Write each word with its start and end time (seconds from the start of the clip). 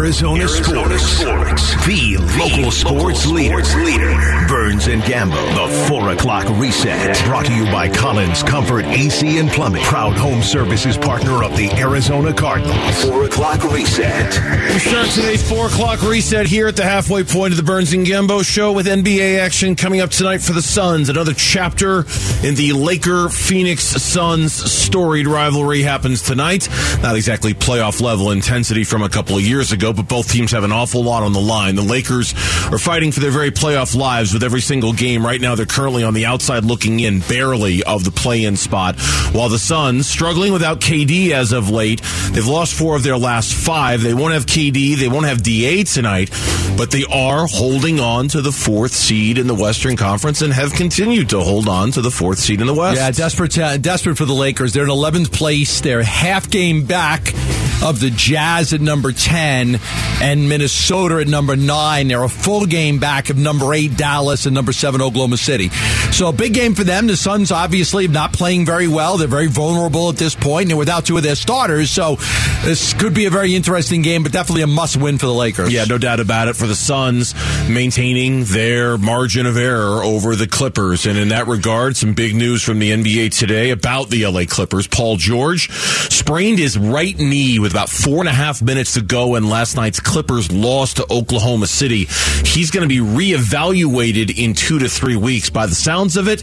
Arizona, 0.00 0.40
Arizona 0.44 0.98
sports. 0.98 1.62
sports. 1.62 1.86
The 1.86 2.16
local 2.38 2.70
sports, 2.70 3.26
leader. 3.26 3.56
leader. 3.84 4.46
Burns 4.48 4.86
and 4.86 5.02
Gambo. 5.02 5.36
The 5.54 5.88
4 5.88 6.12
o'clock 6.12 6.48
reset. 6.58 7.22
Brought 7.26 7.44
to 7.44 7.54
you 7.54 7.64
by 7.66 7.90
Collins 7.90 8.42
Comfort 8.42 8.86
AC 8.86 9.36
and 9.36 9.50
Plumbing. 9.50 9.82
Proud 9.82 10.16
home 10.16 10.42
services 10.42 10.96
partner 10.96 11.44
of 11.44 11.54
the 11.54 11.70
Arizona 11.72 12.32
Cardinals. 12.32 13.04
4 13.04 13.24
o'clock 13.24 13.62
reset. 13.70 14.32
We 14.72 14.78
start 14.78 15.10
today's 15.10 15.46
4 15.46 15.66
o'clock 15.66 16.00
reset 16.00 16.46
here 16.46 16.66
at 16.66 16.76
the 16.76 16.84
halfway 16.84 17.22
point 17.22 17.52
of 17.52 17.58
the 17.58 17.62
Burns 17.62 17.92
and 17.92 18.06
Gambo 18.06 18.42
show 18.42 18.72
with 18.72 18.86
NBA 18.86 19.38
action 19.38 19.76
coming 19.76 20.00
up 20.00 20.08
tonight 20.10 20.38
for 20.38 20.54
the 20.54 20.62
Suns. 20.62 21.10
Another 21.10 21.34
chapter 21.34 22.06
in 22.42 22.54
the 22.54 22.72
Laker 22.74 23.28
Phoenix 23.28 23.84
Suns 23.84 24.54
storied 24.54 25.26
rivalry 25.26 25.82
happens 25.82 26.22
tonight. 26.22 26.70
Not 27.02 27.16
exactly 27.16 27.52
playoff 27.52 28.00
level 28.00 28.30
intensity 28.30 28.84
from 28.84 29.02
a 29.02 29.08
couple 29.10 29.36
of 29.36 29.42
years 29.42 29.72
ago, 29.72 29.89
but 29.92 30.08
both 30.08 30.30
teams 30.30 30.52
have 30.52 30.64
an 30.64 30.72
awful 30.72 31.02
lot 31.02 31.22
on 31.22 31.32
the 31.32 31.40
line. 31.40 31.74
The 31.74 31.82
Lakers 31.82 32.32
are 32.72 32.78
fighting 32.78 33.12
for 33.12 33.20
their 33.20 33.30
very 33.30 33.50
playoff 33.50 33.94
lives 33.94 34.32
with 34.32 34.42
every 34.42 34.60
single 34.60 34.92
game. 34.92 35.24
Right 35.24 35.40
now, 35.40 35.54
they're 35.54 35.66
currently 35.66 36.04
on 36.04 36.14
the 36.14 36.26
outside 36.26 36.64
looking 36.64 37.00
in 37.00 37.20
barely 37.20 37.82
of 37.82 38.04
the 38.04 38.10
play 38.10 38.44
in 38.44 38.56
spot, 38.56 38.98
while 39.32 39.48
the 39.48 39.58
Suns 39.58 40.06
struggling 40.06 40.52
without 40.52 40.80
KD 40.80 41.30
as 41.30 41.52
of 41.52 41.70
late. 41.70 42.00
They've 42.32 42.46
lost 42.46 42.74
four 42.74 42.96
of 42.96 43.02
their 43.02 43.18
last 43.18 43.54
five. 43.54 44.02
They 44.02 44.14
won't 44.14 44.34
have 44.34 44.46
KD. 44.46 44.96
They 44.96 45.08
won't 45.08 45.26
have 45.26 45.42
DA 45.42 45.84
tonight, 45.84 46.30
but 46.76 46.90
they 46.90 47.04
are 47.10 47.46
holding 47.46 48.00
on 48.00 48.28
to 48.28 48.40
the 48.40 48.52
fourth 48.52 48.92
seed 48.92 49.38
in 49.38 49.46
the 49.46 49.54
Western 49.54 49.96
Conference 49.96 50.42
and 50.42 50.52
have 50.52 50.72
continued 50.72 51.30
to 51.30 51.40
hold 51.40 51.68
on 51.68 51.90
to 51.92 52.00
the 52.00 52.10
fourth 52.10 52.38
seed 52.38 52.60
in 52.60 52.66
the 52.66 52.74
West. 52.74 52.96
Yeah, 52.96 53.10
desperate, 53.10 53.58
uh, 53.58 53.76
desperate 53.76 54.16
for 54.16 54.24
the 54.24 54.34
Lakers. 54.34 54.72
They're 54.72 54.84
in 54.84 54.90
11th 54.90 55.32
place. 55.32 55.80
They're 55.80 56.02
half 56.02 56.50
game 56.50 56.84
back 56.84 57.34
of 57.82 58.00
the 58.00 58.10
Jazz 58.10 58.72
at 58.72 58.80
number 58.80 59.12
10 59.12 59.79
and 60.20 60.48
Minnesota 60.48 61.20
at 61.20 61.28
number 61.28 61.56
9. 61.56 62.08
They're 62.08 62.22
a 62.22 62.28
full 62.28 62.66
game 62.66 62.98
back 62.98 63.30
of 63.30 63.36
number 63.36 63.72
8 63.72 63.96
Dallas 63.96 64.46
and 64.46 64.54
number 64.54 64.72
7 64.72 65.00
Oklahoma 65.00 65.36
City. 65.36 65.68
So 66.12 66.28
a 66.28 66.32
big 66.32 66.54
game 66.54 66.74
for 66.74 66.84
them. 66.84 67.06
The 67.06 67.16
Suns 67.16 67.50
obviously 67.50 68.08
not 68.08 68.32
playing 68.32 68.66
very 68.66 68.88
well. 68.88 69.16
They're 69.16 69.28
very 69.28 69.48
vulnerable 69.48 70.08
at 70.08 70.16
this 70.16 70.34
point. 70.34 70.68
They're 70.68 70.76
without 70.76 71.06
two 71.06 71.16
of 71.16 71.22
their 71.22 71.34
starters. 71.34 71.90
So 71.90 72.16
this 72.62 72.92
could 72.94 73.14
be 73.14 73.26
a 73.26 73.30
very 73.30 73.54
interesting 73.54 74.02
game, 74.02 74.22
but 74.22 74.32
definitely 74.32 74.62
a 74.62 74.66
must 74.66 74.96
win 74.96 75.18
for 75.18 75.26
the 75.26 75.34
Lakers. 75.34 75.72
Yeah, 75.72 75.84
no 75.84 75.98
doubt 75.98 76.20
about 76.20 76.48
it. 76.48 76.56
For 76.56 76.66
the 76.66 76.74
Suns, 76.74 77.34
maintaining 77.68 78.44
their 78.44 78.98
margin 78.98 79.46
of 79.46 79.56
error 79.56 80.02
over 80.02 80.36
the 80.36 80.46
Clippers. 80.46 81.06
And 81.06 81.18
in 81.18 81.28
that 81.28 81.46
regard, 81.46 81.96
some 81.96 82.14
big 82.14 82.34
news 82.34 82.62
from 82.62 82.78
the 82.78 82.90
NBA 82.90 83.36
today 83.38 83.70
about 83.70 84.10
the 84.10 84.26
LA 84.26 84.44
Clippers. 84.46 84.86
Paul 84.86 85.16
George 85.16 85.70
sprained 85.70 86.58
his 86.58 86.76
right 86.78 87.16
knee 87.18 87.58
with 87.58 87.72
about 87.72 87.88
four 87.88 88.20
and 88.20 88.28
a 88.28 88.32
half 88.32 88.60
minutes 88.62 88.94
to 88.94 89.00
go 89.00 89.36
in 89.36 89.48
last 89.70 89.76
night's 89.76 90.00
Clippers 90.00 90.50
loss 90.50 90.94
to 90.94 91.06
Oklahoma 91.12 91.66
City. 91.68 92.06
He's 92.44 92.72
going 92.72 92.88
to 92.88 92.88
be 92.88 92.98
reevaluated 92.98 94.36
in 94.36 94.54
two 94.54 94.80
to 94.80 94.88
three 94.88 95.16
weeks. 95.16 95.48
By 95.48 95.66
the 95.66 95.76
sounds 95.76 96.16
of 96.16 96.26
it, 96.26 96.42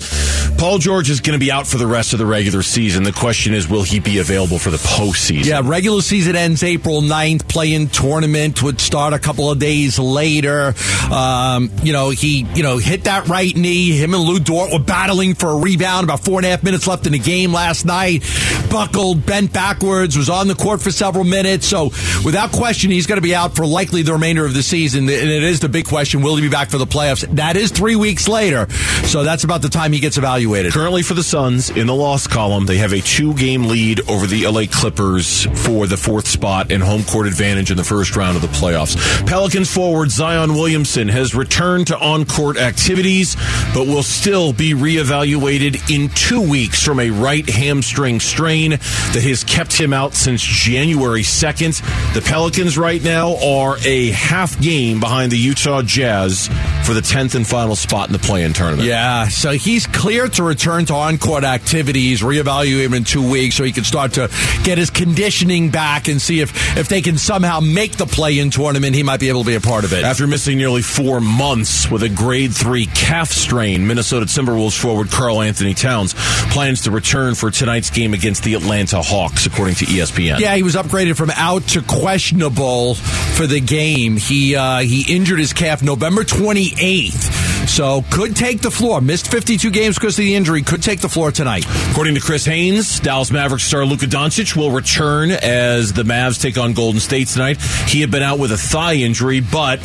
Paul 0.58 0.78
George 0.78 1.10
is 1.10 1.20
going 1.20 1.38
to 1.38 1.46
be 1.46 1.52
out 1.52 1.68
for 1.68 1.78
the 1.78 1.88
rest 1.88 2.14
of 2.14 2.20
the 2.20 2.26
regular 2.26 2.62
season. 2.62 3.04
The 3.04 3.12
question 3.12 3.54
is, 3.54 3.68
will 3.68 3.84
he 3.84 4.00
be 4.00 4.20
available 4.20 4.60
for 4.60 4.70
the 4.70 4.78
postseason? 4.78 5.46
Yeah, 5.46 5.62
regular 5.64 6.02
season 6.02 6.36
ends 6.38 6.64
April 6.64 7.02
9th. 7.02 7.48
Playing 7.50 7.90
tournament 7.90 8.64
would 8.64 8.80
start 8.80 9.14
a 9.14 9.20
couple 9.20 9.52
of 9.52 9.60
days 9.60 10.00
later. 10.00 10.74
Um, 11.12 11.70
you 11.84 11.92
know, 11.92 12.10
he, 12.10 12.46
you 12.56 12.64
know, 12.64 12.78
hit 12.78 13.06
that 13.06 13.28
right 13.28 13.56
knee. 13.56 13.98
Him 13.98 14.14
and 14.14 14.24
Lu 14.24 14.40
Dort 14.40 14.72
were 14.72 14.80
battling 14.80 15.36
for 15.36 15.50
a 15.50 15.58
rebound. 15.58 16.06
About 16.06 16.22
four 16.22 16.40
and 16.40 16.46
a 16.46 16.50
half 16.50 16.64
minutes 16.64 16.88
left 16.88 17.06
in 17.06 17.12
the 17.12 17.20
game 17.20 17.52
last 17.52 17.86
night. 17.86 18.24
Buckled, 18.70 19.26
bent 19.26 19.52
backwards, 19.52 20.18
was 20.18 20.30
on 20.30 20.48
the 20.48 20.56
court 20.56 20.82
for 20.82 20.92
several 20.92 21.24
minutes. 21.24 21.68
So, 21.68 21.86
without 22.24 22.52
question, 22.52 22.90
he's 22.92 23.07
going 23.08 23.18
to 23.18 23.22
be 23.22 23.36
out 23.36 23.56
for 23.56 23.66
likely 23.66 24.02
the 24.02 24.14
remainder 24.14 24.46
of 24.46 24.54
the 24.54 24.64
season. 24.64 25.04
And 25.04 25.10
it 25.10 25.44
is 25.44 25.60
the 25.60 25.70
big 25.70 25.86
question: 25.86 26.22
Will 26.22 26.36
he 26.36 26.42
be 26.42 26.50
back 26.50 26.70
for 26.70 26.78
the 26.78 26.86
playoffs? 26.86 27.28
That 27.36 27.58
is 27.58 27.72
three 27.72 27.96
weeks 27.96 28.28
later. 28.28 28.70
So 29.06 29.24
that's 29.24 29.44
about 29.44 29.62
the 29.62 29.70
time 29.70 29.94
he 29.94 30.00
gets 30.00 30.18
evaluated. 30.18 30.74
Currently 30.74 31.02
for 31.02 31.14
the 31.14 31.24
Suns 31.24 31.70
in 31.70 31.88
the 31.88 31.96
loss 31.96 32.28
column, 32.28 32.66
they 32.66 32.78
have 32.78 32.94
a 32.94 33.02
two 33.02 33.34
game 33.34 33.66
lead 33.66 34.08
over 34.10 34.28
the 34.28 34.46
LA 34.48 34.64
Clippers 34.70 35.46
for 35.66 35.88
the 35.88 35.98
fourth 35.98 36.28
spot 36.28 36.72
and 36.72 36.84
home 36.84 37.04
court 37.04 37.28
advantage 37.28 37.72
in 37.72 37.78
the 37.78 37.84
first 37.84 38.16
round 38.16 38.36
of 38.36 38.42
the 38.42 38.48
playoffs. 38.50 38.98
Pelicans 39.28 39.74
forward 39.74 40.12
Zion 40.12 40.54
Williamson 40.54 41.08
has 41.08 41.34
returned 41.34 41.88
to 41.88 41.98
on 42.00 42.26
court 42.26 42.58
activities, 42.58 43.36
but 43.74 43.88
will 43.88 44.04
still 44.04 44.54
be 44.54 44.74
reevaluated 44.74 45.90
in 45.94 46.10
two 46.10 46.42
weeks 46.42 46.84
from 46.84 47.00
a 47.00 47.10
right 47.10 47.48
hamstring 47.48 48.20
strain 48.20 48.72
that 48.72 49.24
has 49.24 49.44
kept 49.44 49.74
him 49.78 49.94
out 49.94 50.14
since 50.14 50.42
January 50.42 51.22
2nd. 51.22 52.14
The 52.14 52.22
Pelicans 52.22 52.78
right 52.78 52.97
now 53.04 53.38
are 53.44 53.78
a 53.86 54.12
half 54.12 54.60
game 54.62 55.00
behind 55.00 55.32
the 55.32 55.38
Utah 55.38 55.82
Jazz 55.82 56.50
for 56.88 56.94
the 56.94 57.02
10th 57.02 57.36
and 57.36 57.46
final 57.46 57.76
spot 57.76 58.08
in 58.08 58.14
the 58.14 58.20
play 58.20 58.44
in 58.44 58.54
tournament. 58.54 58.88
Yeah, 58.88 59.28
so 59.28 59.52
he's 59.52 59.86
clear 59.86 60.30
to 60.30 60.44
return 60.44 60.86
to 60.86 60.94
on 60.94 61.18
court 61.18 61.44
activities, 61.44 62.22
reevaluate 62.22 62.86
him 62.86 62.94
in 62.94 63.04
two 63.04 63.30
weeks 63.30 63.56
so 63.58 63.66
he 63.66 63.74
can 63.74 63.84
start 63.84 64.14
to 64.14 64.30
get 64.64 64.78
his 64.78 64.90
conditioning 64.90 65.70
back 65.70 66.08
and 66.08 66.22
see 66.22 66.40
if, 66.40 66.78
if 66.78 66.88
they 66.88 67.02
can 67.02 67.18
somehow 67.18 67.60
make 67.60 67.98
the 67.98 68.06
play 68.06 68.40
in 68.40 68.52
tournament, 68.52 68.96
he 68.96 69.04
might 69.04 69.20
be 69.20 69.28
able 69.28 69.42
to 69.42 69.48
be 69.48 69.56
a 69.56 69.60
part 69.60 69.84
of 69.84 69.92
it. 69.92 70.06
After 70.06 70.28
missing 70.28 70.58
nearly 70.58 70.82
four 70.82 71.20
months 71.20 71.92
with 71.92 72.04
a 72.04 72.10
grade 72.10 72.54
three 72.54 72.86
calf 72.86 73.32
strain, 73.32 73.86
Minnesota 73.86 74.26
Timberwolves 74.26 74.80
forward 74.80 75.10
Karl 75.12 75.42
Anthony 75.42 75.74
Towns 75.74 76.14
plans 76.54 76.84
to 76.84 76.92
return 76.92 77.36
for 77.36 77.52
tonight's 77.52 77.90
game 77.90 78.14
against 78.14 78.44
the 78.44 78.54
Atlanta 78.54 79.02
Hawks, 79.02 79.46
according 79.46 79.76
to 79.76 79.86
ESPN. 79.86 80.40
Yeah, 80.40 80.56
he 80.56 80.64
was 80.64 80.76
upgraded 80.76 81.18
from 81.18 81.32
out 81.32 81.64
to 81.70 81.82
questionable 81.82 82.96
for 82.96 83.46
the 83.46 83.60
game. 83.60 84.16
He 84.16 84.56
uh, 84.56 84.80
he 84.80 85.14
injured 85.14 85.40
his 85.40 85.52
calf 85.52 85.84
November 85.84 86.24
28th, 86.24 86.77
8th 86.78 87.47
so 87.68 88.04
could 88.10 88.36
take 88.36 88.62
the 88.62 88.72
floor. 88.72 89.02
Missed 89.02 89.30
52 89.30 89.70
games 89.72 89.96
because 90.00 90.18
of 90.18 90.24
the 90.24 90.36
injury. 90.36 90.62
Could 90.62 90.82
take 90.82 91.02
the 91.02 91.10
floor 91.10 91.32
tonight. 91.32 91.66
According 91.92 92.16
to 92.16 92.22
Chris 92.22 92.46
Haynes, 92.46 93.00
Dallas 93.00 93.32
Mavericks 93.32 93.64
star 93.64 93.86
Luka 93.86 94.06
Doncic 94.06 94.56
will 94.56 94.72
return 94.72 95.32
as 95.32 95.94
the 95.94 96.04
Mavs 96.04 96.42
take 96.42 96.58
on 96.58 96.74
Golden 96.74 97.00
State 97.00 97.28
tonight. 97.28 97.62
He 97.88 98.02
had 98.02 98.12
been 98.12 98.24
out 98.24 98.40
with 98.40 98.52
a 98.52 98.58
thigh 98.58 98.96
injury, 98.96 99.40
but 99.42 99.80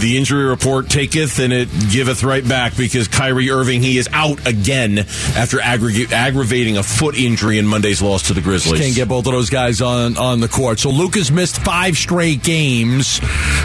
the 0.00 0.16
injury 0.16 0.44
report 0.44 0.88
taketh 0.88 1.38
and 1.38 1.52
it 1.52 1.68
giveth 1.90 2.22
right 2.22 2.46
back 2.46 2.76
because 2.76 3.08
Kyrie 3.08 3.50
Irving 3.50 3.82
he 3.82 3.98
is 3.98 4.08
out 4.12 4.46
again 4.46 4.98
after 4.98 5.58
aggra- 5.58 6.10
aggravating 6.12 6.76
a 6.76 6.82
foot 6.82 7.16
injury 7.16 7.58
in 7.58 7.66
Monday's 7.66 8.02
loss 8.02 8.28
to 8.28 8.34
the 8.34 8.40
Grizzlies. 8.40 8.80
Can't 8.80 8.94
get 8.94 9.08
both 9.08 9.26
of 9.26 9.32
those 9.32 9.50
guys 9.50 9.80
on, 9.80 10.16
on 10.16 10.40
the 10.40 10.48
court. 10.48 10.78
So 10.78 10.90
Luka's 10.90 11.30
missed 11.30 11.58
five 11.58 11.96
straight 11.96 12.42
games. 12.42 13.20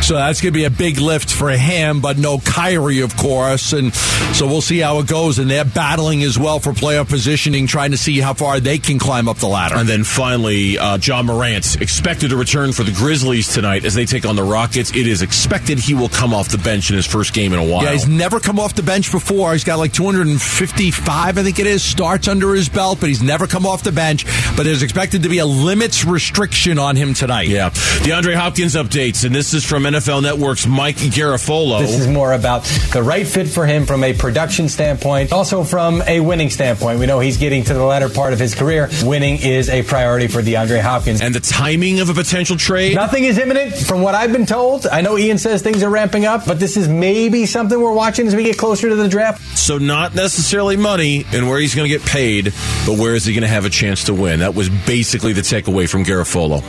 So 0.06 0.16
that's 0.16 0.42
going 0.42 0.54
to 0.54 0.58
be 0.58 0.66
a 0.66 0.70
big 0.70 1.00
lift 1.00 1.32
for 1.32 1.50
him, 1.52 2.02
but 2.02 2.18
no 2.18 2.40
Kyrie, 2.40 3.02
of 3.02 3.16
course. 3.18 3.61
And 3.74 3.94
so 4.36 4.48
we'll 4.48 4.62
see 4.62 4.80
how 4.80 5.00
it 5.00 5.08
goes. 5.08 5.40
And 5.40 5.50
they're 5.50 5.66
battling 5.66 6.24
as 6.24 6.38
well 6.38 6.60
for 6.60 6.74
playoff 6.74 7.10
positioning, 7.10 7.68
trying 7.68 7.92
to 7.92 7.98
see 7.98 8.20
how 8.20 8.34
far 8.34 8.60
they 8.60 8.78
can 8.78 9.00
climb 9.00 9.28
up 9.28 9.38
the 9.38 9.48
ladder. 9.48 9.76
And 9.76 9.88
then 9.88 10.04
finally, 10.04 10.78
uh, 10.78 10.98
Ja 11.02 11.22
Morant 11.22 11.82
expected 11.82 12.30
to 12.30 12.38
return 12.38 12.72
for 12.74 12.84
the 12.84 12.92
Grizzlies 12.92 13.54
tonight 13.54 13.86
as 13.86 13.94
they 13.94 14.06
take 14.06 14.26
on 14.26 14.36
the 14.36 14.44
Rockets. 14.44 14.92
It 14.96 15.08
is 15.08 15.22
expected 15.22 15.80
he 15.80 15.94
will 15.94 16.10
come 16.10 16.34
off 16.34 16.50
the 16.50 16.58
bench 16.58 16.90
in 16.90 16.96
his 16.96 17.06
first 17.06 17.34
game 17.34 17.54
in 17.54 17.60
a 17.60 17.64
while. 17.64 17.84
Yeah, 17.84 17.94
he's 17.94 18.08
never 18.08 18.40
come 18.40 18.60
off 18.60 18.76
the 18.76 18.84
bench 18.84 19.12
before. 19.12 19.54
He's 19.54 19.64
got 19.64 19.80
like 19.80 19.94
255, 19.94 21.38
I 21.38 21.44
think 21.44 21.60
it 21.60 21.68
is, 21.68 21.84
starts 21.84 22.28
under 22.28 22.54
his 22.54 22.70
belt, 22.70 23.00
but 23.00 23.10
he's 23.10 23.22
never 23.22 23.48
come 23.48 23.66
off 23.66 23.84
the 23.84 23.92
bench. 23.92 24.26
But 24.56 24.64
there's 24.64 24.84
expected 24.84 25.24
to 25.24 25.30
be 25.30 25.40
a 25.40 25.46
limits 25.46 26.06
restriction 26.06 26.80
on 26.80 26.96
him 26.96 27.14
tonight. 27.14 27.48
Yeah. 27.48 27.70
DeAndre 27.70 28.36
Hopkins 28.36 28.76
updates, 28.76 29.26
and 29.26 29.34
this 29.34 29.54
is 29.54 29.66
from 29.66 29.84
NFL 29.84 30.24
Network's 30.24 30.66
Mike 30.68 30.98
Garafolo. 30.98 31.80
This 31.80 32.00
is 32.00 32.08
more 32.08 32.34
about 32.34 32.64
the 32.94 33.04
right 33.04 33.28
fit 33.28 33.48
for 33.52 33.66
him 33.66 33.86
from 33.86 34.04
a 34.04 34.14
production 34.14 34.70
standpoint, 34.70 35.32
also 35.32 35.64
from 35.64 36.02
a 36.04 36.20
winning 36.20 36.50
standpoint. 36.50 37.00
We 37.00 37.06
know 37.06 37.20
he's 37.20 37.38
getting 37.38 37.64
to 37.66 37.74
the 37.74 37.84
latter 37.84 38.10
part 38.10 38.34
of 38.34 38.40
his 38.40 38.56
career. 38.56 38.90
Winning 39.04 39.40
is 39.42 39.70
a 39.70 39.84
priority 39.84 40.28
for 40.28 40.42
DeAndre 40.42 40.82
Hopkins. 40.82 41.22
and 41.22 41.36
the 41.36 41.40
timing 41.40 42.00
of 42.00 42.10
a 42.10 42.14
potential 42.14 42.58
trade. 42.58 42.96
Nothing 42.96 43.24
is 43.26 43.38
imminent 43.38 43.76
from 43.76 44.02
what 44.02 44.16
I've 44.16 44.32
been 44.32 44.46
told. 44.46 44.88
I 44.88 45.02
know 45.02 45.18
Ian 45.18 45.38
says 45.38 45.62
things 45.62 45.84
are 45.84 45.90
ramping 45.90 46.26
up, 46.26 46.46
but 46.46 46.60
this 46.60 46.78
is 46.78 46.88
maybe 46.88 47.46
something 47.46 47.80
we're 47.80 47.94
watching 47.94 48.28
as 48.28 48.36
we 48.36 48.44
get 48.44 48.58
closer 48.58 48.90
to 48.90 48.96
the 48.96 49.08
draft. 49.10 49.42
So 49.58 49.78
not 49.78 50.16
necessarily 50.16 50.78
money 50.78 51.26
and 51.34 51.48
where 51.50 51.60
he's 51.60 51.76
going 51.76 51.90
to 51.90 51.98
get 51.98 52.06
paid, 52.08 52.46
but 52.86 52.98
where 52.98 53.16
is 53.16 53.26
he 53.26 53.34
going 53.34 53.44
to 53.44 53.48
have 53.48 53.66
a 53.66 53.70
chance 53.70 54.06
to 54.06 54.14
win? 54.14 54.40
That 54.40 54.56
was 54.56 54.70
basically 54.70 55.34
the 55.34 55.42
takeaway 55.42 55.90
from 55.90 56.04
Garafolo. 56.04 56.62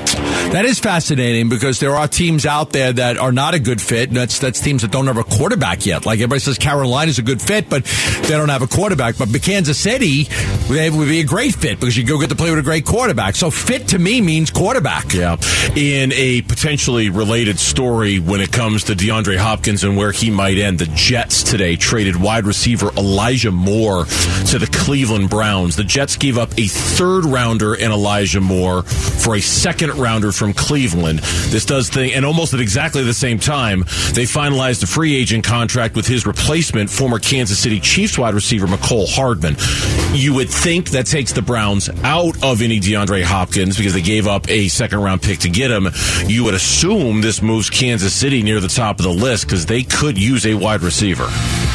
That 0.52 0.64
is 0.64 0.78
fascinating 0.78 1.48
because 1.48 1.80
there 1.80 1.94
are 1.96 2.06
teams 2.08 2.44
out 2.46 2.70
there 2.70 2.92
that 2.92 3.16
are 3.16 3.32
not 3.32 3.54
a 3.54 3.58
good 3.58 3.80
fit. 3.80 4.10
That's 4.10 4.38
that's 4.38 4.60
teams 4.60 4.82
that 4.82 4.90
don't 4.90 5.06
have 5.06 5.16
a 5.16 5.24
quarterback 5.24 5.86
yet. 5.86 6.04
Like 6.04 6.18
everybody 6.18 6.40
says, 6.40 6.58
Carolina's 6.72 7.18
a 7.18 7.22
good 7.22 7.42
fit, 7.42 7.68
but 7.68 7.84
they 7.84 8.30
don't 8.30 8.48
have 8.48 8.62
a 8.62 8.66
quarterback. 8.66 9.18
But 9.18 9.28
Kansas 9.42 9.78
City 9.78 10.26
they 10.68 10.90
would 10.90 11.08
be 11.08 11.20
a 11.20 11.24
great 11.24 11.54
fit 11.54 11.78
because 11.78 11.96
you 11.96 12.04
go 12.04 12.18
get 12.18 12.30
to 12.30 12.36
play 12.36 12.50
with 12.50 12.58
a 12.58 12.62
great 12.62 12.86
quarterback. 12.86 13.34
So 13.34 13.50
fit 13.50 13.88
to 13.88 13.98
me 13.98 14.20
means 14.20 14.50
quarterback. 14.50 15.12
Yeah. 15.12 15.36
In 15.76 16.12
a 16.12 16.42
potentially 16.42 17.10
related 17.10 17.58
story 17.58 18.18
when 18.18 18.40
it 18.40 18.52
comes 18.52 18.84
to 18.84 18.94
DeAndre 18.94 19.36
Hopkins 19.36 19.84
and 19.84 19.96
where 19.96 20.12
he 20.12 20.30
might 20.30 20.58
end, 20.58 20.78
the 20.78 20.90
Jets 20.94 21.42
today 21.42 21.76
traded 21.76 22.16
wide 22.16 22.46
receiver 22.46 22.90
Elijah 22.96 23.50
Moore 23.50 24.04
to 24.46 24.58
the 24.58 24.68
Cleveland 24.72 25.30
Browns. 25.30 25.76
The 25.76 25.84
Jets 25.84 26.16
gave 26.16 26.38
up 26.38 26.50
a 26.58 26.66
third 26.66 27.24
rounder 27.24 27.74
in 27.74 27.90
Elijah 27.90 28.40
Moore 28.40 28.82
for 28.82 29.36
a 29.36 29.40
second 29.40 29.94
rounder 29.94 30.32
from 30.32 30.54
Cleveland. 30.54 31.18
This 31.50 31.66
does 31.66 31.90
thing, 31.90 32.12
and 32.14 32.24
almost 32.24 32.54
at 32.54 32.60
exactly 32.60 33.02
the 33.02 33.14
same 33.14 33.38
time, 33.38 33.80
they 34.14 34.24
finalized 34.24 34.82
a 34.82 34.86
free 34.86 35.16
agent 35.16 35.44
contract 35.44 35.96
with 35.96 36.06
his 36.06 36.26
replacement, 36.26 36.51
former 36.60 37.18
Kansas 37.18 37.58
City 37.58 37.80
Chiefs 37.80 38.18
wide 38.18 38.34
receiver 38.34 38.66
Mecole 38.66 39.08
Hardman. 39.08 39.56
You 40.12 40.34
would 40.34 40.50
think 40.50 40.90
that 40.90 41.06
takes 41.06 41.32
the 41.32 41.40
Browns 41.40 41.88
out 42.02 42.42
of 42.44 42.60
any 42.60 42.78
DeAndre 42.78 43.22
Hopkins 43.22 43.76
because 43.78 43.94
they 43.94 44.02
gave 44.02 44.26
up 44.26 44.48
a 44.50 44.68
second 44.68 45.00
round 45.00 45.22
pick 45.22 45.38
to 45.40 45.48
get 45.48 45.70
him. 45.70 45.88
You 46.26 46.44
would 46.44 46.54
assume 46.54 47.22
this 47.22 47.40
moves 47.40 47.70
Kansas 47.70 48.12
City 48.12 48.42
near 48.42 48.60
the 48.60 48.68
top 48.68 48.98
of 48.98 49.04
the 49.04 49.12
list 49.12 49.46
because 49.46 49.64
they 49.64 49.82
could 49.82 50.18
use 50.18 50.44
a 50.44 50.54
wide 50.54 50.82
receiver. 50.82 51.28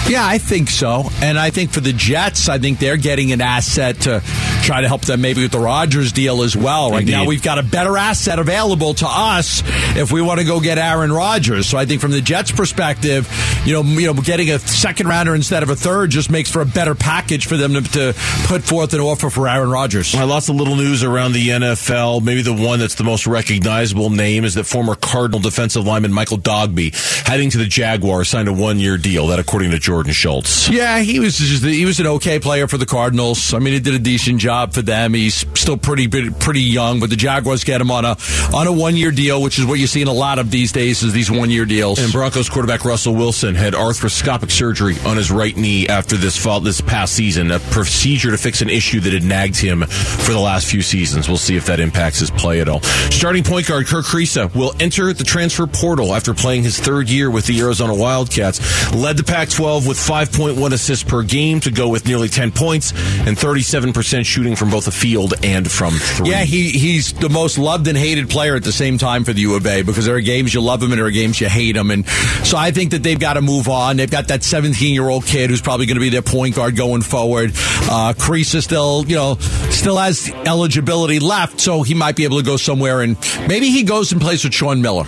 Yeah, 0.09 0.25
I 0.25 0.37
think 0.37 0.69
so. 0.69 1.09
And 1.21 1.37
I 1.37 1.49
think 1.49 1.71
for 1.71 1.81
the 1.81 1.91
Jets, 1.91 2.47
I 2.47 2.59
think 2.59 2.79
they're 2.79 2.97
getting 2.97 3.33
an 3.33 3.41
asset 3.41 4.01
to 4.01 4.21
try 4.63 4.81
to 4.81 4.87
help 4.87 5.01
them 5.01 5.21
maybe 5.21 5.41
with 5.41 5.51
the 5.51 5.59
Rodgers 5.59 6.11
deal 6.13 6.43
as 6.43 6.55
well. 6.55 6.91
Right 6.91 7.01
Indeed. 7.01 7.11
now, 7.11 7.25
we've 7.25 7.43
got 7.43 7.59
a 7.59 7.63
better 7.63 7.97
asset 7.97 8.39
available 8.39 8.93
to 8.95 9.05
us 9.07 9.63
if 9.97 10.11
we 10.11 10.21
want 10.21 10.39
to 10.39 10.45
go 10.45 10.59
get 10.59 10.77
Aaron 10.77 11.11
Rodgers. 11.11 11.67
So 11.67 11.77
I 11.77 11.85
think 11.85 12.01
from 12.01 12.11
the 12.11 12.21
Jets' 12.21 12.51
perspective, 12.51 13.29
you 13.65 13.73
know, 13.73 13.83
you 13.83 14.13
know, 14.13 14.21
getting 14.21 14.49
a 14.49 14.59
second 14.59 15.07
rounder 15.07 15.35
instead 15.35 15.63
of 15.63 15.69
a 15.69 15.75
third 15.75 16.09
just 16.09 16.29
makes 16.29 16.49
for 16.49 16.61
a 16.61 16.65
better 16.65 16.95
package 16.95 17.45
for 17.45 17.57
them 17.57 17.73
to, 17.73 17.81
to 17.81 18.13
put 18.45 18.63
forth 18.63 18.93
an 18.93 19.01
offer 19.01 19.29
for 19.29 19.47
Aaron 19.47 19.69
Rodgers. 19.69 20.13
Well, 20.13 20.27
lots 20.27 20.47
of 20.47 20.55
little 20.55 20.75
news 20.77 21.03
around 21.03 21.33
the 21.33 21.49
NFL. 21.49 22.23
Maybe 22.23 22.41
the 22.41 22.53
one 22.53 22.79
that's 22.79 22.95
the 22.95 23.03
most 23.03 23.27
recognizable 23.27 24.09
name 24.09 24.45
is 24.45 24.55
that 24.55 24.65
former 24.65 24.95
Cardinal 24.95 25.41
defensive 25.41 25.85
lineman 25.85 26.13
Michael 26.13 26.37
Dogbe 26.37 26.95
heading 27.27 27.49
to 27.49 27.57
the 27.57 27.65
Jaguars 27.65 28.29
signed 28.29 28.47
a 28.47 28.53
one-year 28.53 28.97
deal. 28.97 29.27
That 29.27 29.39
according 29.39 29.71
to 29.71 29.79
Jordan 29.97 30.13
Schultz. 30.13 30.69
Yeah, 30.69 30.99
he 30.99 31.19
was 31.19 31.39
just 31.39 31.63
he 31.63 31.83
was 31.83 31.99
an 31.99 32.05
okay 32.05 32.37
player 32.37 32.67
for 32.67 32.77
the 32.77 32.85
Cardinals. 32.85 33.55
I 33.55 33.57
mean, 33.57 33.73
he 33.73 33.79
did 33.79 33.95
a 33.95 33.99
decent 33.99 34.39
job 34.39 34.73
for 34.73 34.83
them. 34.83 35.15
He's 35.15 35.43
still 35.59 35.75
pretty 35.75 36.07
pretty 36.07 36.61
young, 36.61 36.99
but 36.99 37.09
the 37.09 37.15
Jaguars 37.15 37.63
get 37.63 37.81
him 37.81 37.89
on 37.89 38.05
a 38.05 38.15
on 38.53 38.67
a 38.67 38.71
one 38.71 38.95
year 38.95 39.09
deal, 39.09 39.41
which 39.41 39.57
is 39.57 39.65
what 39.65 39.79
you 39.79 39.87
see 39.87 40.03
in 40.03 40.07
a 40.07 40.13
lot 40.13 40.37
of 40.37 40.51
these 40.51 40.71
days 40.71 41.01
is 41.01 41.13
these 41.13 41.31
one 41.31 41.49
year 41.49 41.65
deals. 41.65 41.97
And 41.97 42.11
Broncos 42.11 42.47
quarterback 42.47 42.85
Russell 42.85 43.15
Wilson 43.15 43.55
had 43.55 43.73
arthroscopic 43.73 44.51
surgery 44.51 44.97
on 45.03 45.17
his 45.17 45.31
right 45.31 45.57
knee 45.57 45.87
after 45.87 46.15
this 46.15 46.37
fall 46.37 46.59
this 46.59 46.79
past 46.79 47.15
season, 47.15 47.49
a 47.49 47.57
procedure 47.57 48.29
to 48.29 48.37
fix 48.37 48.61
an 48.61 48.69
issue 48.69 48.99
that 48.99 49.13
had 49.13 49.23
nagged 49.23 49.57
him 49.57 49.81
for 49.81 50.31
the 50.31 50.39
last 50.39 50.67
few 50.67 50.83
seasons. 50.83 51.27
We'll 51.27 51.37
see 51.37 51.55
if 51.55 51.65
that 51.65 51.79
impacts 51.79 52.19
his 52.19 52.29
play 52.29 52.61
at 52.61 52.69
all. 52.69 52.81
Starting 52.83 53.43
point 53.43 53.65
guard 53.65 53.87
Kerr 53.87 54.03
Kriisa 54.03 54.53
will 54.53 54.75
enter 54.79 55.11
the 55.11 55.23
transfer 55.23 55.65
portal 55.65 56.13
after 56.13 56.35
playing 56.35 56.61
his 56.61 56.79
third 56.79 57.09
year 57.09 57.31
with 57.31 57.47
the 57.47 57.59
Arizona 57.61 57.95
Wildcats. 57.95 58.93
Led 58.93 59.17
the 59.17 59.23
Pac-12 59.23 59.86
with 59.87 59.97
5.1 59.97 60.71
assists 60.73 61.03
per 61.03 61.23
game 61.23 61.59
to 61.61 61.71
go 61.71 61.89
with 61.89 62.05
nearly 62.05 62.27
10 62.27 62.51
points 62.51 62.91
and 62.91 63.37
37% 63.37 64.25
shooting 64.25 64.55
from 64.55 64.69
both 64.69 64.85
the 64.85 64.91
field 64.91 65.33
and 65.43 65.69
from 65.69 65.93
three. 65.93 66.29
Yeah, 66.29 66.43
he 66.43 66.69
he's 66.69 67.13
the 67.13 67.29
most 67.29 67.57
loved 67.57 67.87
and 67.87 67.97
hated 67.97 68.29
player 68.29 68.55
at 68.55 68.63
the 68.63 68.71
same 68.71 68.97
time 68.97 69.23
for 69.23 69.33
the 69.33 69.41
U 69.41 69.55
of 69.55 69.65
A 69.65 69.81
because 69.81 70.05
there 70.05 70.15
are 70.15 70.21
games 70.21 70.53
you 70.53 70.61
love 70.61 70.83
him 70.83 70.91
and 70.91 70.99
there 70.99 71.07
are 71.07 71.11
games 71.11 71.39
you 71.39 71.47
hate 71.47 71.75
him, 71.75 71.91
and 71.91 72.07
so 72.43 72.57
I 72.57 72.71
think 72.71 72.91
that 72.91 73.03
they've 73.03 73.19
got 73.19 73.33
to 73.33 73.41
move 73.41 73.67
on. 73.67 73.97
They've 73.97 74.11
got 74.11 74.27
that 74.27 74.43
17 74.43 74.93
year 74.93 75.07
old 75.07 75.25
kid 75.25 75.49
who's 75.49 75.61
probably 75.61 75.85
going 75.85 75.95
to 75.95 76.01
be 76.01 76.09
their 76.09 76.21
point 76.21 76.55
guard 76.55 76.75
going 76.75 77.01
forward. 77.01 77.51
Uh, 77.51 78.13
Kriisa 78.17 78.61
still, 78.61 79.05
you 79.07 79.15
know, 79.15 79.35
still 79.69 79.97
has 79.97 80.29
eligibility 80.45 81.19
left, 81.19 81.59
so 81.59 81.83
he 81.83 81.93
might 81.93 82.15
be 82.15 82.23
able 82.23 82.37
to 82.37 82.43
go 82.43 82.57
somewhere 82.57 83.01
and 83.01 83.17
maybe 83.47 83.69
he 83.69 83.83
goes 83.83 84.11
and 84.11 84.21
plays 84.21 84.43
with 84.43 84.53
Sean 84.53 84.81
Miller. 84.81 85.05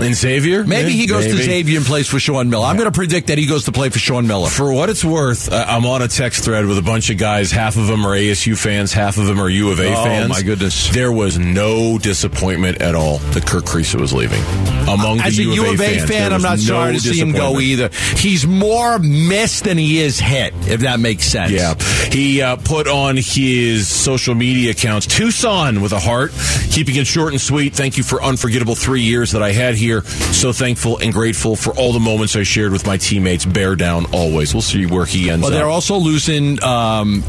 And 0.00 0.14
Xavier? 0.14 0.64
Maybe 0.64 0.92
he 0.92 1.06
goes 1.06 1.24
Maybe. 1.24 1.38
to 1.38 1.42
Xavier 1.44 1.76
and 1.78 1.86
plays 1.86 2.06
for 2.06 2.18
Sean 2.20 2.50
Miller. 2.50 2.66
I'm 2.66 2.76
going 2.76 2.90
to 2.90 2.94
predict 2.96 3.28
that 3.28 3.38
he 3.38 3.46
goes 3.46 3.64
to 3.64 3.72
play 3.72 3.88
for 3.88 3.98
Sean 3.98 4.26
Miller. 4.26 4.48
For 4.48 4.70
what 4.72 4.90
it's 4.90 5.04
worth, 5.04 5.50
uh, 5.50 5.64
I'm 5.66 5.86
on 5.86 6.02
a 6.02 6.08
text 6.08 6.44
thread 6.44 6.66
with 6.66 6.76
a 6.76 6.82
bunch 6.82 7.08
of 7.08 7.16
guys. 7.16 7.50
Half 7.50 7.76
of 7.78 7.86
them 7.86 8.04
are 8.06 8.14
ASU 8.14 8.58
fans, 8.58 8.92
half 8.92 9.16
of 9.16 9.26
them 9.26 9.40
are 9.40 9.48
U 9.48 9.70
of 9.70 9.80
A 9.80 9.84
fans. 9.84 9.96
Oh, 9.98 10.04
fans. 10.04 10.28
my 10.28 10.42
goodness. 10.42 10.90
There 10.90 11.10
was 11.10 11.38
no 11.38 11.96
disappointment 11.98 12.82
at 12.82 12.94
all 12.94 13.18
that 13.18 13.46
Kerr 13.46 13.60
Kriisa 13.60 13.98
was 13.98 14.12
leaving. 14.12 14.42
Among 14.86 15.20
As 15.20 15.36
the 15.36 15.50
a 15.50 15.54
U 15.54 15.66
of 15.72 15.80
A, 15.80 15.84
fans, 15.84 16.10
fan, 16.10 16.32
I'm 16.32 16.42
not 16.42 16.58
no 16.58 16.64
sorry 16.64 16.92
to 16.94 17.00
see 17.00 17.18
him 17.18 17.32
go 17.32 17.58
either. 17.58 17.88
He's 18.16 18.46
more 18.46 18.98
missed 18.98 19.64
than 19.64 19.78
he 19.78 20.00
is 20.00 20.20
hit, 20.20 20.52
if 20.68 20.80
that 20.82 21.00
makes 21.00 21.24
sense. 21.24 21.52
Yeah. 21.52 21.74
He 22.12 22.42
uh, 22.42 22.56
put 22.56 22.86
on 22.86 23.16
his 23.16 23.88
social 23.88 24.34
media 24.34 24.72
accounts 24.72 25.06
Tucson 25.06 25.80
with 25.80 25.92
a 25.92 25.98
heart, 25.98 26.32
keeping 26.70 26.96
it 26.96 27.06
short 27.06 27.32
and 27.32 27.40
sweet. 27.40 27.72
Thank 27.74 27.96
you 27.96 28.04
for 28.04 28.22
unforgettable 28.22 28.74
three 28.74 29.02
years 29.02 29.32
that 29.32 29.42
I 29.42 29.52
had 29.52 29.74
here. 29.74 29.85
So 30.04 30.52
thankful 30.52 30.98
and 30.98 31.12
grateful 31.12 31.56
for 31.56 31.72
all 31.74 31.92
the 31.92 32.00
moments 32.00 32.36
I 32.36 32.42
shared 32.42 32.72
with 32.72 32.86
my 32.86 32.96
teammates. 32.96 33.44
Bear 33.44 33.76
down 33.76 34.06
always. 34.12 34.52
We'll 34.54 34.62
see 34.62 34.86
where 34.86 35.04
he 35.06 35.30
ends 35.30 35.42
But 35.46 35.52
up. 35.52 35.58
they're 35.58 35.68
also 35.68 35.96
losing 35.96 36.62
um, 36.62 37.22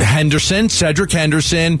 Henderson, 0.00 0.68
Cedric 0.68 1.12
Henderson, 1.12 1.78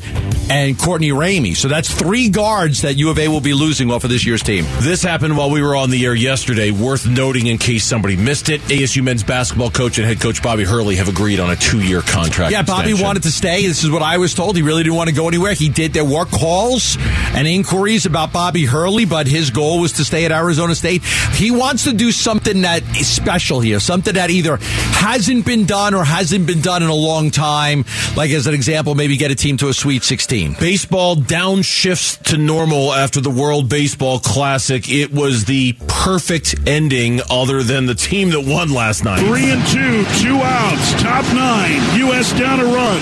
and 0.50 0.78
Courtney 0.78 1.10
Ramey. 1.10 1.56
So 1.56 1.68
that's 1.68 1.92
three 1.92 2.28
guards 2.28 2.82
that 2.82 2.94
U 2.96 3.10
of 3.10 3.18
A 3.18 3.28
will 3.28 3.40
be 3.40 3.54
losing 3.54 3.90
off 3.90 4.04
of 4.04 4.10
this 4.10 4.26
year's 4.26 4.42
team. 4.42 4.64
This 4.80 5.02
happened 5.02 5.36
while 5.36 5.50
we 5.50 5.62
were 5.62 5.76
on 5.76 5.90
the 5.90 6.04
air 6.04 6.14
yesterday. 6.14 6.70
Worth 6.70 7.06
noting 7.06 7.46
in 7.46 7.58
case 7.58 7.84
somebody 7.84 8.16
missed 8.16 8.48
it. 8.48 8.60
ASU 8.62 9.02
men's 9.02 9.22
basketball 9.22 9.70
coach 9.70 9.98
and 9.98 10.06
head 10.06 10.20
coach 10.20 10.42
Bobby 10.42 10.64
Hurley 10.64 10.96
have 10.96 11.08
agreed 11.08 11.40
on 11.40 11.50
a 11.50 11.56
two-year 11.56 12.02
contract. 12.02 12.52
Yeah, 12.52 12.62
Bobby 12.62 12.90
extension. 12.90 13.06
wanted 13.06 13.22
to 13.24 13.30
stay. 13.30 13.66
This 13.66 13.84
is 13.84 13.90
what 13.90 14.02
I 14.02 14.18
was 14.18 14.34
told. 14.34 14.56
He 14.56 14.62
really 14.62 14.82
didn't 14.82 14.96
want 14.96 15.08
to 15.08 15.14
go 15.14 15.28
anywhere. 15.28 15.54
He 15.54 15.68
did. 15.68 15.92
There 15.92 16.04
were 16.04 16.24
calls 16.26 16.96
and 17.34 17.46
inquiries 17.46 18.06
about 18.06 18.32
Bobby 18.32 18.64
Hurley, 18.64 19.04
but 19.04 19.26
his 19.26 19.50
goal 19.50 19.80
was 19.80 19.92
to 19.92 20.04
stay 20.04 20.24
at 20.24 20.32
Arizona 20.32 20.74
State. 20.74 21.02
He 21.34 21.50
wants 21.50 21.84
to 21.84 21.92
do 21.92 22.12
something 22.12 22.62
that 22.62 22.82
is 22.96 23.08
special 23.08 23.60
here, 23.60 23.80
something 23.80 24.14
that 24.14 24.30
either 24.30 24.58
hasn't 24.60 25.46
been 25.46 25.64
done 25.64 25.94
or 25.94 26.04
hasn't 26.04 26.46
been 26.46 26.60
done 26.60 26.82
in 26.82 26.88
a 26.88 26.94
long 26.94 27.30
time. 27.30 27.84
Like 28.16 28.30
as 28.30 28.46
an 28.46 28.54
example, 28.54 28.94
maybe 28.94 29.16
get 29.16 29.30
a 29.30 29.34
team 29.34 29.56
to 29.58 29.68
a 29.68 29.74
Sweet 29.74 30.02
16. 30.02 30.33
Baseball 30.34 31.14
downshifts 31.14 32.20
to 32.24 32.36
normal 32.36 32.92
after 32.92 33.20
the 33.20 33.30
World 33.30 33.68
Baseball 33.68 34.18
Classic. 34.18 34.90
It 34.90 35.12
was 35.12 35.44
the 35.44 35.74
perfect 35.86 36.56
ending, 36.66 37.20
other 37.30 37.62
than 37.62 37.86
the 37.86 37.94
team 37.94 38.30
that 38.30 38.44
won 38.44 38.72
last 38.72 39.04
night. 39.04 39.20
Three 39.20 39.50
and 39.50 39.64
two, 39.68 40.02
two 40.20 40.36
outs, 40.42 41.00
top 41.00 41.24
nine. 41.32 41.98
U.S. 41.98 42.32
down 42.36 42.58
a 42.58 42.64
run. 42.64 43.00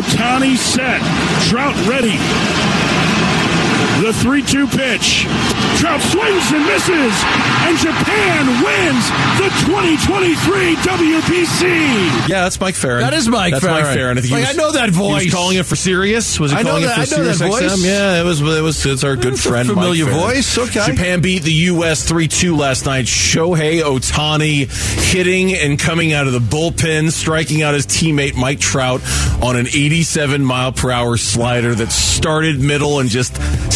Ohtani 0.00 0.56
set. 0.56 1.00
Trout 1.50 1.76
ready. 1.86 2.87
The 4.02 4.12
3 4.12 4.42
2 4.42 4.66
pitch. 4.68 5.26
Trout 5.78 6.00
swings 6.00 6.46
and 6.52 6.64
misses. 6.66 7.14
And 7.66 7.76
Japan 7.78 8.46
wins 8.64 9.04
the 9.38 9.48
2023 9.66 10.74
WBC. 10.76 12.28
Yeah, 12.28 12.42
that's 12.44 12.60
Mike 12.60 12.74
Ferrin. 12.74 13.02
That 13.02 13.12
is 13.14 13.28
Mike 13.28 13.52
that's 13.52 13.64
Ferrin. 13.64 13.84
Mike 13.84 13.94
Ferrin. 13.94 14.18
I, 14.18 14.20
think 14.20 14.34
he 14.34 14.40
Like, 14.40 14.48
I 14.48 14.52
know 14.52 14.72
that 14.72 14.86
He 14.86 14.94
voice. 14.94 15.24
was 15.26 15.34
calling 15.34 15.56
it 15.58 15.66
for 15.66 15.76
serious. 15.76 16.38
Was 16.40 16.52
he 16.52 16.56
I 16.58 16.62
know 16.62 16.70
calling 16.70 16.84
that- 16.86 16.98
it 17.00 17.08
for 17.08 17.14
I 17.14 17.18
know 17.18 17.24
that 17.24 17.36
voice. 17.50 17.62
XM? 17.80 17.84
Yeah, 17.84 18.20
it 18.20 18.24
was. 18.24 18.40
It 18.40 18.62
was. 18.62 18.86
It's 18.86 19.04
our 19.04 19.16
good 19.16 19.34
It's 19.34 19.44
a 19.46 19.48
friend. 19.48 19.68
familiar 19.68 20.06
Mike 20.06 20.14
voice, 20.14 20.58
okay. 20.58 20.86
Japan 20.86 21.20
beat 21.20 21.42
the 21.42 21.52
U.S. 21.52 22.04
three 22.08 22.28
two 22.28 22.56
last 22.56 22.86
night. 22.86 23.04
Shohei 23.06 23.82
Ohtani 23.82 24.68
hitting 25.12 25.54
and 25.54 25.78
coming 25.78 26.12
out 26.12 26.26
of 26.26 26.32
the 26.32 26.38
bullpen, 26.40 27.10
striking 27.12 27.62
out 27.62 27.74
his 27.74 27.86
teammate 27.86 28.34
Mike 28.36 28.60
Trout 28.60 29.02
on 29.42 29.56
an 29.56 29.66
87 29.66 30.44
mile 30.44 30.72
per 30.72 30.90
hour 30.90 31.16
slider 31.16 31.74
that 31.74 31.92
started 31.92 32.60
middle 32.60 33.00
and 33.00 33.08
just 33.10 33.36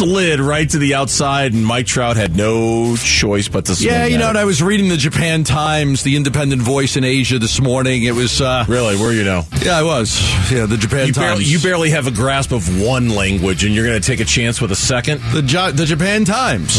slid 0.00 0.40
right 0.40 0.68
to 0.70 0.78
the 0.78 0.94
outside. 0.94 1.52
And 1.52 1.64
Mike 1.64 1.86
Trout 1.86 2.16
had 2.16 2.36
no 2.36 2.96
choice 2.96 3.48
but 3.48 3.66
to. 3.66 3.74
Yeah, 3.74 4.06
you 4.06 4.18
know, 4.18 4.28
and 4.28 4.38
I 4.38 4.44
was 4.44 4.62
reading 4.62 4.88
the 4.88 4.96
Japan 4.96 5.44
Times, 5.44 6.02
the 6.02 6.16
independent 6.16 6.62
voice 6.62 6.96
in 6.96 7.04
Asia 7.04 7.38
this 7.38 7.60
morning. 7.60 8.04
It 8.04 8.14
was, 8.14 8.40
uh, 8.40 8.64
really, 8.68 8.96
where 8.96 9.12
you 9.12 9.24
know. 9.24 9.42
yeah, 9.62 9.78
I 9.78 9.82
was. 9.82 10.18
Yeah, 10.50 10.66
the 10.66 10.76
Japan 10.76 11.06
You 11.08 11.12
Times. 11.12 11.26
barely, 11.26 11.44
you 11.44 11.58
barely 11.60 11.90
have 11.90 12.06
a 12.06 12.10
grasp 12.10 12.52
of 12.52 12.80
one 12.82 13.10
language, 13.10 13.64
and 13.64 13.74
you're 13.74 13.86
going 13.86 14.00
to 14.00 14.06
take 14.06 14.20
a 14.20 14.24
chance 14.24 14.60
with 14.60 14.72
a 14.72 14.76
second. 14.76 15.20
the, 15.32 15.42
Ja- 15.42 15.70
the 15.70 15.84
Japan 15.86 16.24
Times. 16.24 16.76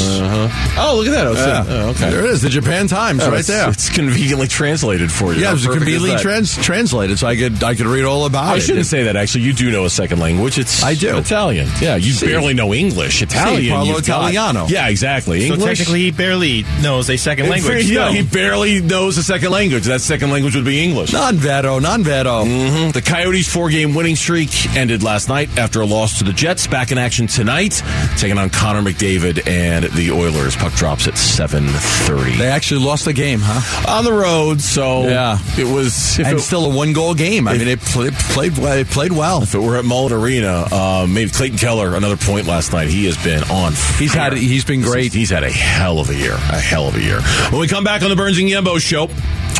Oh, 0.77 0.95
look 0.97 1.07
at 1.07 1.11
that! 1.11 1.35
Yeah. 1.35 1.65
Oh, 1.67 1.89
okay. 1.91 2.09
There 2.09 2.25
it 2.25 2.31
is, 2.31 2.41
the 2.41 2.49
Japan 2.49 2.87
Times, 2.87 3.21
Oh, 3.23 3.29
right 3.31 3.39
it's, 3.39 3.47
there. 3.47 3.69
It's 3.69 3.89
conveniently 3.89 4.47
translated 4.47 5.11
for 5.11 5.33
you. 5.33 5.41
yeah, 5.41 5.49
it 5.51 5.53
was 5.53 5.67
conveniently 5.67 6.15
trans- 6.17 6.57
translated, 6.57 7.19
so 7.19 7.27
I 7.27 7.35
could 7.35 7.63
I 7.63 7.75
could 7.75 7.85
read 7.85 8.05
all 8.05 8.25
about 8.25 8.45
I 8.45 8.53
it. 8.53 8.55
I 8.55 8.59
shouldn't 8.59 8.85
say 8.87 9.03
that. 9.03 9.15
Actually, 9.15 9.43
you 9.45 9.53
do 9.53 9.71
know 9.71 9.85
a 9.85 9.89
second 9.89 10.19
language. 10.19 10.57
It's 10.57 10.83
I 10.83 10.93
do. 10.95 11.17
Italian. 11.17 11.69
Yeah, 11.81 11.95
you 11.95 12.11
See. 12.13 12.25
barely 12.27 12.53
know 12.53 12.73
English, 12.73 13.10
Italian. 13.21 13.75
parlo 13.75 13.85
you've 13.87 14.05
got- 14.05 14.31
Italiano. 14.31 14.67
yeah, 14.67 14.87
exactly. 14.87 15.47
So 15.47 15.53
English. 15.55 15.77
technically, 15.79 15.99
he 16.01 16.11
barely 16.11 16.65
knows 16.81 17.09
a 17.09 17.17
second 17.17 17.49
language. 17.49 17.89
yeah, 17.89 18.11
he 18.17 18.21
barely 18.21 18.81
knows 18.81 19.17
a 19.17 19.23
second 19.23 19.51
language. 19.51 19.85
That 19.85 20.01
second 20.01 20.31
language 20.31 20.55
would 20.55 20.65
be 20.65 20.83
English. 20.83 21.11
Non 21.13 21.35
vero, 21.37 21.79
non 21.79 22.03
vero. 22.03 22.45
Mhm. 22.45 22.93
The 22.93 23.01
Coyotes' 23.01 23.47
four-game 23.51 23.93
winning 23.95 24.15
streak 24.15 24.49
ended 24.75 25.03
last 25.03 25.27
night 25.29 25.49
after 25.57 25.81
a 25.81 25.85
loss 25.85 26.19
to 26.19 26.23
the 26.23 26.33
Jets. 26.33 26.67
Back 26.67 26.91
in 26.91 26.97
action 26.97 27.27
tonight, 27.27 27.81
taking 28.17 28.37
on 28.37 28.49
Connor 28.49 28.81
McDavid 28.81 29.47
and 29.47 29.85
the 29.93 30.11
Oilers. 30.11 30.55
Puck 30.55 30.73
drops 30.73 31.07
at 31.07 31.17
seven 31.17 31.67
thirty 31.67 32.31
They 32.37 32.47
actually 32.47 32.85
lost 32.85 33.05
the 33.05 33.13
game, 33.13 33.39
huh? 33.41 33.91
on 33.97 34.03
the 34.05 34.13
road. 34.13 34.61
So 34.61 35.07
Yeah. 35.07 35.37
it 35.57 35.65
was. 35.67 36.19
If 36.19 36.27
And 36.27 36.37
it, 36.37 36.41
still 36.41 36.65
a 36.65 36.69
one 36.69 36.93
goal 36.93 37.13
game. 37.13 37.47
I 37.47 37.57
mean, 37.57 37.67
it, 37.67 37.79
pl- 37.81 38.03
it 38.03 38.13
played 38.13 38.57
well. 38.57 38.73
It 38.77 38.87
played 38.89 39.11
well. 39.11 39.41
if 39.43 39.55
it 39.55 39.59
were 39.59 39.77
at 39.77 39.85
Mullet 39.85 40.11
Arena, 40.11 40.67
uh, 40.71 41.07
maybe 41.09 41.29
Clayton 41.31 41.57
Keller 41.57 41.95
another 41.95 42.17
point 42.17 42.47
last 42.47 42.73
night. 42.73 42.87
He 42.89 43.00
has 43.05 43.17
been 43.23 43.43
on. 43.49 43.73
He's 43.97 44.13
had- 44.13 44.33
fire. 44.33 44.41
he's 44.41 44.65
been 44.65 44.81
great. 44.81 45.13
He's 45.13 45.29
had 45.29 45.43
a 45.43 45.49
hell 45.51 45.99
of 45.99 46.09
a 46.09 46.15
year. 46.15 46.33
A 46.33 46.59
hell 46.59 46.87
of 46.87 46.95
a 46.95 47.01
year. 47.01 47.21
When 47.49 47.59
we 47.61 47.67
come 47.67 47.83
back 47.83 48.01
on 48.03 48.09
the 48.09 48.15
Burns 48.15 48.37
and 48.37 48.47
Gambo 48.49 48.79
show. 48.79 49.09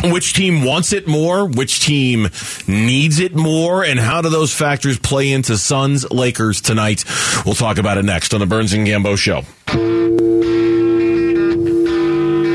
Which 0.04 0.32
team 0.32 0.64
wants 0.64 0.92
it 0.92 1.06
more? 1.06 1.46
Which 1.46 1.78
team 1.78 2.28
needs 2.66 3.20
it 3.20 3.36
more? 3.36 3.84
And 3.84 4.00
how 4.00 4.20
do 4.20 4.30
those 4.30 4.52
factors 4.52 4.98
play 4.98 5.30
into 5.30 5.56
Suns 5.56 6.10
Lakers 6.10 6.60
tonight? 6.60 7.04
We'll 7.46 7.54
talk 7.54 7.78
about 7.78 7.98
it 7.98 8.04
next 8.04 8.34
on 8.34 8.40
the 8.40 8.46
Burns 8.46 8.72
and 8.72 8.84
Gambo 8.84 9.16
show. 9.16 9.42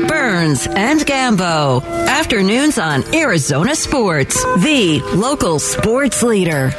Burns 0.08 0.66
and 0.66 1.00
Gambo. 1.00 1.82
Afternoons 2.06 2.78
on 2.78 3.02
Arizona 3.14 3.74
Sports, 3.74 4.42
the 4.62 5.00
local 5.14 5.58
sports 5.58 6.22
leader. 6.22 6.72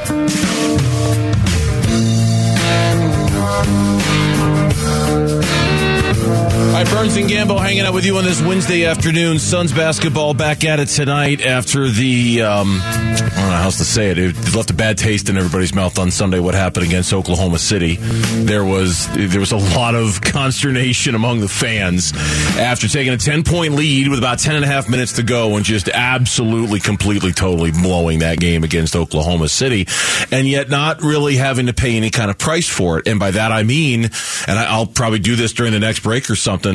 All 6.80 6.86
right, 6.86 6.94
Burns 6.94 7.18
and 7.18 7.30
Gambo 7.30 7.60
hanging 7.60 7.82
out 7.82 7.94
with 7.94 8.06
you 8.06 8.16
on 8.16 8.24
this 8.24 8.42
Wednesday 8.42 8.86
afternoon. 8.86 9.38
Suns 9.38 9.74
basketball 9.74 10.34
back 10.34 10.64
at 10.64 10.80
it 10.80 10.86
tonight 10.86 11.42
after 11.42 11.90
the, 11.90 12.42
um, 12.44 12.80
I 12.82 13.18
don't 13.18 13.36
know 13.36 13.58
how 13.58 13.64
else 13.66 13.80
to 13.80 13.84
say 13.84 14.12
it. 14.12 14.18
It 14.18 14.56
left 14.56 14.72
a 14.72 14.74
bad 14.74 14.98
taste 14.98 15.28
in 15.28 15.36
everybody's 15.36 15.76
mouth 15.76 16.00
on 16.00 16.10
Sunday 16.10 16.40
what 16.40 16.56
happened 16.56 16.86
against 16.86 17.12
Oklahoma 17.12 17.60
City. 17.60 17.98
There 17.98 18.64
was, 18.64 19.10
there 19.14 19.42
was 19.42 19.52
a 19.52 19.58
lot 19.58 19.94
of 19.94 20.22
consternation 20.22 21.16
among 21.16 21.42
the 21.42 21.50
fans 21.50 22.14
after 22.58 22.88
taking 22.88 23.12
a 23.12 23.18
10 23.18 23.44
point 23.44 23.74
lead 23.74 24.08
with 24.08 24.20
about 24.20 24.40
10 24.40 24.56
and 24.56 24.64
a 24.64 24.68
half 24.68 24.88
minutes 24.88 25.12
to 25.14 25.24
go 25.24 25.58
and 25.58 25.66
just 25.66 25.90
absolutely, 25.90 26.80
completely, 26.80 27.34
totally 27.34 27.72
blowing 27.72 28.20
that 28.20 28.40
game 28.40 28.64
against 28.64 28.96
Oklahoma 28.96 29.50
City 29.50 29.86
and 30.32 30.48
yet 30.48 30.70
not 30.70 31.02
really 31.02 31.36
having 31.36 31.66
to 31.66 31.74
pay 31.74 31.98
any 31.98 32.10
kind 32.10 32.32
of 32.32 32.38
price 32.38 32.70
for 32.70 33.00
it. 33.00 33.08
And 33.10 33.20
by 33.20 33.32
that 33.32 33.52
I 33.52 33.64
mean, 33.64 34.06
and 34.06 34.58
I'll 34.58 34.88
probably 34.88 35.20
do 35.20 35.36
this 35.36 35.52
during 35.52 35.74
the 35.74 35.80
next 35.80 36.04
break 36.04 36.30
or 36.30 36.38
something. 36.38 36.69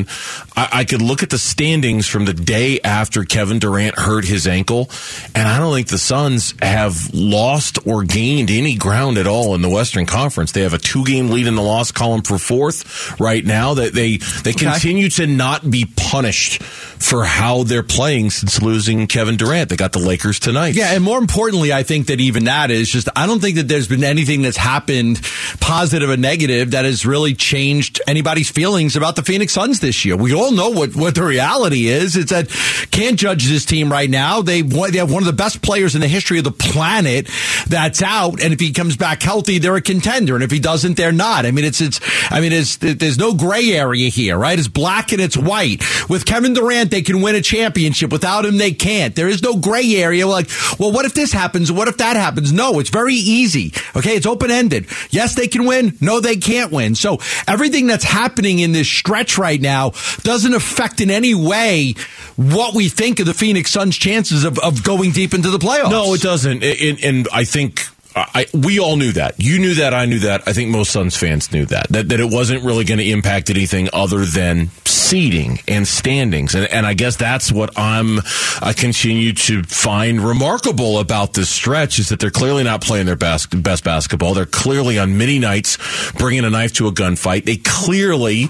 I, 0.55 0.69
I 0.71 0.83
could 0.85 1.01
look 1.01 1.23
at 1.23 1.29
the 1.29 1.37
standings 1.37 2.07
from 2.07 2.25
the 2.25 2.33
day 2.33 2.79
after 2.83 3.23
Kevin 3.23 3.59
Durant 3.59 3.97
hurt 3.97 4.25
his 4.25 4.47
ankle, 4.47 4.89
and 5.33 5.47
I 5.47 5.59
don't 5.59 5.73
think 5.73 5.87
the 5.87 5.97
Suns 5.97 6.53
have 6.61 7.13
lost 7.13 7.79
or 7.87 8.03
gained 8.03 8.51
any 8.51 8.75
ground 8.75 9.17
at 9.17 9.27
all 9.27 9.55
in 9.55 9.61
the 9.61 9.69
Western 9.69 10.05
Conference. 10.05 10.51
They 10.51 10.61
have 10.61 10.73
a 10.73 10.77
two 10.77 11.03
game 11.05 11.29
lead 11.29 11.47
in 11.47 11.55
the 11.55 11.61
loss 11.61 11.91
column 11.91 12.21
for 12.21 12.37
fourth 12.37 13.19
right 13.19 13.45
now. 13.45 13.75
That 13.75 13.93
they 13.93 14.17
they 14.17 14.53
continue 14.53 15.09
to 15.11 15.27
not 15.27 15.69
be 15.69 15.85
punished 15.95 16.61
for 16.61 17.23
how 17.23 17.63
they're 17.63 17.83
playing 17.83 18.31
since 18.31 18.61
losing 18.61 19.07
Kevin 19.07 19.37
Durant. 19.37 19.69
They 19.69 19.75
got 19.75 19.91
the 19.91 19.99
Lakers 19.99 20.39
tonight. 20.39 20.75
Yeah, 20.75 20.93
and 20.93 21.03
more 21.03 21.17
importantly, 21.19 21.71
I 21.73 21.83
think 21.83 22.07
that 22.07 22.19
even 22.19 22.45
that 22.45 22.71
is 22.71 22.89
just, 22.89 23.09
I 23.15 23.27
don't 23.27 23.39
think 23.39 23.57
that 23.57 23.67
there's 23.67 23.87
been 23.87 24.03
anything 24.03 24.41
that's 24.41 24.57
happened, 24.57 25.21
positive 25.59 26.09
or 26.09 26.17
negative, 26.17 26.71
that 26.71 26.85
has 26.85 27.05
really 27.05 27.33
changed 27.33 28.01
anybody's 28.07 28.49
feelings 28.49 28.95
about 28.95 29.15
the 29.15 29.23
Phoenix 29.23 29.53
Suns 29.53 29.79
this 29.85 30.03
year. 30.03 30.17
We 30.17 30.33
all 30.33 30.51
know 30.51 30.69
what, 30.69 30.95
what 30.95 31.15
the 31.15 31.23
reality 31.23 31.87
is. 31.87 32.17
It's 32.17 32.31
that 32.31 32.49
can't 32.91 33.17
judge 33.17 33.47
this 33.47 33.65
team 33.65 33.91
right 33.91 34.09
now. 34.09 34.41
They, 34.41 34.61
they 34.61 34.97
have 34.97 35.11
one 35.11 35.21
of 35.21 35.27
the 35.27 35.33
best 35.33 35.61
players 35.61 35.95
in 35.95 36.01
the 36.01 36.07
history 36.07 36.39
of 36.39 36.43
the 36.43 36.51
planet 36.51 37.29
that's 37.67 38.01
out. 38.01 38.41
And 38.41 38.53
if 38.53 38.59
he 38.59 38.73
comes 38.73 38.97
back 38.97 39.21
healthy, 39.21 39.59
they're 39.59 39.75
a 39.75 39.81
contender. 39.81 40.35
And 40.35 40.43
if 40.43 40.51
he 40.51 40.59
doesn't, 40.59 40.97
they're 40.97 41.11
not. 41.11 41.45
I 41.45 41.51
mean, 41.51 41.65
it's, 41.65 41.81
it's, 41.81 41.99
I 42.31 42.41
mean, 42.41 42.51
it's, 42.51 42.77
there's 42.77 43.19
no 43.19 43.33
gray 43.33 43.73
area 43.73 44.09
here, 44.09 44.37
right? 44.37 44.57
It's 44.57 44.67
black 44.67 45.11
and 45.11 45.21
it's 45.21 45.37
white. 45.37 45.83
With 46.09 46.25
Kevin 46.25 46.53
Durant, 46.53 46.91
they 46.91 47.01
can 47.01 47.21
win 47.21 47.35
a 47.35 47.41
championship. 47.41 48.11
Without 48.11 48.45
him, 48.45 48.57
they 48.57 48.71
can't. 48.71 49.15
There 49.15 49.29
is 49.29 49.43
no 49.43 49.57
gray 49.57 49.95
area. 49.95 50.25
Like, 50.25 50.49
well, 50.79 50.91
what 50.91 51.05
if 51.05 51.13
this 51.13 51.31
happens? 51.31 51.71
What 51.71 51.87
if 51.87 51.97
that 51.97 52.15
happens? 52.15 52.51
No, 52.51 52.79
it's 52.79 52.89
very 52.89 53.15
easy. 53.15 53.71
Okay. 53.95 54.15
It's 54.15 54.25
open 54.25 54.49
ended. 54.49 54.87
Yes, 55.11 55.35
they 55.35 55.47
can 55.47 55.65
win. 55.65 55.97
No, 56.01 56.19
they 56.19 56.37
can't 56.37 56.71
win. 56.71 56.95
So 56.95 57.19
everything 57.47 57.85
that's 57.87 58.03
happening 58.03 58.59
in 58.59 58.71
this 58.71 58.89
stretch 58.89 59.37
right 59.37 59.61
now 59.61 59.74
doesn't 60.23 60.53
affect 60.53 61.01
in 61.01 61.11
any 61.11 61.35
way 61.35 61.93
what 62.35 62.73
we 62.73 62.89
think 62.89 63.19
of 63.19 63.25
the 63.25 63.33
Phoenix 63.33 63.71
Suns 63.71 63.97
chances 63.97 64.43
of, 64.43 64.59
of 64.59 64.83
going 64.83 65.11
deep 65.11 65.33
into 65.33 65.49
the 65.49 65.59
playoffs. 65.59 65.91
No, 65.91 66.13
it 66.13 66.21
doesn't. 66.21 66.63
And, 66.63 67.27
I 67.31 67.43
think 67.43 67.87
I, 68.15 68.45
we 68.53 68.79
all 68.79 68.95
knew 68.95 69.11
that. 69.13 69.35
You 69.39 69.59
knew 69.59 69.73
that. 69.75 69.93
I 69.93 70.05
knew 70.05 70.19
that. 70.19 70.47
I 70.47 70.53
think 70.53 70.69
most 70.69 70.91
Suns 70.91 71.17
fans 71.17 71.51
knew 71.51 71.65
that. 71.65 71.89
That, 71.89 72.09
that 72.09 72.19
it 72.21 72.31
wasn't 72.31 72.63
really 72.63 72.85
going 72.85 72.99
to 72.99 73.09
impact 73.09 73.49
anything 73.49 73.89
other 73.91 74.23
than 74.23 74.69
seeding 74.85 75.59
and 75.67 75.85
standings. 75.85 76.55
And, 76.55 76.65
and 76.67 76.85
I 76.85 76.93
guess 76.93 77.17
that's 77.17 77.51
what 77.51 77.77
I'm, 77.77 78.19
I 78.61 78.73
continue 78.73 79.33
to 79.33 79.63
find 79.63 80.21
remarkable 80.21 80.99
about 80.99 81.33
this 81.33 81.49
stretch 81.49 81.99
is 81.99 82.09
that 82.09 82.21
they're 82.21 82.31
clearly 82.31 82.63
not 82.63 82.81
playing 82.81 83.05
their 83.05 83.17
best 83.17 83.83
basketball. 83.83 84.33
They're 84.33 84.45
clearly 84.45 84.97
on 84.97 85.17
many 85.17 85.37
nights 85.37 85.77
bringing 86.13 86.45
a 86.45 86.49
knife 86.49 86.71
to 86.73 86.87
a 86.87 86.91
gunfight. 86.91 87.43
They 87.43 87.57
clearly 87.57 88.47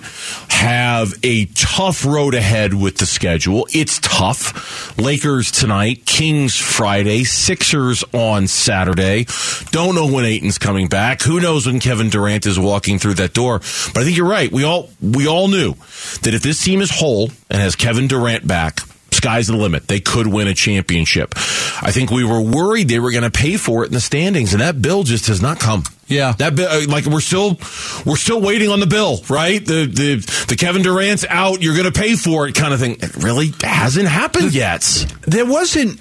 have 0.55 1.13
a 1.21 1.45
tough 1.47 2.05
road 2.05 2.33
ahead 2.33 2.73
with 2.73 2.97
the 2.97 3.05
schedule. 3.05 3.67
It's 3.73 3.99
tough. 3.99 4.97
Lakers 4.97 5.51
tonight, 5.51 6.05
Kings 6.05 6.55
Friday, 6.55 7.25
Sixers 7.25 8.03
on 8.13 8.47
Saturday. 8.47 9.25
Don't 9.71 9.95
know 9.95 10.07
when 10.07 10.23
Ayton's 10.23 10.57
coming 10.57 10.87
back. 10.87 11.21
Who 11.21 11.41
knows 11.41 11.67
when 11.67 11.79
Kevin 11.79 12.09
Durant 12.09 12.45
is 12.45 12.57
walking 12.57 12.99
through 12.99 13.15
that 13.15 13.33
door? 13.33 13.59
But 13.59 13.97
I 13.97 14.03
think 14.05 14.15
you're 14.15 14.27
right. 14.27 14.51
We 14.51 14.63
all 14.63 14.89
we 15.01 15.27
all 15.27 15.49
knew 15.49 15.73
that 16.21 16.33
if 16.33 16.41
this 16.41 16.63
team 16.63 16.81
is 16.81 16.89
whole 16.89 17.29
and 17.49 17.61
has 17.61 17.75
Kevin 17.75 18.07
Durant 18.07 18.47
back, 18.47 18.79
sky's 19.25 19.47
the 19.47 19.57
limit. 19.57 19.87
They 19.87 19.99
could 19.99 20.27
win 20.27 20.47
a 20.47 20.53
championship. 20.53 21.33
I 21.35 21.91
think 21.91 22.11
we 22.11 22.23
were 22.23 22.41
worried 22.41 22.89
they 22.89 22.99
were 22.99 23.09
going 23.09 23.23
to 23.23 23.31
pay 23.31 23.57
for 23.57 23.83
it 23.83 23.87
in 23.87 23.93
the 23.93 23.99
standings, 23.99 24.53
and 24.53 24.61
that 24.61 24.79
bill 24.81 25.01
just 25.01 25.27
has 25.27 25.41
not 25.41 25.59
come. 25.59 25.83
Yeah. 26.07 26.33
that 26.33 26.55
bill, 26.55 26.69
uh, 26.69 26.85
like 26.87 27.07
we're 27.07 27.21
still 27.21 27.57
we're 28.05 28.17
still 28.17 28.39
waiting 28.39 28.69
on 28.69 28.79
the 28.79 28.85
bill, 28.85 29.21
right? 29.27 29.65
The 29.65 29.87
the 29.87 30.45
the 30.47 30.55
Kevin 30.55 30.83
Durant's 30.83 31.25
out, 31.27 31.63
you're 31.63 31.75
going 31.75 31.91
to 31.91 31.99
pay 31.99 32.15
for 32.15 32.47
it, 32.47 32.53
kind 32.53 32.71
of 32.71 32.79
thing. 32.79 32.97
It 33.01 33.15
really 33.23 33.49
hasn't 33.63 34.07
happened 34.07 34.53
yet. 34.53 34.83
there 35.21 35.47
wasn't 35.47 35.99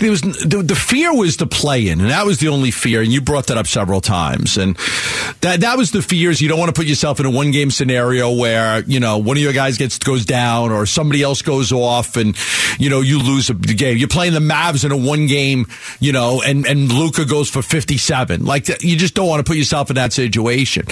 there 0.00 0.10
was 0.10 0.20
the, 0.20 0.62
the 0.64 0.74
fear 0.74 1.14
was 1.14 1.36
the 1.36 1.46
play 1.46 1.88
in 1.88 2.00
and 2.00 2.10
that 2.10 2.26
was 2.26 2.38
the 2.38 2.48
only 2.48 2.70
fear 2.70 3.00
and 3.00 3.12
you 3.12 3.20
brought 3.20 3.46
that 3.46 3.56
up 3.56 3.66
several 3.66 4.00
times 4.00 4.56
and 4.56 4.76
that 5.40 5.60
that 5.60 5.78
was 5.78 5.90
the 5.90 6.02
fears. 6.02 6.40
You 6.40 6.48
don't 6.48 6.58
want 6.58 6.74
to 6.74 6.78
put 6.78 6.86
yourself 6.86 7.20
in 7.20 7.26
a 7.26 7.30
one 7.30 7.50
game 7.50 7.70
scenario 7.70 8.32
where 8.32 8.82
you 8.84 9.00
know 9.00 9.18
one 9.18 9.36
of 9.36 9.42
your 9.42 9.52
guys 9.52 9.78
gets 9.78 9.98
goes 9.98 10.24
down 10.24 10.70
or 10.70 10.86
somebody 10.86 11.22
else 11.22 11.42
goes 11.42 11.72
off 11.72 12.16
and 12.16 12.36
you 12.78 12.90
know 12.90 13.00
you 13.00 13.18
lose 13.18 13.50
a 13.50 13.54
game. 13.54 13.96
You're 13.96 14.08
playing 14.08 14.34
the 14.34 14.40
Mavs 14.40 14.84
in 14.84 14.92
a 14.92 14.96
one 14.96 15.26
game 15.26 15.66
you 16.00 16.12
know 16.12 16.42
and 16.44 16.66
and 16.66 16.92
Luka 16.92 17.24
goes 17.24 17.48
for 17.48 17.62
57 17.62 18.44
like 18.44 18.68
you 18.82 18.96
just 18.96 19.14
don't 19.14 19.28
want 19.28 19.44
to 19.44 19.48
put 19.48 19.56
yourself 19.56 19.90
in 19.90 19.96
that 19.96 20.12
situation. 20.12 20.84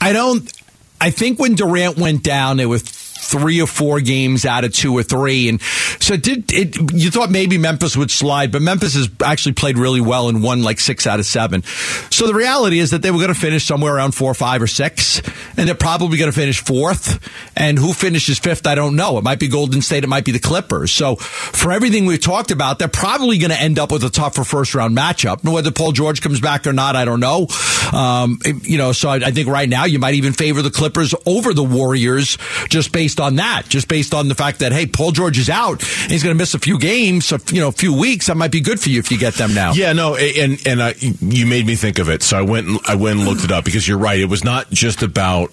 I 0.00 0.12
don't 0.12 0.50
I 1.00 1.10
think 1.10 1.38
when 1.38 1.54
Durant 1.54 1.98
went 1.98 2.22
down 2.22 2.58
there 2.58 2.68
were 2.68 2.80
three 3.20 3.60
or 3.60 3.66
four 3.66 4.00
games 4.00 4.44
out 4.44 4.64
of 4.64 4.72
two 4.72 4.96
or 4.96 5.02
three. 5.02 5.48
And 5.48 5.60
so 6.00 6.16
did 6.16 6.52
it, 6.52 6.92
you 6.92 7.10
thought 7.10 7.30
maybe 7.30 7.58
Memphis 7.58 7.96
would 7.96 8.10
slide, 8.10 8.50
but 8.50 8.62
Memphis 8.62 8.94
has 8.94 9.08
actually 9.22 9.52
played 9.52 9.78
really 9.78 10.00
well 10.00 10.28
and 10.28 10.42
won 10.42 10.62
like 10.62 10.80
six 10.80 11.06
out 11.06 11.20
of 11.20 11.26
seven. 11.26 11.62
So 12.10 12.26
the 12.26 12.34
reality 12.34 12.78
is 12.78 12.90
that 12.90 13.02
they 13.02 13.10
were 13.10 13.18
going 13.18 13.32
to 13.32 13.38
finish 13.38 13.64
somewhere 13.64 13.94
around 13.94 14.12
four, 14.12 14.34
five, 14.34 14.62
or 14.62 14.66
six, 14.66 15.20
and 15.56 15.68
they're 15.68 15.74
probably 15.74 16.18
going 16.18 16.30
to 16.30 16.36
finish 16.36 16.60
fourth. 16.60 17.18
And 17.56 17.78
who 17.78 17.92
finishes 17.92 18.38
fifth, 18.38 18.66
I 18.66 18.74
don't 18.74 18.96
know. 18.96 19.18
It 19.18 19.24
might 19.24 19.38
be 19.38 19.48
Golden 19.48 19.82
State, 19.82 20.04
it 20.04 20.08
might 20.08 20.24
be 20.24 20.32
the 20.32 20.38
Clippers. 20.38 20.92
So 20.92 21.16
for 21.16 21.72
everything 21.72 22.06
we've 22.06 22.20
talked 22.20 22.50
about, 22.50 22.78
they're 22.78 22.88
probably 22.88 23.38
going 23.38 23.50
to 23.50 23.60
end 23.60 23.78
up 23.78 23.92
with 23.92 24.04
a 24.04 24.10
tougher 24.10 24.44
first 24.44 24.74
round 24.74 24.96
matchup. 24.96 25.44
Whether 25.44 25.70
Paul 25.70 25.92
George 25.92 26.20
comes 26.20 26.40
back 26.40 26.66
or 26.66 26.72
not, 26.72 26.96
I 26.96 27.04
don't 27.04 27.20
know. 27.20 27.48
Um, 27.92 28.38
you 28.62 28.78
know, 28.78 28.92
so 28.92 29.08
I, 29.08 29.16
I 29.16 29.30
think 29.30 29.48
right 29.48 29.68
now 29.68 29.84
you 29.84 29.98
might 29.98 30.14
even 30.14 30.32
favor 30.32 30.62
the 30.62 30.70
Clippers 30.70 31.14
over 31.26 31.52
the 31.52 31.64
Warriors 31.64 32.38
just 32.68 32.92
based 32.92 33.09
on 33.18 33.36
that, 33.36 33.64
just 33.68 33.88
based 33.88 34.14
on 34.14 34.28
the 34.28 34.34
fact 34.34 34.60
that 34.60 34.72
hey, 34.72 34.86
Paul 34.86 35.10
George 35.12 35.38
is 35.38 35.48
out, 35.48 35.82
and 36.02 36.12
he's 36.12 36.22
going 36.22 36.36
to 36.36 36.38
miss 36.38 36.54
a 36.54 36.58
few 36.58 36.78
games, 36.78 37.32
a, 37.32 37.40
you 37.50 37.60
know, 37.60 37.68
a 37.68 37.72
few 37.72 37.98
weeks. 37.98 38.26
That 38.26 38.36
might 38.36 38.52
be 38.52 38.60
good 38.60 38.78
for 38.78 38.90
you 38.90 38.98
if 38.98 39.10
you 39.10 39.18
get 39.18 39.34
them 39.34 39.54
now. 39.54 39.72
Yeah, 39.72 39.92
no, 39.94 40.16
and 40.16 40.64
and 40.66 40.82
I, 40.82 40.94
you 41.00 41.46
made 41.46 41.66
me 41.66 41.74
think 41.74 41.98
of 41.98 42.08
it, 42.08 42.22
so 42.22 42.38
I 42.38 42.42
went 42.42 42.88
I 42.88 42.94
went 42.94 43.18
and 43.18 43.26
looked 43.26 43.42
it 43.42 43.50
up 43.50 43.64
because 43.64 43.88
you're 43.88 43.98
right. 43.98 44.20
It 44.20 44.26
was 44.26 44.44
not 44.44 44.70
just 44.70 45.02
about 45.02 45.50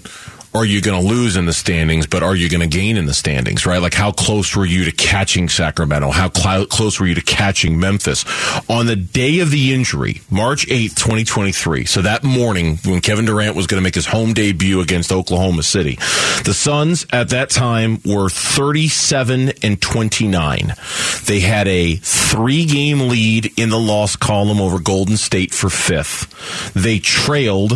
are 0.58 0.66
you 0.66 0.82
going 0.82 1.00
to 1.00 1.08
lose 1.08 1.38
in 1.38 1.46
the 1.46 1.54
standings, 1.54 2.08
but 2.08 2.24
are 2.24 2.36
you 2.36 2.50
going 2.50 2.68
to 2.68 2.78
gain 2.78 2.98
in 2.98 3.06
the 3.06 3.14
standings, 3.14 3.68
right? 3.68 3.80
Like 3.80 3.94
how 3.94 4.12
close 4.12 4.56
were 4.56 4.66
you 4.66 4.86
to 4.86 4.92
catching 4.92 5.50
Sacramento? 5.50 6.10
How 6.10 6.32
cl- 6.32 6.66
close 6.66 7.00
were 7.00 7.06
you 7.06 7.14
to 7.14 7.22
catching 7.22 7.80
Memphis? 7.80 8.26
On 8.68 8.88
the 8.88 8.96
day 8.96 9.40
of 9.40 9.52
the 9.52 9.72
injury, 9.72 10.22
March 10.32 10.66
8th, 10.66 10.96
2023, 10.96 11.86
so 11.86 12.02
that 12.02 12.24
morning 12.24 12.80
when 12.86 13.02
Kevin 13.02 13.26
Durant 13.26 13.56
was 13.56 13.68
going 13.68 13.80
to 13.80 13.84
make 13.84 13.94
his 13.94 14.08
home 14.08 14.34
debut 14.34 14.82
against 14.82 15.12
Oklahoma 15.12 15.62
City, 15.62 15.96
the 16.44 16.56
Suns 16.56 17.06
at 17.12 17.30
that 17.30 17.52
time 17.52 18.02
were 18.04 18.28
37 18.30 19.52
and 19.62 19.80
29. 19.80 20.74
They 21.26 21.40
had 21.40 21.68
a 21.68 21.98
three 21.98 22.66
game 22.66 23.10
lead 23.10 23.52
in 23.58 23.70
the 23.70 23.80
loss 23.80 24.16
column 24.16 24.60
over 24.60 24.80
Golden 24.80 25.18
State 25.18 25.54
for 25.54 25.70
fifth. 25.70 26.74
They 26.74 26.98
trailed 26.98 27.74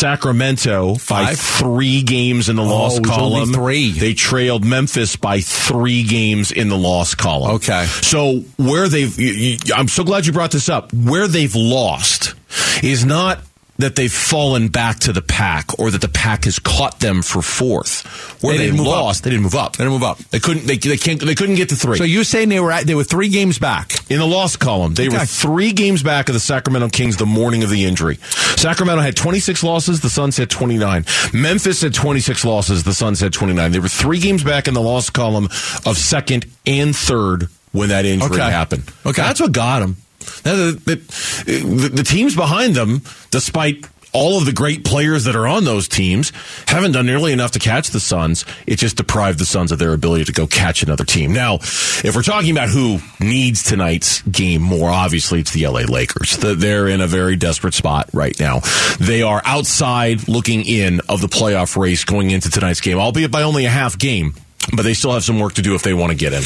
Sacramento 0.00 0.94
by 0.94 1.34
Five? 1.34 1.38
three 1.38 2.02
games 2.02 2.48
in 2.48 2.56
the 2.56 2.62
oh, 2.62 2.68
loss 2.68 2.96
it 2.98 3.06
only 3.06 3.40
column. 3.40 3.52
three. 3.52 3.90
They 3.92 4.14
trailed 4.14 4.64
Memphis 4.64 5.16
by 5.16 5.40
three 5.40 6.04
games 6.04 6.52
in 6.52 6.68
the 6.70 6.78
loss 6.78 7.14
column. 7.14 7.56
Okay. 7.56 7.84
So 7.84 8.40
where 8.56 8.88
they've, 8.88 9.18
you, 9.18 9.28
you, 9.32 9.58
I'm 9.74 9.88
so 9.88 10.02
glad 10.02 10.26
you 10.26 10.32
brought 10.32 10.52
this 10.52 10.68
up. 10.70 10.92
Where 10.94 11.28
they've 11.28 11.54
lost 11.54 12.34
is 12.82 13.04
not 13.04 13.40
that 13.80 13.96
they've 13.96 14.12
fallen 14.12 14.68
back 14.68 14.98
to 15.00 15.12
the 15.12 15.22
pack 15.22 15.78
or 15.78 15.90
that 15.90 16.00
the 16.00 16.08
pack 16.08 16.44
has 16.44 16.58
caught 16.58 17.00
them 17.00 17.22
for 17.22 17.42
fourth. 17.42 18.06
Where 18.42 18.52
They 18.54 18.58
they, 18.58 18.64
didn't 18.66 18.78
move 18.78 18.88
up. 18.88 19.02
lost, 19.04 19.24
they 19.24 19.30
didn't 19.30 19.42
move 19.42 19.54
up. 19.54 19.76
They 19.76 19.84
didn't 19.84 19.92
move 19.94 20.02
up. 20.02 20.18
They 20.30 20.38
couldn't. 20.40 20.66
They, 20.66 20.76
they 20.76 20.96
can't. 20.96 21.20
They 21.20 21.34
couldn't 21.34 21.56
get 21.56 21.68
to 21.70 21.76
three. 21.76 21.98
So 21.98 22.04
you're 22.04 22.24
saying 22.24 22.48
they 22.48 22.60
were 22.60 22.72
at, 22.72 22.86
they 22.86 22.94
were 22.94 23.04
three 23.04 23.28
games 23.28 23.58
back? 23.58 23.92
In 24.10 24.18
the 24.18 24.26
loss 24.26 24.56
column, 24.56 24.94
they 24.94 25.08
were 25.08 25.18
three 25.24 25.72
games 25.72 26.02
back 26.02 26.28
of 26.28 26.34
the 26.34 26.40
Sacramento 26.40 26.88
Kings 26.88 27.16
the 27.16 27.26
morning 27.26 27.62
of 27.62 27.70
the 27.70 27.84
injury. 27.84 28.16
Sacramento 28.56 29.02
had 29.02 29.16
26 29.16 29.62
losses, 29.62 30.00
the 30.00 30.10
Suns 30.10 30.36
had 30.36 30.50
29. 30.50 31.04
Memphis 31.32 31.82
had 31.82 31.94
26 31.94 32.44
losses, 32.44 32.82
the 32.84 32.92
Suns 32.94 33.20
had 33.20 33.32
29. 33.32 33.72
They 33.72 33.78
were 33.78 33.88
three 33.88 34.18
games 34.18 34.42
back 34.44 34.68
in 34.68 34.74
the 34.74 34.80
loss 34.82 35.10
column 35.10 35.46
of 35.86 35.96
second 35.96 36.46
and 36.66 36.94
third 36.94 37.48
when 37.72 37.90
that 37.90 38.04
injury 38.04 38.30
Okay. 38.40 38.50
happened. 38.50 38.82
Okay. 39.06 39.22
That's 39.22 39.40
what 39.40 39.52
got 39.52 39.80
them. 39.80 39.96
The, 40.20 40.80
the, 40.84 41.88
the, 41.88 42.02
teams 42.02 42.36
behind 42.36 42.74
them, 42.74 43.02
despite 43.30 43.86
all 44.12 44.38
of 44.38 44.44
the 44.44 44.52
great 44.52 44.84
players 44.84 45.24
that 45.24 45.36
are 45.36 45.46
on 45.46 45.64
those 45.64 45.86
teams 45.86 46.32
haven't 46.66 46.92
done 46.92 47.06
nearly 47.06 47.32
enough 47.32 47.52
to 47.52 47.58
catch 47.58 47.90
the 47.90 48.00
Suns. 48.00 48.44
It 48.66 48.76
just 48.76 48.96
deprived 48.96 49.38
the 49.38 49.46
Suns 49.46 49.70
of 49.72 49.78
their 49.78 49.92
ability 49.92 50.24
to 50.24 50.32
go 50.32 50.46
catch 50.46 50.82
another 50.82 51.04
team. 51.04 51.32
Now, 51.32 51.56
if 51.56 52.12
we're 52.16 52.22
talking 52.22 52.50
about 52.50 52.68
who 52.68 52.98
needs 53.20 53.62
tonight's 53.62 54.22
game 54.22 54.62
more, 54.62 54.90
obviously 54.90 55.40
it's 55.40 55.52
the 55.52 55.66
LA 55.66 55.82
Lakers. 55.82 56.36
The- 56.38 56.54
They're 56.54 56.88
in 56.88 57.00
a 57.00 57.06
very 57.06 57.36
desperate 57.36 57.74
spot 57.74 58.10
right 58.12 58.38
now. 58.40 58.60
They 58.98 59.22
are 59.22 59.42
outside 59.44 60.28
looking 60.28 60.64
in 60.64 61.00
of 61.08 61.20
the 61.20 61.28
playoff 61.28 61.76
race 61.76 62.04
going 62.04 62.30
into 62.30 62.50
tonight's 62.50 62.80
game, 62.80 62.98
albeit 62.98 63.30
by 63.30 63.42
only 63.42 63.64
a 63.64 63.70
half 63.70 63.96
game. 63.96 64.34
But 64.74 64.82
they 64.82 64.94
still 64.94 65.12
have 65.12 65.24
some 65.24 65.38
work 65.38 65.54
to 65.54 65.62
do 65.62 65.74
if 65.74 65.82
they 65.82 65.94
want 65.94 66.10
to 66.10 66.16
get 66.16 66.32
in. 66.32 66.42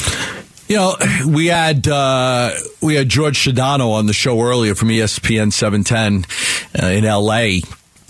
You 0.66 0.76
know, 0.76 0.94
we 1.26 1.47
had 1.47 1.87
uh, 1.87 2.52
we 2.80 2.94
had 2.94 3.12
Jorge 3.12 3.35
Sedano 3.35 3.92
on 3.92 4.06
the 4.06 4.14
show 4.14 4.40
earlier 4.40 4.75
from 4.75 4.88
ESPN 4.88 5.52
710 5.52 6.25
uh, 6.83 6.87
in 6.87 7.04
L.A. 7.04 7.61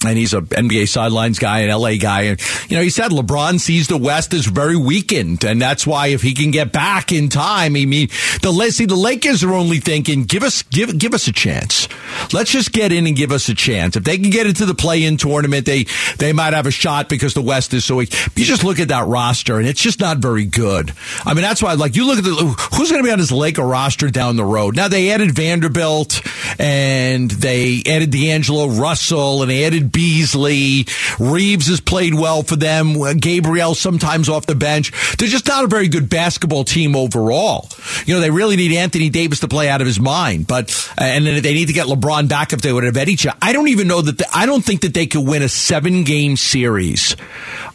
And 0.07 0.19
he's 0.19 0.35
a 0.35 0.41
NBA 0.41 0.89
sidelines 0.89 1.39
guy, 1.39 1.61
an 1.61 1.71
LA 1.71 1.97
guy, 1.97 2.23
and 2.23 2.41
you 2.71 2.77
know 2.77 2.83
he 2.83 2.91
said 2.91 3.11
LeBron 3.11 3.61
sees 3.61 3.89
the 3.89 3.97
West 3.97 4.35
as 4.35 4.47
very 4.47 4.77
weakened, 4.77 5.45
and 5.45 5.61
that's 5.61 5.87
why 5.87 6.09
if 6.09 6.23
he 6.23 6.35
can 6.35 6.51
get 6.51 6.73
back 6.73 7.13
in 7.13 7.29
time, 7.29 7.77
I 7.77 7.85
mean 7.85 8.09
the 8.43 8.71
see 8.71 8.87
the 8.87 8.95
Lakers 8.95 9.45
are 9.45 9.53
only 9.53 9.79
thinking 9.79 10.25
give 10.25 10.43
us 10.43 10.63
give 10.63 10.99
give 10.99 11.15
us 11.15 11.29
a 11.29 11.33
chance, 11.33 11.89
let's 12.33 12.51
just 12.51 12.73
get 12.73 12.93
in 12.93 13.07
and 13.07 13.17
give 13.17 13.33
us 13.33 13.49
a 13.49 13.55
chance. 13.55 13.97
If 13.97 14.05
they 14.05 14.19
can 14.19 14.31
get 14.31 14.47
into 14.47 14.67
the 14.67 14.75
play-in 14.75 15.17
tournament, 15.17 15.67
they 15.67 15.87
they 16.19 16.33
might 16.33 16.53
have 16.53 16.67
a 16.67 16.71
shot 16.71 17.09
because 17.09 17.35
the 17.35 17.43
West 17.43 17.75
is 17.75 17.85
so 17.85 17.97
weak. 17.97 18.13
You 18.37 18.45
just 18.45 18.65
look 18.65 18.81
at 18.81 18.89
that 18.89 19.07
roster, 19.07 19.59
and 19.59 19.67
it's 19.67 19.81
just 19.81 20.01
not 20.01 20.19
very 20.19 20.45
good. 20.45 20.93
I 21.25 21.35
mean 21.35 21.43
that's 21.43 21.63
why 21.63 21.75
like 21.75 21.97
you 21.97 22.07
look 22.07 22.19
at 22.19 22.25
the 22.25 22.31
who's 22.75 22.91
going 22.91 23.03
to 23.03 23.07
be 23.07 23.13
on 23.13 23.19
this 23.19 23.33
Laker 23.33 23.65
roster 23.65 24.11
down 24.11 24.37
the 24.37 24.45
road. 24.45 24.77
Now 24.77 24.89
they 24.89 25.11
added 25.11 25.33
Vanderbilt, 25.33 26.21
and 26.59 27.31
they 27.31 27.83
added 27.87 28.11
D'Angelo 28.11 28.69
Russell, 28.69 29.43
and 29.43 29.51
they 29.51 29.65
added 29.65 29.93
Beasley. 29.95 30.87
Reaves 31.19 31.69
has 31.69 31.81
played 31.81 32.15
well 32.15 32.43
for 32.43 32.57
them. 32.57 32.95
Gabriel 33.19 33.75
sometimes 33.75 34.29
off 34.29 34.45
the 34.45 34.55
bench. 34.55 34.93
They're 35.17 35.29
just 35.29 35.47
not 35.49 35.65
a 35.65 35.69
very 35.69 35.89
good 35.89 36.11
basketball 36.11 36.65
team 36.65 36.95
overall. 36.95 37.71
You 38.05 38.15
know, 38.15 38.21
they 38.21 38.31
really 38.31 38.57
need 38.57 38.77
Anthony 38.77 39.09
Davis 39.09 39.41
to 39.41 39.49
play 39.49 39.71
out 39.71 39.81
of 39.81 39.87
his 39.87 40.01
mind, 40.01 40.47
but 40.47 40.71
uh, 40.99 41.05
and 41.05 41.25
then 41.25 41.43
they 41.43 41.55
need 41.55 41.69
to 41.69 41.73
get 41.73 41.87
LeBron 41.87 42.29
back 42.29 42.53
if 42.53 42.61
they 42.61 42.73
would 42.73 42.85
have 42.85 42.97
had 42.97 43.09
each. 43.09 43.27
I 43.41 43.53
don't 43.53 43.69
even 43.69 43.89
know 43.89 44.03
that. 44.03 44.19
The, 44.19 44.27
I 44.37 44.45
don't 44.45 44.65
think 44.65 44.83
that 44.83 44.93
they 44.93 45.07
could 45.07 45.27
win 45.27 45.43
a 45.43 45.49
seven 45.49 46.05
game 46.05 46.37
series 46.37 47.17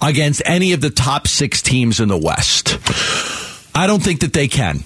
against 0.01 0.41
any 0.45 0.73
of 0.73 0.81
the 0.81 0.89
top 0.89 1.27
six 1.27 1.61
teams 1.61 1.99
in 1.99 2.09
the 2.09 2.17
West. 2.17 2.77
I 3.73 3.88
don't 3.88 4.03
think 4.03 4.19
that 4.21 4.33
they 4.33 4.47
can. 4.47 4.83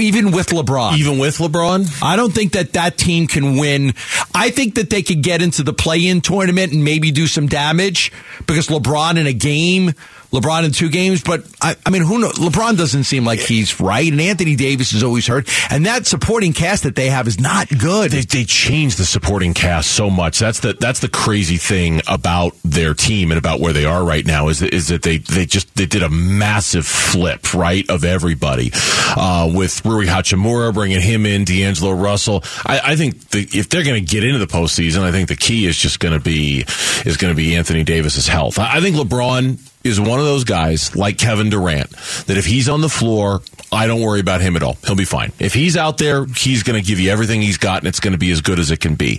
Even 0.00 0.30
with 0.30 0.48
LeBron. 0.48 0.96
Even 0.96 1.18
with 1.18 1.38
LeBron? 1.38 2.02
I 2.02 2.16
don't 2.16 2.32
think 2.32 2.52
that 2.52 2.72
that 2.72 2.96
team 2.96 3.26
can 3.26 3.56
win. 3.56 3.94
I 4.34 4.50
think 4.50 4.76
that 4.76 4.88
they 4.90 5.02
could 5.02 5.22
get 5.22 5.42
into 5.42 5.62
the 5.62 5.72
play-in 5.72 6.22
tournament 6.22 6.72
and 6.72 6.82
maybe 6.82 7.10
do 7.10 7.26
some 7.26 7.46
damage 7.46 8.10
because 8.46 8.68
LeBron 8.68 9.18
in 9.18 9.26
a 9.26 9.32
game, 9.32 9.92
LeBron 10.32 10.64
in 10.64 10.72
two 10.72 10.88
games. 10.88 11.22
But 11.22 11.44
I, 11.60 11.76
I 11.84 11.90
mean, 11.90 12.02
who 12.02 12.18
knows? 12.18 12.34
LeBron 12.34 12.76
doesn't 12.76 13.04
seem 13.04 13.24
like 13.24 13.40
he's 13.40 13.80
right, 13.80 14.10
and 14.10 14.20
Anthony 14.20 14.56
Davis 14.56 14.92
is 14.92 15.02
always 15.02 15.26
hurt, 15.26 15.48
and 15.70 15.86
that 15.86 16.06
supporting 16.06 16.52
cast 16.52 16.84
that 16.84 16.96
they 16.96 17.10
have 17.10 17.28
is 17.28 17.40
not 17.40 17.68
good. 17.68 18.10
They, 18.10 18.22
they 18.22 18.44
changed 18.44 18.98
the 18.98 19.04
supporting 19.04 19.54
cast 19.54 19.90
so 19.90 20.10
much. 20.10 20.38
That's 20.38 20.60
the 20.60 20.72
that's 20.74 21.00
the 21.00 21.08
crazy 21.08 21.56
thing 21.56 22.00
about 22.06 22.56
their 22.64 22.94
team 22.94 23.30
and 23.30 23.38
about 23.38 23.60
where 23.60 23.72
they 23.72 23.84
are 23.84 24.04
right 24.04 24.24
now 24.24 24.48
is 24.48 24.60
that, 24.60 24.74
is 24.74 24.88
that 24.88 25.02
they 25.02 25.18
they 25.18 25.46
just 25.46 25.74
they 25.76 25.86
did 25.86 26.02
a 26.02 26.08
massive 26.08 26.86
flip 26.86 27.54
right 27.54 27.88
of 27.90 28.04
everybody 28.04 28.70
uh, 29.16 29.50
with 29.54 29.84
Rui 29.84 30.06
Hachimura 30.06 30.72
bringing 30.72 31.00
him 31.00 31.26
in, 31.26 31.44
D'Angelo 31.44 31.92
Russell. 31.92 32.42
I, 32.66 32.80
I 32.92 32.96
think 32.96 33.28
the, 33.30 33.46
if 33.52 33.68
they're 33.68 33.84
going 33.84 34.04
to 34.04 34.10
get 34.10 34.24
into 34.24 34.38
the 34.38 34.46
postseason, 34.46 35.02
I 35.02 35.12
think 35.12 35.28
the 35.28 35.36
key 35.36 35.66
is 35.66 35.76
just 35.76 36.00
going 36.00 36.14
to 36.14 36.20
be 36.20 36.64
is 37.04 37.16
going 37.16 37.32
to 37.32 37.36
be 37.36 37.56
Anthony 37.56 37.84
Davis's 37.84 38.26
health. 38.26 38.58
I, 38.58 38.76
I 38.76 38.80
think 38.80 38.96
LeBron 38.96 39.71
is 39.84 40.00
one 40.00 40.18
of 40.18 40.24
those 40.24 40.44
guys 40.44 40.94
like 40.96 41.18
Kevin 41.18 41.50
Durant 41.50 41.90
that 42.26 42.36
if 42.36 42.44
he's 42.44 42.68
on 42.68 42.80
the 42.80 42.88
floor, 42.88 43.42
I 43.70 43.86
don't 43.86 44.00
worry 44.00 44.20
about 44.20 44.40
him 44.40 44.56
at 44.56 44.62
all. 44.62 44.76
He'll 44.84 44.94
be 44.96 45.04
fine. 45.04 45.32
If 45.38 45.54
he's 45.54 45.76
out 45.76 45.98
there, 45.98 46.24
he's 46.24 46.62
going 46.62 46.80
to 46.80 46.86
give 46.86 47.00
you 47.00 47.10
everything 47.10 47.42
he's 47.42 47.58
got 47.58 47.78
and 47.78 47.88
it's 47.88 48.00
going 48.00 48.12
to 48.12 48.18
be 48.18 48.30
as 48.30 48.40
good 48.40 48.58
as 48.58 48.70
it 48.70 48.80
can 48.80 48.94
be. 48.94 49.18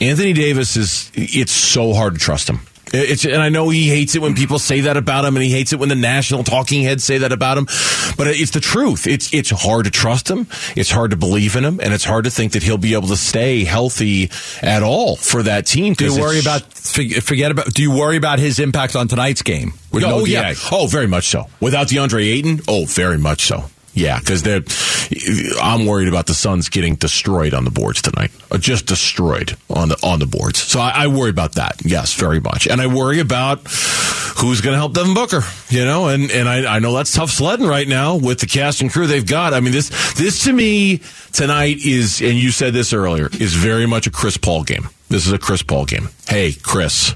Anthony 0.00 0.32
Davis 0.32 0.76
is, 0.76 1.10
it's 1.14 1.52
so 1.52 1.92
hard 1.92 2.14
to 2.14 2.20
trust 2.20 2.48
him. 2.48 2.60
It's, 2.92 3.24
and 3.24 3.40
I 3.40 3.48
know 3.48 3.68
he 3.68 3.88
hates 3.88 4.14
it 4.14 4.22
when 4.22 4.34
people 4.34 4.58
say 4.58 4.80
that 4.82 4.96
about 4.96 5.24
him, 5.24 5.36
and 5.36 5.44
he 5.44 5.50
hates 5.50 5.72
it 5.72 5.78
when 5.78 5.88
the 5.88 5.94
national 5.94 6.42
talking 6.44 6.82
heads 6.82 7.04
say 7.04 7.18
that 7.18 7.32
about 7.32 7.56
him. 7.56 7.66
But 8.16 8.26
it's 8.28 8.50
the 8.50 8.60
truth. 8.60 9.06
It's 9.06 9.32
it's 9.32 9.50
hard 9.50 9.84
to 9.84 9.90
trust 9.90 10.28
him. 10.28 10.46
It's 10.76 10.90
hard 10.90 11.12
to 11.12 11.16
believe 11.16 11.56
in 11.56 11.64
him, 11.64 11.80
and 11.80 11.94
it's 11.94 12.04
hard 12.04 12.24
to 12.24 12.30
think 12.30 12.52
that 12.52 12.62
he'll 12.62 12.78
be 12.78 12.94
able 12.94 13.08
to 13.08 13.16
stay 13.16 13.64
healthy 13.64 14.30
at 14.62 14.82
all 14.82 15.16
for 15.16 15.42
that 15.44 15.66
team. 15.66 15.94
Do 15.94 16.06
you 16.06 16.20
worry 16.20 16.40
about 16.40 16.62
forget 16.62 17.50
about? 17.50 17.72
Do 17.72 17.82
you 17.82 17.96
worry 17.96 18.16
about 18.16 18.38
his 18.38 18.58
impact 18.58 18.96
on 18.96 19.08
tonight's 19.08 19.42
game? 19.42 19.74
With 19.92 20.04
oh 20.04 20.08
no 20.08 20.24
yeah. 20.24 20.52
DA? 20.52 20.60
Oh, 20.72 20.86
very 20.86 21.06
much 21.06 21.28
so. 21.28 21.46
Without 21.60 21.88
DeAndre 21.88 22.24
Ayton, 22.24 22.60
oh, 22.68 22.84
very 22.86 23.18
much 23.18 23.42
so. 23.42 23.64
Yeah, 23.94 24.18
because 24.18 24.42
they're. 24.42 24.62
I'm 25.60 25.86
worried 25.86 26.06
about 26.08 26.26
the 26.26 26.34
Suns 26.34 26.68
getting 26.68 26.94
destroyed 26.94 27.54
on 27.54 27.64
the 27.64 27.70
boards 27.70 28.00
tonight. 28.00 28.30
Uh, 28.50 28.58
Just 28.58 28.86
destroyed 28.86 29.56
on 29.68 29.88
the 29.88 29.96
on 30.02 30.20
the 30.20 30.26
boards. 30.26 30.62
So 30.62 30.78
I, 30.80 30.90
I 31.04 31.06
worry 31.08 31.30
about 31.30 31.52
that. 31.54 31.82
Yes, 31.84 32.14
very 32.14 32.38
much, 32.40 32.68
and 32.68 32.80
I 32.80 32.86
worry 32.86 33.18
about 33.18 33.66
who's 34.38 34.60
going 34.60 34.74
to 34.74 34.78
help 34.78 34.94
Devin 34.94 35.14
Booker. 35.14 35.40
You 35.68 35.84
know, 35.84 36.06
and 36.08 36.30
and 36.30 36.48
I, 36.48 36.76
I 36.76 36.78
know 36.78 36.92
that's 36.94 37.12
tough 37.12 37.30
sledding 37.30 37.66
right 37.66 37.88
now 37.88 38.16
with 38.16 38.38
the 38.38 38.46
cast 38.46 38.80
and 38.80 38.92
crew 38.92 39.08
they've 39.08 39.26
got. 39.26 39.54
I 39.54 39.60
mean, 39.60 39.72
this 39.72 39.88
this 40.14 40.44
to 40.44 40.52
me 40.52 41.00
tonight 41.32 41.78
is, 41.84 42.20
and 42.20 42.34
you 42.38 42.52
said 42.52 42.72
this 42.72 42.92
earlier, 42.92 43.28
is 43.40 43.54
very 43.54 43.86
much 43.86 44.06
a 44.06 44.10
Chris 44.10 44.36
Paul 44.36 44.62
game. 44.62 44.88
This 45.10 45.26
is 45.26 45.32
a 45.32 45.38
Chris 45.38 45.62
Paul 45.64 45.86
game. 45.86 46.08
Hey, 46.28 46.52
Chris. 46.52 47.14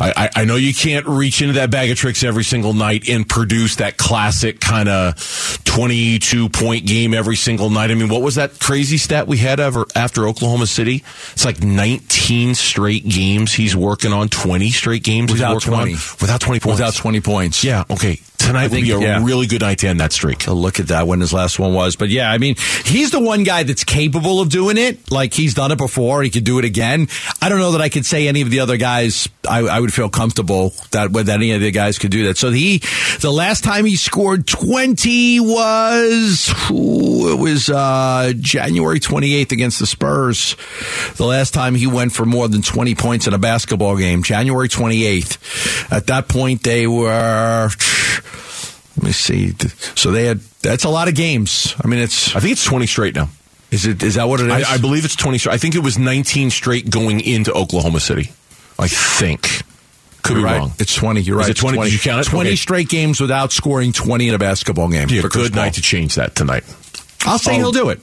I, 0.00 0.12
I, 0.16 0.30
I 0.40 0.44
know 0.46 0.56
you 0.56 0.72
can't 0.72 1.06
reach 1.06 1.42
into 1.42 1.54
that 1.54 1.70
bag 1.70 1.90
of 1.90 1.98
tricks 1.98 2.24
every 2.24 2.42
single 2.42 2.72
night 2.72 3.06
and 3.06 3.28
produce 3.28 3.76
that 3.76 3.98
classic 3.98 4.60
kind 4.60 4.88
of 4.88 5.60
22 5.64 6.48
point 6.48 6.86
game 6.86 7.12
every 7.12 7.36
single 7.36 7.68
night. 7.68 7.90
I 7.90 7.94
mean, 7.94 8.08
what 8.08 8.22
was 8.22 8.36
that 8.36 8.58
crazy 8.58 8.96
stat 8.96 9.26
we 9.26 9.36
had 9.36 9.60
ever 9.60 9.84
after 9.94 10.26
Oklahoma 10.26 10.66
City? 10.66 11.04
It's 11.32 11.44
like 11.44 11.62
19 11.62 12.54
straight 12.54 13.06
games 13.06 13.52
he's 13.52 13.76
working 13.76 14.14
on, 14.14 14.30
20 14.30 14.70
straight 14.70 15.04
games 15.04 15.30
Without 15.30 15.52
he's 15.62 15.66
working 15.68 15.72
20. 15.78 15.92
on 15.92 15.98
without 16.22 16.40
20 16.40 16.60
points. 16.60 16.78
Without 16.80 16.94
twenty 16.94 17.20
points. 17.20 17.62
Yeah, 17.62 17.84
okay. 17.90 18.20
Tonight 18.42 18.68
think, 18.68 18.86
would 18.86 19.00
be 19.00 19.04
a 19.04 19.08
yeah. 19.08 19.24
really 19.24 19.46
good 19.46 19.62
night 19.62 19.78
to 19.78 19.88
end 19.88 20.00
that 20.00 20.12
streak. 20.12 20.46
look 20.46 20.80
at 20.80 20.88
that 20.88 21.06
when 21.06 21.20
his 21.20 21.32
last 21.32 21.58
one 21.58 21.74
was. 21.74 21.96
But 21.96 22.08
yeah, 22.08 22.30
I 22.30 22.38
mean, 22.38 22.56
he's 22.84 23.10
the 23.10 23.20
one 23.20 23.44
guy 23.44 23.62
that's 23.62 23.84
capable 23.84 24.40
of 24.40 24.48
doing 24.48 24.78
it. 24.78 25.10
Like 25.10 25.34
he's 25.34 25.54
done 25.54 25.72
it 25.72 25.78
before. 25.78 26.22
He 26.22 26.30
could 26.30 26.44
do 26.44 26.58
it 26.58 26.64
again. 26.64 27.08
I 27.40 27.48
don't 27.48 27.58
know 27.58 27.72
that 27.72 27.80
I 27.80 27.88
could 27.88 28.06
say 28.06 28.28
any 28.28 28.42
of 28.42 28.50
the 28.50 28.60
other 28.60 28.76
guys. 28.76 29.28
I, 29.48 29.60
I 29.60 29.80
would 29.80 29.92
feel 29.92 30.08
comfortable 30.08 30.72
that 30.90 31.10
with 31.10 31.28
any 31.28 31.52
of 31.52 31.60
the 31.60 31.70
guys 31.70 31.98
could 31.98 32.10
do 32.10 32.26
that. 32.26 32.36
So 32.36 32.50
he, 32.50 32.78
the 33.20 33.32
last 33.32 33.64
time 33.64 33.84
he 33.84 33.96
scored 33.96 34.46
twenty 34.46 35.40
was 35.40 36.52
ooh, 36.70 37.32
it 37.32 37.38
was 37.38 37.68
uh, 37.68 38.32
January 38.38 39.00
twenty 39.00 39.34
eighth 39.34 39.52
against 39.52 39.78
the 39.78 39.86
Spurs. 39.86 40.56
The 41.16 41.26
last 41.26 41.54
time 41.54 41.74
he 41.74 41.86
went 41.86 42.12
for 42.12 42.24
more 42.24 42.48
than 42.48 42.62
twenty 42.62 42.94
points 42.94 43.26
in 43.26 43.34
a 43.34 43.38
basketball 43.38 43.96
game, 43.96 44.22
January 44.22 44.68
twenty 44.68 45.04
eighth. 45.04 45.92
At 45.92 46.06
that 46.08 46.28
point, 46.28 46.62
they 46.62 46.86
were. 46.86 47.70
Let 48.96 49.04
me 49.04 49.12
see. 49.12 49.52
So 49.94 50.10
they 50.10 50.26
had. 50.26 50.40
That's 50.62 50.84
a 50.84 50.88
lot 50.88 51.08
of 51.08 51.14
games. 51.14 51.74
I 51.82 51.88
mean, 51.88 52.00
it's. 52.00 52.34
I 52.36 52.40
think 52.40 52.52
it's 52.52 52.64
20 52.64 52.86
straight 52.86 53.14
now. 53.14 53.28
Is 53.70 53.86
it? 53.86 54.02
Is 54.02 54.14
that 54.16 54.28
what 54.28 54.40
it 54.40 54.46
is? 54.50 54.66
I, 54.66 54.74
I 54.74 54.78
believe 54.78 55.04
it's 55.04 55.16
20 55.16 55.38
straight. 55.38 55.54
I 55.54 55.58
think 55.58 55.74
it 55.74 55.80
was 55.82 55.98
19 55.98 56.50
straight 56.50 56.90
going 56.90 57.20
into 57.20 57.52
Oklahoma 57.52 58.00
City. 58.00 58.30
I 58.78 58.88
think. 58.88 59.62
Could 60.22 60.34
be 60.34 60.40
You're 60.40 60.48
right. 60.48 60.58
wrong. 60.58 60.72
It's 60.78 60.94
twenty. 60.94 61.20
You're 61.22 61.40
Is 61.40 61.46
right. 61.48 61.56
it 61.56 61.60
20? 61.60 61.78
Did 61.82 61.92
you 61.92 61.98
count 61.98 62.24
it? 62.24 62.30
Twenty 62.30 62.50
Okay. 62.50 62.56
straight 62.56 62.88
games 62.88 63.20
without 63.20 63.50
scoring 63.50 63.92
twenty 63.92 64.28
in 64.28 64.34
a 64.34 64.38
basketball 64.38 64.88
game. 64.88 65.08
Be 65.08 65.18
a 65.18 65.22
Chris 65.22 65.34
good 65.34 65.52
Paul. 65.52 65.64
night 65.64 65.74
to 65.74 65.82
change 65.82 66.14
that 66.14 66.34
tonight. 66.36 66.62
I'll 67.24 67.38
say 67.38 67.54
Oh. 67.54 67.58
he'll 67.58 67.72
do 67.72 67.88
it. 67.88 68.00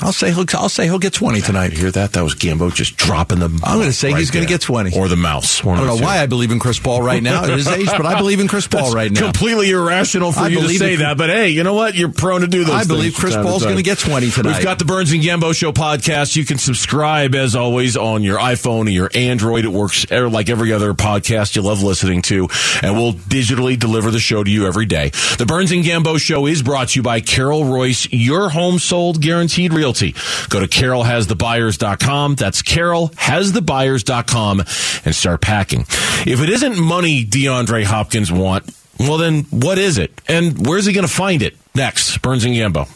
I'll 0.00 0.12
say 0.12 0.32
he'll. 0.32 0.46
I'll 0.54 0.68
say 0.70 0.84
he'll 0.86 0.98
get 0.98 1.12
twenty 1.12 1.38
You 1.38 1.44
tonight. 1.44 1.72
hear 1.72 1.90
that? 1.92 2.14
That 2.14 2.24
was 2.24 2.34
Gambo 2.34 2.74
just 2.74 2.96
dropping 2.96 3.38
them. 3.38 3.60
I'm 3.62 3.76
going 3.76 3.86
to 3.88 3.92
say 3.92 4.12
he's 4.12 4.30
going 4.32 4.44
to 4.44 4.48
get 4.48 4.60
twenty. 4.62 4.98
Or 4.98 5.06
the 5.06 5.16
mouse. 5.16 5.60
I 5.64 5.76
don't 5.76 5.86
know 5.86 5.96
why 5.96 6.18
I 6.18 6.26
believe 6.26 6.50
in 6.50 6.58
Chris 6.58 6.78
Paul 6.80 7.02
right 7.02 7.22
now 7.22 7.44
at 7.44 7.50
his 7.50 7.68
age, 7.68 7.86
but 7.86 8.04
I 8.06 8.16
believe 8.18 8.40
in 8.40 8.48
Chris 8.48 8.66
Paul 8.66 8.84
That's 8.84 8.94
right 8.94 9.12
now. 9.12 9.20
Completely 9.20 9.70
irrational 9.70 10.32
for 10.32 10.40
I 10.40 10.48
you 10.48 10.60
to 10.62 10.68
say 10.70 10.94
it- 10.94 10.96
that, 10.98 11.18
but 11.18 11.28
hey, 11.30 11.50
you 11.50 11.62
know 11.62 11.74
what? 11.74 11.94
You're 11.94 12.08
prone 12.08 12.40
to 12.40 12.46
do 12.48 12.64
those. 12.64 12.74
I 12.74 12.84
believe 12.84 13.14
Chris 13.14 13.36
Paul's 13.36 13.64
gonna 13.64 13.82
get 13.82 13.98
20 13.98 14.30
tonight. 14.30 14.54
We've 14.56 14.64
got 14.64 14.78
the 14.80 14.84
Burns 14.86 15.12
and 15.12 15.22
Gambo 15.22 15.54
Show 15.54 15.72
podcast. 15.72 16.34
You 16.36 16.44
can 16.46 16.58
subscribe 16.58 17.34
as 17.34 17.54
always 17.54 17.96
on 17.96 18.22
your 18.22 18.38
iPhone 18.38 18.86
or 18.86 18.90
your 18.90 19.10
Android. 19.14 19.64
It 19.66 19.72
works 19.72 20.04
er- 20.10 20.28
like 20.28 20.48
every 20.48 20.72
other 20.72 20.94
podcast 20.94 21.54
you 21.54 21.62
love 21.62 21.82
listening 21.82 22.22
to, 22.22 22.48
and 22.82 22.96
we'll 22.96 23.12
digitally 23.12 23.78
deliver 23.78 24.10
the 24.10 24.18
show 24.20 24.42
to 24.42 24.50
you 24.50 24.66
every 24.66 24.86
day. 24.86 25.10
The 25.38 25.44
Burns 25.46 25.70
and 25.70 25.84
Gambo 25.84 26.18
Show 26.18 26.46
is 26.46 26.62
brought 26.62 26.88
to 26.88 26.98
you 26.98 27.02
by 27.02 27.20
Carol 27.20 27.62
Royse, 27.64 28.08
your 28.10 28.48
home 28.48 28.78
sold 28.80 29.20
guaranteed 29.20 29.72
realty. 29.82 30.14
Go 30.48 30.60
to 30.60 30.66
carolhasthebuyers.com. 30.68 32.36
That's 32.36 32.62
carolhasthebuyers.com 32.62 34.60
and 35.04 35.14
start 35.14 35.40
packing. 35.40 35.80
If 35.80 36.40
it 36.40 36.48
isn't 36.48 36.78
money 36.78 37.24
DeAndre 37.24 37.82
Hopkins 37.84 38.30
want, 38.30 38.70
well 39.00 39.18
then 39.18 39.42
what 39.50 39.78
is 39.78 39.98
it? 39.98 40.12
And 40.28 40.64
where's 40.66 40.86
he 40.86 40.92
going 40.92 41.06
to 41.06 41.12
find 41.12 41.42
it? 41.42 41.56
Next, 41.74 42.18
Burns 42.22 42.44
and 42.44 42.54
Gambo. 42.54 42.86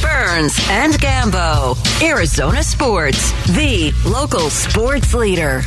Burns 0.00 0.58
and 0.70 0.94
Gambo. 0.94 1.76
Arizona 2.02 2.62
Sports, 2.62 3.32
the 3.54 3.92
local 4.06 4.48
sports 4.50 5.12
leader. 5.12 5.62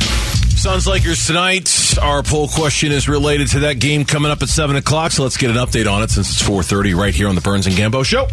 Suns 0.60 0.86
Lakers 0.86 1.26
tonight. 1.26 1.96
Our 2.02 2.22
poll 2.22 2.46
question 2.46 2.92
is 2.92 3.08
related 3.08 3.48
to 3.52 3.60
that 3.60 3.78
game 3.78 4.04
coming 4.04 4.30
up 4.30 4.42
at 4.42 4.50
seven 4.50 4.76
o'clock. 4.76 5.10
So 5.10 5.22
let's 5.22 5.38
get 5.38 5.48
an 5.48 5.56
update 5.56 5.90
on 5.90 6.02
it 6.02 6.10
since 6.10 6.30
it's 6.30 6.42
four 6.42 6.62
thirty 6.62 6.92
right 6.92 7.14
here 7.14 7.28
on 7.28 7.34
the 7.34 7.40
Burns 7.40 7.66
and 7.66 7.74
Gambo 7.74 8.04
Show. 8.04 8.26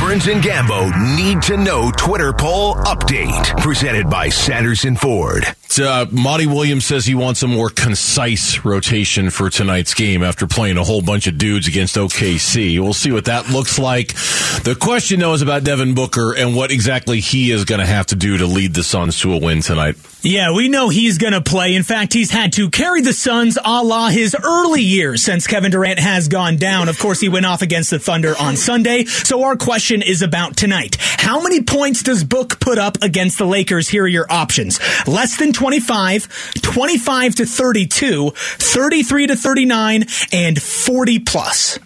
Burns 0.00 0.26
and 0.26 0.42
Gambo 0.42 1.16
need 1.16 1.42
to 1.42 1.58
know 1.58 1.90
Twitter 1.90 2.32
poll 2.32 2.76
update. 2.76 3.58
Presented 3.58 4.08
by 4.08 4.30
Sanderson 4.30 4.96
Ford. 4.96 5.44
Uh, 5.78 6.06
Monty 6.10 6.46
Williams 6.46 6.86
says 6.86 7.04
he 7.04 7.14
wants 7.14 7.42
a 7.42 7.46
more 7.46 7.68
concise 7.68 8.64
rotation 8.64 9.28
for 9.28 9.50
tonight's 9.50 9.92
game 9.92 10.22
after 10.22 10.46
playing 10.46 10.78
a 10.78 10.84
whole 10.84 11.02
bunch 11.02 11.26
of 11.26 11.36
dudes 11.36 11.68
against 11.68 11.96
OKC. 11.96 12.80
We'll 12.80 12.94
see 12.94 13.12
what 13.12 13.26
that 13.26 13.50
looks 13.50 13.78
like. 13.78 14.14
The 14.62 14.76
question, 14.80 15.20
though, 15.20 15.34
is 15.34 15.42
about 15.42 15.64
Devin 15.64 15.94
Booker 15.94 16.34
and 16.34 16.56
what 16.56 16.70
exactly 16.70 17.20
he 17.20 17.50
is 17.50 17.66
going 17.66 17.80
to 17.80 17.86
have 17.86 18.06
to 18.06 18.14
do 18.14 18.38
to 18.38 18.46
lead 18.46 18.72
the 18.72 18.82
Suns 18.82 19.20
to 19.20 19.34
a 19.34 19.38
win 19.38 19.60
tonight. 19.60 19.96
Yeah, 20.24 20.52
we 20.52 20.68
know 20.68 20.88
he's 20.88 21.18
going 21.18 21.34
to 21.34 21.42
play. 21.42 21.74
In 21.74 21.82
fact, 21.82 22.14
he's 22.14 22.30
had 22.30 22.54
to 22.54 22.70
carry 22.70 23.02
the 23.02 23.12
Suns 23.12 23.58
a 23.62 23.82
la 23.82 24.08
his 24.08 24.34
early 24.42 24.80
years 24.80 25.22
since 25.22 25.46
Kevin 25.46 25.70
Durant 25.70 25.98
has 25.98 26.28
gone 26.28 26.56
down. 26.56 26.88
Of 26.88 26.98
course, 26.98 27.20
he 27.20 27.28
went 27.28 27.44
off 27.44 27.60
against 27.60 27.90
the 27.90 27.98
Thunder 27.98 28.34
on 28.40 28.56
Sunday. 28.56 29.04
So 29.04 29.44
our 29.44 29.54
question 29.54 30.00
is 30.00 30.22
about 30.22 30.56
tonight. 30.56 30.96
How 30.98 31.42
many 31.42 31.62
points 31.62 32.02
does 32.02 32.24
Book 32.24 32.58
put 32.58 32.78
up 32.78 33.02
against 33.02 33.36
the 33.36 33.44
Lakers? 33.44 33.86
Here 33.86 34.04
are 34.04 34.08
your 34.08 34.26
options. 34.32 34.80
Less 35.06 35.36
than 35.36 35.52
25, 35.52 36.54
25 36.62 37.34
to 37.34 37.44
32, 37.44 38.30
33 38.30 39.26
to 39.26 39.36
39, 39.36 40.06
and 40.32 40.62
40 40.62 41.18
plus. 41.18 41.78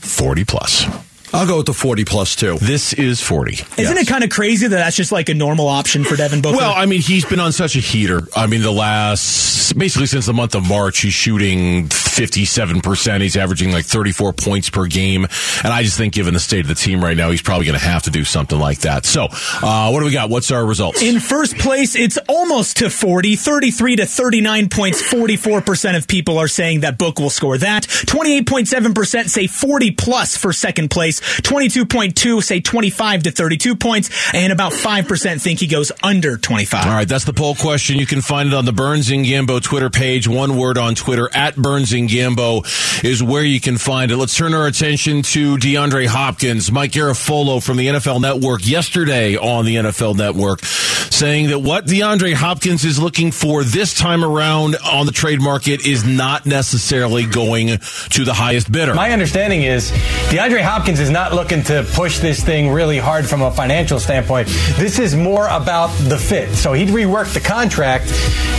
40 0.00 0.44
plus. 0.44 1.05
I'll 1.32 1.46
go 1.46 1.56
with 1.58 1.66
the 1.66 1.74
forty 1.74 2.04
plus 2.04 2.36
two. 2.36 2.56
This 2.58 2.92
is 2.92 3.20
40. 3.20 3.52
Isn't 3.54 3.68
Yes. 3.78 3.96
it 3.98 4.08
kind 4.08 4.24
of 4.24 4.30
crazy 4.30 4.66
that 4.68 4.76
that's 4.76 4.96
just 4.96 5.12
like 5.12 5.28
a 5.28 5.34
normal 5.34 5.68
option 5.68 6.04
for 6.04 6.16
Devin 6.16 6.40
Booker? 6.40 6.56
Well, 6.56 6.72
I 6.74 6.86
mean, 6.86 7.00
he's 7.00 7.24
been 7.24 7.40
on 7.40 7.52
such 7.52 7.76
a 7.76 7.80
heater. 7.80 8.22
I 8.34 8.46
mean, 8.46 8.62
the 8.62 8.72
last, 8.72 9.76
basically 9.76 10.06
since 10.06 10.26
the 10.26 10.32
month 10.32 10.54
of 10.54 10.66
March, 10.66 11.00
he's 11.00 11.12
shooting 11.12 11.88
57%. 11.88 13.20
He's 13.20 13.36
averaging 13.36 13.72
like 13.72 13.84
34 13.84 14.32
points 14.32 14.70
per 14.70 14.86
game. 14.86 15.24
And 15.64 15.72
I 15.72 15.82
just 15.82 15.98
think 15.98 16.14
given 16.14 16.32
the 16.34 16.40
state 16.40 16.60
of 16.60 16.68
the 16.68 16.74
team 16.74 17.02
right 17.02 17.16
now, 17.16 17.30
he's 17.30 17.42
probably 17.42 17.66
going 17.66 17.78
to 17.78 17.84
have 17.84 18.04
to 18.04 18.10
do 18.10 18.24
something 18.24 18.58
like 18.58 18.80
that. 18.80 19.04
So, 19.04 19.24
uh, 19.30 19.90
what 19.90 20.00
do 20.00 20.06
we 20.06 20.12
got? 20.12 20.30
What's 20.30 20.50
our 20.50 20.64
results? 20.64 21.02
In 21.02 21.20
first 21.20 21.58
place, 21.58 21.94
it's 21.96 22.18
almost 22.28 22.78
to 22.78 22.88
40, 22.90 23.36
33 23.36 23.96
to 23.96 24.06
39 24.06 24.68
points. 24.68 25.02
44% 25.12 25.96
of 25.96 26.08
people 26.08 26.38
are 26.38 26.48
saying 26.48 26.80
that 26.80 26.98
Book 26.98 27.18
will 27.18 27.30
score 27.30 27.58
that. 27.58 27.84
28.7% 27.84 29.28
say 29.28 29.46
40 29.46 29.90
plus 29.92 30.36
for 30.36 30.52
second 30.52 30.90
place. 30.90 31.15
22.2 31.20 32.42
say 32.42 32.60
25 32.60 33.24
to 33.24 33.30
32 33.30 33.76
points. 33.76 34.34
And 34.34 34.52
about 34.52 34.72
5% 34.72 35.40
think 35.40 35.60
he 35.60 35.66
goes 35.66 35.92
under 36.02 36.36
25. 36.36 36.86
All 36.86 36.92
right, 36.92 37.08
that's 37.08 37.24
the 37.24 37.32
poll 37.32 37.54
question. 37.54 37.98
You 37.98 38.06
can 38.06 38.20
find 38.20 38.48
it 38.48 38.54
on 38.54 38.64
the 38.64 38.72
Burns 38.72 39.10
and 39.10 39.24
Gambo 39.24 39.62
Twitter 39.62 39.90
page. 39.90 40.28
One 40.28 40.56
word 40.56 40.78
on 40.78 40.94
Twitter 40.94 41.28
at 41.34 41.56
Burns 41.56 41.92
and 41.92 42.08
Gambo 42.08 42.64
is 43.04 43.22
where 43.22 43.44
you 43.44 43.60
can 43.60 43.78
find 43.78 44.10
it. 44.10 44.16
Let's 44.16 44.36
turn 44.36 44.54
our 44.54 44.66
attention 44.66 45.22
to 45.22 45.56
DeAndre 45.56 46.06
Hopkins, 46.06 46.70
Mike 46.70 46.92
Garafolo 46.92 47.62
from 47.62 47.76
the 47.76 47.88
NFL 47.88 48.20
Network 48.20 48.66
yesterday 48.66 49.36
on 49.36 49.64
the 49.64 49.76
NFL 49.76 50.16
Network, 50.16 50.60
saying 50.64 51.48
that 51.48 51.58
what 51.60 51.86
DeAndre 51.86 52.34
Hopkins 52.34 52.84
is 52.84 53.00
looking 53.00 53.30
for 53.32 53.64
this 53.64 53.94
time 53.94 54.24
around 54.24 54.76
on 54.76 55.06
the 55.06 55.12
trade 55.12 55.40
market 55.40 55.86
is 55.86 56.04
not 56.04 56.46
necessarily 56.46 57.26
going 57.26 57.78
to 58.10 58.24
the 58.24 58.34
highest 58.34 58.70
bidder. 58.70 58.94
My 58.94 59.10
understanding 59.12 59.62
is 59.62 59.90
DeAndre 60.30 60.62
Hopkins 60.62 61.00
is 61.00 61.05
not 61.10 61.32
looking 61.34 61.62
to 61.64 61.86
push 61.92 62.18
this 62.18 62.42
thing 62.42 62.70
really 62.70 62.98
hard 62.98 63.26
from 63.26 63.42
a 63.42 63.50
financial 63.50 63.98
standpoint. 63.98 64.48
This 64.76 64.98
is 64.98 65.14
more 65.14 65.46
about 65.48 65.88
the 66.08 66.18
fit. 66.18 66.54
So 66.54 66.72
he'd 66.72 66.88
rework 66.88 67.32
the 67.34 67.40
contract 67.40 68.10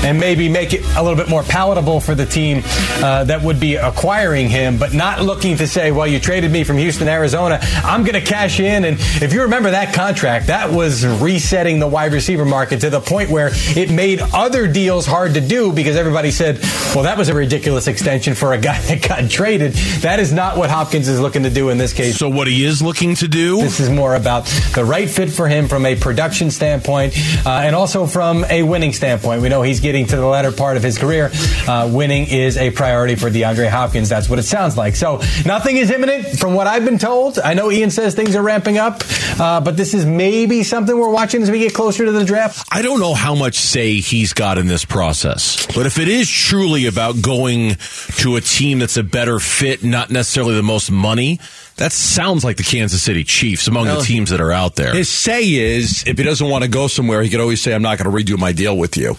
and 0.04 0.20
maybe 0.20 0.48
make 0.50 0.74
it 0.74 0.84
a 0.96 1.02
little 1.02 1.18
bit 1.18 1.30
more 1.30 1.44
palatable 1.44 2.00
for 2.00 2.16
the 2.16 2.26
team 2.26 2.62
uh, 3.04 3.24
that 3.26 3.42
would 3.42 3.60
be 3.60 3.76
acquiring 3.76 4.50
him, 4.50 4.78
but 4.78 4.94
not 4.94 5.22
looking 5.22 5.58
to 5.58 5.68
say, 5.68 5.92
well, 5.92 6.08
you 6.08 6.20
traded 6.20 6.52
me 6.52 6.64
from 6.64 6.78
Houston, 6.78 7.08
Arizona. 7.08 7.60
I'm 7.84 8.04
going 8.04 8.14
to 8.14 8.22
cash 8.22 8.60
in. 8.60 8.86
And 8.86 8.98
if 9.22 9.34
you 9.34 9.42
remember 9.44 9.72
that 9.72 9.94
contract, 9.94 10.48
that 10.48 10.72
was 10.72 11.06
resetting 11.06 11.80
the 11.80 11.88
wide 11.88 12.14
receiver 12.14 12.46
market 12.46 12.82
to 12.82 12.90
the 12.90 13.02
point 13.02 13.30
where 13.30 13.50
it 13.54 13.90
made 13.90 14.22
other 14.34 14.68
deals 14.68 15.06
hard 15.06 15.34
to 15.34 15.42
do 15.42 15.72
because 15.74 15.96
everybody 15.96 16.32
said, 16.32 16.60
well, 16.94 17.04
that 17.04 17.18
was 17.18 17.30
a 17.30 17.34
ridiculous 17.34 17.88
extension 17.88 18.36
for 18.36 18.54
a 18.54 18.58
guy 18.58 18.80
that 18.88 19.08
got 19.08 19.30
traded. 19.30 19.74
That 20.02 20.20
is 20.20 20.32
not 20.32 20.58
what 20.58 20.70
Hopkins 20.70 21.08
is 21.08 21.20
looking 21.20 21.44
to 21.44 21.50
do 21.50 21.70
in 21.70 21.78
this 21.78 21.94
case. 21.94 22.18
so 22.18 22.30
what 22.38 22.48
he 22.48 22.64
is 22.64 22.82
looking 22.84 23.16
to 23.16 23.28
do 23.28 23.58
This 23.58 23.80
is 23.80 23.90
more 23.90 24.14
about 24.14 24.46
the 24.76 24.86
right 24.86 25.10
fit 25.10 25.32
for 25.32 25.48
him 25.48 25.68
from 25.68 25.86
a 25.88 25.96
production 25.96 26.52
standpoint 26.52 27.14
uh, 27.46 27.50
and 27.50 27.76
also 27.76 28.06
from 28.06 28.46
a 28.46 28.62
winning 28.62 28.94
standpoint. 28.94 29.42
We 29.42 29.50
know 29.50 29.64
he's 29.64 29.80
getting 29.80 30.06
to 30.06 30.16
the 30.16 30.26
latter 30.26 30.52
part 30.52 30.78
of 30.78 30.84
his 30.84 31.00
career. 31.00 31.32
Uh, 31.68 31.90
winning 31.92 32.28
is 32.28 32.58
a 32.58 32.70
priority 32.70 33.16
for 33.16 33.32
DeAndre 33.32 33.70
Hopkins. 33.70 34.08
That's 34.08 34.30
what 34.30 34.38
it 34.38 34.44
sounds 34.44 34.78
like. 34.78 34.96
So 34.96 35.18
nothing 35.46 35.78
is 35.78 35.90
imminent 35.90 36.38
from 36.38 36.54
what 36.54 36.68
I've 36.68 36.86
been 36.86 37.00
told. 37.00 37.40
I 37.40 37.56
know 37.56 37.72
Ian 37.72 37.90
says 37.90 38.14
things 38.14 38.36
are 38.36 38.44
ramping 38.44 38.78
up, 38.78 39.02
uh, 39.40 39.60
but 39.62 39.76
this 39.76 39.96
is 39.96 40.06
maybe 40.06 40.62
something 40.64 40.96
we're 40.96 41.10
watching 41.10 41.42
as 41.42 41.50
we 41.50 41.58
get 41.58 41.74
closer 41.74 42.06
to 42.06 42.12
the 42.12 42.24
draft. 42.24 42.68
I 42.72 42.84
don't 42.84 43.00
know 43.00 43.16
how 43.16 43.34
much 43.34 43.56
say 43.56 43.96
he's 43.96 44.34
got 44.34 44.60
in 44.60 44.68
this 44.68 44.86
process, 44.86 45.66
but 45.76 45.88
if 45.88 45.98
it 45.98 46.08
is 46.08 46.30
truly 46.30 46.86
about 46.86 47.20
going 47.20 47.78
to 48.20 48.36
a 48.36 48.42
team 48.42 48.78
that's 48.78 48.98
a 48.98 49.04
better 49.04 49.40
fit, 49.40 49.84
not 49.84 50.12
necessarily 50.12 50.54
the 50.54 50.62
most 50.64 50.92
money, 50.92 51.40
That 51.78 51.92
sounds 51.92 52.44
like 52.44 52.58
the 52.58 52.64
Kansas 52.64 53.04
City 53.04 53.24
Chiefs 53.24 53.68
among 53.68 53.86
Well, 53.86 54.00
the 54.00 54.06
teams 54.06 54.32
that 54.32 54.42
are 54.42 54.52
out 54.52 54.76
there. 54.76 54.94
His 54.96 55.10
say 55.10 55.48
is, 55.48 56.04
if 56.08 56.18
he 56.18 56.24
doesn't 56.24 56.50
want 56.50 56.64
to 56.64 56.70
go 56.70 56.88
somewhere, 56.88 57.22
he 57.22 57.30
could 57.30 57.40
always 57.40 57.62
say, 57.62 57.72
"I'm 57.74 57.84
not 57.84 58.00
going 58.00 58.10
to 58.12 58.34
redo 58.34 58.36
my 58.38 58.52
deal 58.52 58.76
with 58.76 58.98
you," 58.98 59.16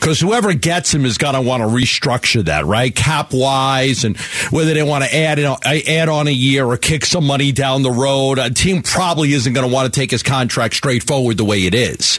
because 0.00 0.18
whoever 0.18 0.54
gets 0.54 0.94
him 0.94 1.04
is 1.04 1.18
going 1.18 1.34
to 1.34 1.42
want 1.42 1.62
to 1.62 1.68
restructure 1.68 2.42
that, 2.46 2.64
right, 2.64 2.94
cap 2.94 3.34
wise, 3.34 4.04
and 4.04 4.16
whether 4.50 4.72
they 4.72 4.82
want 4.82 5.04
to 5.04 5.14
add 5.14 5.36
you 5.38 5.44
know, 5.44 5.58
add 5.62 6.08
on 6.08 6.26
a 6.26 6.32
year 6.32 6.64
or 6.64 6.78
kick 6.78 7.04
some 7.04 7.26
money 7.26 7.52
down 7.52 7.82
the 7.82 7.90
road. 7.90 8.38
A 8.38 8.48
team 8.48 8.82
probably 8.82 9.34
isn't 9.34 9.52
going 9.52 9.68
to 9.68 9.72
want 9.72 9.92
to 9.92 10.00
take 10.00 10.10
his 10.10 10.22
contract 10.22 10.74
straightforward 10.74 11.36
the 11.36 11.44
way 11.44 11.66
it 11.66 11.74
is. 11.74 12.18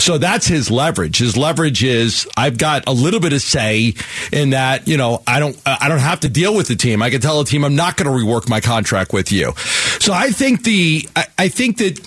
So 0.00 0.18
that's 0.18 0.48
his 0.48 0.72
leverage. 0.72 1.18
His 1.18 1.36
leverage 1.36 1.84
is, 1.84 2.26
I've 2.36 2.58
got 2.58 2.82
a 2.88 2.92
little 2.92 3.20
bit 3.20 3.32
of 3.32 3.42
say 3.42 3.94
in 4.32 4.50
that. 4.50 4.88
You 4.88 4.96
know, 4.96 5.22
I 5.24 5.38
don't 5.38 5.56
I 5.64 5.88
don't 5.88 6.00
have 6.00 6.20
to 6.20 6.28
deal 6.28 6.52
with 6.52 6.66
the 6.66 6.74
team. 6.74 7.00
I 7.00 7.10
can 7.10 7.20
tell 7.20 7.38
the 7.38 7.48
team 7.48 7.64
I'm 7.64 7.76
not 7.76 7.96
going 7.96 8.10
to 8.10 8.26
rework 8.26 8.48
my 8.48 8.60
contract 8.60 9.12
with 9.12 9.19
you. 9.30 9.52
So 10.00 10.12
I 10.12 10.30
think 10.30 10.64
the 10.64 11.08
I, 11.16 11.26
I 11.38 11.48
think 11.48 11.78
that 11.78 12.00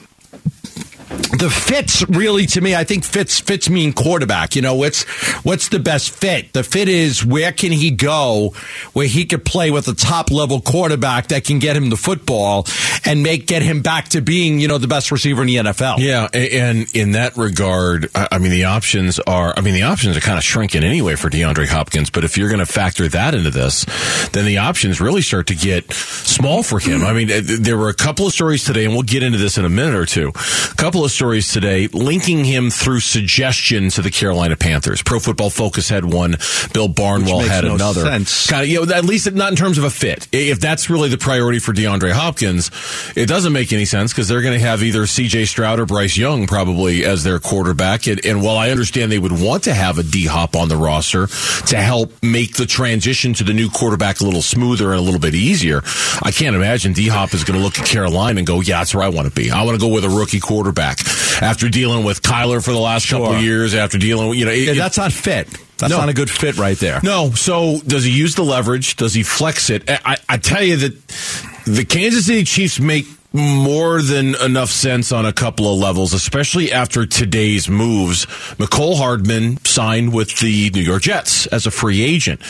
the 1.40 1.50
fits 1.50 2.08
really 2.10 2.46
to 2.46 2.62
me 2.62 2.76
i 2.76 2.84
think 2.84 3.04
fits 3.04 3.40
fits 3.40 3.70
mean 3.70 3.94
quarterback 3.94 4.56
you 4.56 4.62
know 4.62 4.76
what's 4.76 5.04
what's 5.44 5.70
the 5.70 5.80
best 5.80 6.12
fit 6.12 6.52
the 6.54 6.64
fit 6.64 6.88
is 6.88 7.26
where 7.26 7.52
can 7.52 7.72
he 7.72 7.92
go 7.92 8.54
where 8.94 9.08
he 9.08 9.26
could 9.26 9.44
play 9.46 9.72
with 9.72 9.88
a 9.88 9.94
top 9.94 10.32
level 10.32 10.62
quarterback 10.62 11.28
that 11.28 11.44
can 11.44 11.60
get 11.60 11.76
him 11.76 11.90
the 11.90 11.98
football 11.98 12.66
and 13.06 13.22
make 13.24 13.46
get 13.48 13.62
him 13.62 13.82
back 13.82 14.10
to 14.10 14.22
being 14.22 14.60
you 14.60 14.68
know 14.68 14.78
the 14.78 14.88
best 14.88 15.12
receiver 15.12 15.42
in 15.42 15.48
the 15.48 15.56
nfl 15.58 15.98
Yeah, 15.98 16.28
and 16.34 16.88
in 16.96 17.12
that 17.14 17.36
regard, 17.38 18.10
I 18.16 18.38
mean, 18.38 18.52
the 18.52 18.66
options 18.66 19.20
are, 19.20 19.54
I 19.56 19.62
mean, 19.62 19.74
the 19.74 19.84
options 19.84 20.18
are 20.18 20.22
kind 20.22 20.38
of 20.38 20.44
shrinking 20.44 20.84
anyway 20.84 21.16
for 21.16 21.30
DeAndre 21.30 21.68
Hopkins, 21.68 22.10
but 22.10 22.24
if 22.24 22.38
you're 22.38 22.50
going 22.50 22.60
to 22.60 22.66
factor 22.66 23.08
that 23.10 23.34
into 23.36 23.50
this, 23.50 23.86
then 24.32 24.46
the 24.46 24.60
options 24.60 25.02
really 25.02 25.22
start 25.22 25.48
to 25.48 25.56
get 25.56 25.92
small 25.94 26.64
for 26.64 26.80
him. 26.80 27.04
I 27.04 27.14
mean, 27.14 27.30
there 27.62 27.78
were 27.78 27.90
a 27.90 27.94
couple 27.94 28.26
of 28.28 28.34
stories 28.34 28.64
today, 28.64 28.86
and 28.86 28.94
we'll 28.94 29.04
get 29.04 29.24
into 29.24 29.38
this 29.38 29.58
in 29.58 29.66
a 29.66 29.70
minute 29.70 29.96
or 29.96 30.06
two. 30.06 30.30
A 30.30 30.76
couple 30.76 31.03
of 31.06 31.12
stories 31.12 31.52
today 31.52 31.88
linking 31.88 32.44
him 32.46 32.70
through 32.70 33.00
suggestion 33.00 33.90
to 33.90 34.02
the 34.02 34.12
Carolina 34.12 34.56
Panthers. 34.56 35.02
Pro 35.02 35.20
Football 35.20 35.50
Focus 35.50 35.90
had 35.90 36.06
one, 36.06 36.38
Bill 36.74 36.88
Barnwell 36.88 37.40
had 37.40 37.64
no 37.64 37.76
another. 37.76 38.02
sense. 38.02 38.48
Kind 38.50 38.64
of, 38.64 38.70
you 38.70 38.86
know, 38.86 38.94
at 38.94 39.06
least 39.06 39.32
not 39.34 39.52
in 39.52 39.56
terms 39.56 39.78
of 39.78 39.84
a 39.84 39.90
fit. 39.90 40.28
If 40.32 40.60
that's 40.60 40.90
really 40.90 41.10
the 41.10 41.18
priority 41.18 41.60
for 41.60 41.74
DeAndre 41.74 42.12
Hopkins, 42.12 42.72
it 43.16 43.28
doesn't 43.28 43.54
make 43.54 43.72
any 43.74 43.86
sense 43.86 44.12
because 44.12 44.28
they're 44.28 44.42
going 44.42 44.60
to 44.60 44.66
have 44.66 44.84
either 44.84 45.06
C.J. 45.08 45.46
Stroud 45.46 45.80
or 45.80 45.86
Bryce 45.86 46.18
Young 46.18 46.48
probably 46.48 47.06
as 47.06 47.24
their 47.24 47.40
quarterback. 47.40 48.08
And, 48.08 48.26
and 48.26 48.42
while 48.42 48.58
I 48.58 48.72
understand 48.72 49.12
they 49.12 49.20
would 49.20 49.32
want 49.32 49.64
to 49.64 49.74
have 49.74 49.98
a 49.98 50.04
D 50.04 50.26
Hop 50.26 50.56
on 50.56 50.70
the 50.70 50.78
roster 50.78 51.28
to 51.68 51.78
help 51.78 52.12
make 52.22 52.56
the 52.58 52.66
transition 52.66 53.34
to 53.36 53.44
the 53.44 53.54
new 53.54 53.70
quarterback 53.70 54.22
a 54.22 54.24
little 54.24 54.42
smoother 54.42 54.92
and 54.92 55.00
a 55.00 55.02
little 55.02 55.20
bit 55.20 55.36
easier, 55.36 55.82
I 56.22 56.32
can't 56.32 56.56
imagine 56.56 56.94
D 56.94 57.08
Hop 57.08 57.34
is 57.34 57.44
going 57.44 57.58
to 57.60 57.64
look 57.64 57.80
at 57.80 57.86
Carolina 57.86 58.40
and 58.40 58.48
go, 58.48 58.62
"Yeah, 58.62 58.80
that's 58.80 58.94
where 58.96 59.04
I 59.04 59.10
want 59.10 59.28
to 59.28 59.34
be. 59.34 59.52
I 59.52 59.64
want 59.64 59.80
to 59.80 59.86
go 59.86 59.94
with 59.94 60.04
a 60.06 60.10
rookie 60.10 60.40
quarterback." 60.40 60.93
After 61.42 61.68
dealing 61.68 62.04
with 62.06 62.22
Kyler 62.22 62.64
for 62.64 62.72
the 62.72 62.80
last 62.80 63.10
couple 63.10 63.34
of 63.34 63.42
years, 63.42 63.74
after 63.74 63.98
dealing 63.98 64.30
with 64.30 64.38
you 64.38 64.46
know, 64.46 64.52
it- 64.52 64.60
Yeah, 64.68 64.74
that's 64.74 64.98
not 64.98 65.12
fit 65.12 65.48
that's 65.78 65.92
No. 65.92 65.98
not 65.98 66.08
a 66.08 66.14
good 66.14 66.30
fit 66.30 66.58
right 66.58 66.78
there 66.80 67.00
no. 67.04 67.32
So 67.36 67.82
does 67.86 68.04
he 68.06 68.12
use 68.12 68.36
the 68.36 68.44
leverage? 68.44 68.96
Does 68.96 69.14
he 69.14 69.24
flex 69.24 69.70
it? 69.70 69.84
I- 69.90 70.18
I 70.30 70.38
tell 70.38 70.64
you 70.64 70.78
that 70.78 71.08
the 71.66 71.84
Kansas 71.84 72.26
City 72.28 72.44
Chiefs 72.46 72.80
make 72.80 73.06
more 73.34 74.02
than 74.02 74.36
enough 74.36 74.70
sense 74.70 75.12
on 75.12 75.26
a 75.26 75.34
couple 75.34 75.72
of 75.72 75.80
levels, 75.80 76.14
especially 76.14 76.72
after 76.72 77.06
today's 77.06 77.68
moves. 77.68 78.28
Mecole 78.58 78.96
Hardman 78.96 79.58
signed 79.66 80.14
with 80.14 80.40
the 80.40 80.70
New 80.70 80.82
York 80.82 81.02
Jets 81.02 81.48
as 81.48 81.66
a 81.66 81.72
free 81.72 82.04
agent. 82.04 82.42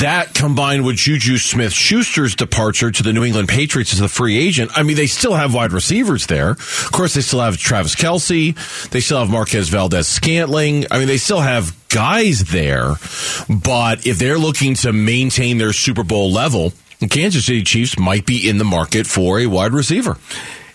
That 0.00 0.30
combined 0.34 0.86
with 0.86 0.96
Juju 0.96 1.38
Smith 1.38 1.72
Schuster's 1.72 2.36
departure 2.36 2.92
to 2.92 3.02
the 3.02 3.12
New 3.12 3.24
England 3.24 3.48
Patriots 3.48 3.92
as 3.92 4.00
a 4.00 4.08
free 4.08 4.38
agent. 4.38 4.70
I 4.76 4.84
mean, 4.84 4.96
they 4.96 5.08
still 5.08 5.34
have 5.34 5.52
wide 5.52 5.72
receivers 5.72 6.26
there. 6.26 6.50
Of 6.50 6.90
course, 6.92 7.14
they 7.14 7.20
still 7.20 7.40
have 7.40 7.58
Travis 7.58 7.96
Kelce. 7.96 8.54
They 8.90 9.00
still 9.00 9.18
have 9.18 9.30
Marquez 9.30 9.68
Valdes 9.68 10.06
Scantling. 10.06 10.86
I 10.92 10.98
mean, 10.98 11.08
they 11.08 11.18
still 11.18 11.40
have 11.40 11.74
guys 11.88 12.44
there. 12.44 12.94
But 13.48 14.06
if 14.06 14.18
they're 14.18 14.38
looking 14.38 14.74
to 14.76 14.92
maintain 14.92 15.58
their 15.58 15.72
Super 15.72 16.04
Bowl 16.04 16.30
level, 16.30 16.72
the 17.04 17.20
Kansas 17.20 17.46
City 17.46 17.62
Chiefs 17.62 17.98
might 17.98 18.24
be 18.24 18.48
in 18.48 18.58
the 18.58 18.64
market 18.64 19.06
for 19.06 19.38
a 19.38 19.46
wide 19.46 19.72
receiver. 19.72 20.16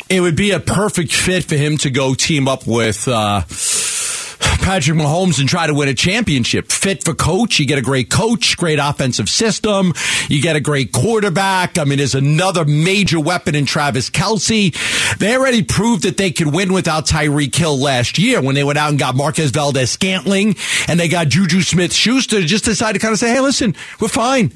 it 0.09 0.21
would 0.21 0.35
be 0.35 0.51
a 0.51 0.59
perfect 0.59 1.11
fit 1.11 1.43
for 1.43 1.55
him 1.55 1.77
to 1.79 1.89
go 1.89 2.13
team 2.13 2.47
up 2.47 2.67
with 2.67 3.07
uh, 3.07 3.41
Patrick 4.61 4.97
Mahomes 4.97 5.39
and 5.39 5.49
try 5.49 5.65
to 5.65 5.73
win 5.73 5.89
a 5.89 5.93
championship. 5.95 6.71
Fit 6.71 7.03
for 7.03 7.15
coach. 7.15 7.59
You 7.59 7.65
get 7.65 7.79
a 7.79 7.81
great 7.81 8.09
coach, 8.11 8.57
great 8.57 8.77
offensive 8.77 9.27
system. 9.27 9.93
You 10.27 10.41
get 10.41 10.55
a 10.55 10.59
great 10.59 10.91
quarterback. 10.91 11.79
I 11.79 11.83
mean, 11.83 11.97
there's 11.97 12.15
another 12.15 12.65
major 12.65 13.19
weapon 13.19 13.55
in 13.55 13.65
Travis 13.65 14.11
Kelce. 14.11 15.17
They 15.17 15.35
already 15.35 15.63
proved 15.63 16.03
that 16.03 16.17
they 16.17 16.29
could 16.29 16.53
win 16.53 16.73
without 16.73 17.07
Tyreek 17.07 17.55
Hill 17.55 17.79
last 17.79 18.19
year 18.19 18.41
when 18.41 18.53
they 18.53 18.63
went 18.63 18.77
out 18.77 18.89
and 18.91 18.99
got 18.99 19.15
Marquez 19.15 19.49
Valdes 19.49 19.89
Scantling 19.89 20.55
and 20.87 20.99
they 20.99 21.07
got 21.07 21.29
Juju 21.29 21.61
Smith 21.61 21.91
Schuster. 21.91 22.41
Just 22.41 22.65
decided 22.65 22.99
to 22.99 23.01
kind 23.01 23.13
of 23.13 23.19
say, 23.19 23.29
hey, 23.29 23.39
listen, 23.39 23.75
we're 23.99 24.07
fine. 24.09 24.51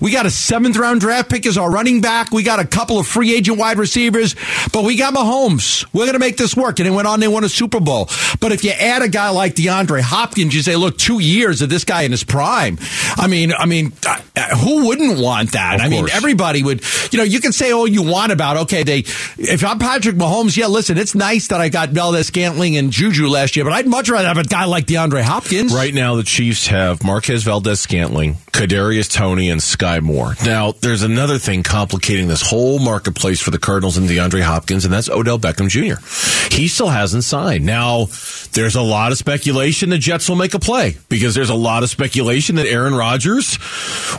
We 0.00 0.10
got 0.10 0.26
a 0.26 0.30
seventh 0.30 0.76
round 0.76 1.00
draft 1.00 1.30
pick 1.30 1.46
as 1.46 1.58
our 1.58 1.70
running 1.70 2.00
back. 2.00 2.30
We 2.30 2.42
got 2.42 2.60
a 2.60 2.66
couple 2.66 2.98
of 2.98 3.06
free 3.06 3.34
agent 3.36 3.58
wide 3.58 3.78
receivers, 3.78 4.34
but 4.72 4.84
we 4.84 4.96
got 4.96 5.14
Mahomes. 5.14 5.86
We're 5.92 6.04
going 6.04 6.14
to 6.14 6.18
make 6.18 6.36
this 6.36 6.56
work. 6.56 6.78
And 6.78 6.86
they 6.86 6.90
went 6.90 7.08
on, 7.08 7.20
they 7.20 7.28
won 7.28 7.44
a 7.44 7.48
Super 7.48 7.80
Bowl. 7.80 8.08
But 8.40 8.52
if 8.52 8.64
you 8.64 8.70
add 8.70 9.02
a 9.02 9.08
guy 9.08 9.30
like 9.30 9.54
DeAndre 9.54 10.00
Hopkins, 10.00 10.54
you 10.54 10.62
say, 10.62 10.76
look, 10.76 10.98
two 10.98 11.20
years 11.20 11.62
of 11.62 11.68
this 11.68 11.84
guy 11.84 12.02
in 12.02 12.10
his 12.10 12.24
prime. 12.24 12.78
I 13.16 13.26
mean, 13.26 13.52
I 13.52 13.66
mean, 13.66 13.92
uh, 14.06 14.56
who 14.56 14.86
wouldn't 14.86 15.18
want 15.18 15.52
that? 15.52 15.76
Of 15.76 15.80
I 15.82 15.88
mean, 15.88 16.08
everybody 16.10 16.62
would, 16.62 16.82
you 17.12 17.18
know, 17.18 17.24
you 17.24 17.40
can 17.40 17.52
say 17.52 17.72
all 17.72 17.86
you 17.86 18.02
want 18.02 18.32
about, 18.32 18.56
okay, 18.58 18.82
they, 18.82 18.98
if 19.38 19.64
I'm 19.64 19.78
Patrick 19.78 20.16
Mahomes, 20.16 20.56
yeah, 20.56 20.66
listen, 20.66 20.98
it's 20.98 21.14
nice 21.14 21.48
that 21.48 21.60
I 21.60 21.68
got 21.68 21.90
Valdes 21.90 22.26
Scantling 22.26 22.76
and 22.76 22.90
Juju 22.90 23.28
last 23.28 23.56
year, 23.56 23.64
but 23.64 23.72
I'd 23.72 23.86
much 23.86 24.08
rather 24.08 24.28
have 24.28 24.38
a 24.38 24.44
guy 24.44 24.64
like 24.64 24.86
DeAndre 24.86 25.22
Hopkins. 25.22 25.72
Right 25.74 25.94
now, 25.94 26.16
the 26.16 26.22
Chiefs 26.22 26.66
have 26.68 27.04
Marquez 27.04 27.44
Valdes 27.44 27.80
Scantling, 27.80 28.34
Kadarius 28.52 29.10
Toney, 29.10 29.50
and 29.50 29.62
Skyy 29.76 30.00
Moore. 30.00 30.34
Now, 30.44 30.72
there's 30.72 31.02
another 31.02 31.38
thing 31.38 31.62
complicating 31.62 32.28
this 32.28 32.42
whole 32.42 32.78
marketplace 32.78 33.40
for 33.40 33.50
the 33.50 33.58
Cardinals 33.58 33.96
and 33.96 34.08
DeAndre 34.08 34.42
Hopkins, 34.42 34.84
and 34.84 34.92
that's 34.92 35.08
Odell 35.08 35.38
Beckham 35.38 35.68
Jr. 35.68 36.00
He 36.54 36.68
still 36.68 36.88
hasn't 36.88 37.24
signed. 37.24 37.64
Now, 37.64 38.06
there's 38.52 38.76
a 38.76 38.82
lot 38.82 39.12
of 39.12 39.18
speculation 39.18 39.90
the 39.90 39.98
Jets 39.98 40.28
will 40.28 40.36
make 40.36 40.54
a 40.54 40.58
play 40.58 40.96
because 41.08 41.34
there's 41.34 41.50
a 41.50 41.54
lot 41.54 41.82
of 41.82 41.90
speculation 41.90 42.56
that 42.56 42.66
Aaron 42.66 42.94
Rodgers, 42.94 43.56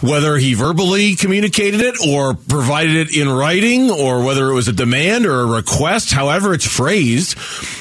whether 0.02 0.38
he 0.38 0.54
verbally 0.54 1.16
communicated 1.16 1.82
it 1.82 1.96
or 2.06 2.34
provided 2.34 2.96
it 2.96 3.16
in 3.16 3.30
writing 3.30 3.90
or 3.92 4.24
whether 4.24 4.50
it 4.50 4.54
was 4.54 4.68
a 4.68 4.74
demand 4.74 5.26
or 5.26 5.42
a 5.42 5.46
request, 5.46 6.12
however 6.12 6.54
it's 6.54 6.66
phrased, 6.66 7.38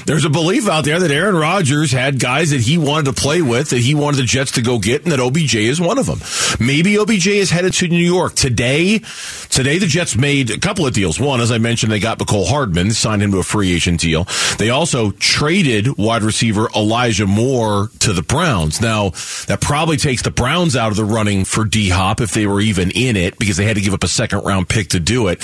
there's 0.06 0.24
a 0.24 0.30
belief 0.30 0.68
out 0.68 0.84
there 0.84 1.00
that 1.00 1.10
Aaron 1.10 1.36
Rodgers 1.36 1.90
had 1.90 2.20
guys 2.20 2.50
that 2.50 2.60
he 2.60 2.78
wanted 2.78 3.14
to 3.14 3.20
play 3.20 3.42
with 3.42 3.70
that 3.70 3.80
he 3.80 3.94
wanted 3.94 4.18
the 4.18 4.24
Jets 4.24 4.52
to 4.52 4.62
go 4.62 4.78
get 4.78 5.02
and 5.04 5.12
that 5.12 5.20
OBJ 5.20 5.54
is 5.54 5.80
one 5.80 5.98
of 5.98 6.06
them. 6.06 6.20
Maybe 6.64 6.98
OBJ 6.98 7.26
is 7.28 7.50
headed 7.50 7.63
to 7.70 7.88
New 7.88 7.96
York 7.96 8.34
today. 8.34 9.00
Today 9.50 9.78
the 9.78 9.86
Jets 9.86 10.16
made 10.16 10.50
a 10.50 10.58
couple 10.58 10.86
of 10.86 10.94
deals. 10.94 11.18
One, 11.18 11.40
as 11.40 11.50
I 11.50 11.58
mentioned, 11.58 11.92
they 11.92 12.00
got 12.00 12.18
Mecole 12.18 12.46
Hardman, 12.46 12.92
signed 12.92 13.22
him 13.22 13.32
to 13.32 13.38
a 13.38 13.42
free 13.42 13.74
agent 13.74 14.00
deal. 14.00 14.26
They 14.58 14.70
also 14.70 15.10
traded 15.12 15.96
wide 15.96 16.22
receiver 16.22 16.68
Elijah 16.74 17.26
Moore 17.26 17.88
to 18.00 18.12
the 18.12 18.22
Browns. 18.22 18.80
Now, 18.80 19.10
that 19.46 19.58
probably 19.60 19.96
takes 19.96 20.22
the 20.22 20.30
Browns 20.30 20.76
out 20.76 20.90
of 20.90 20.96
the 20.96 21.04
running 21.04 21.44
for 21.44 21.64
D 21.64 21.88
Hop 21.88 22.20
if 22.20 22.32
they 22.32 22.46
were 22.46 22.60
even 22.60 22.90
in 22.90 23.16
it 23.16 23.38
because 23.38 23.56
they 23.56 23.64
had 23.64 23.76
to 23.76 23.82
give 23.82 23.94
up 23.94 24.04
a 24.04 24.08
second 24.08 24.40
round 24.44 24.68
pick 24.68 24.88
to 24.90 25.00
do 25.00 25.28
it. 25.28 25.38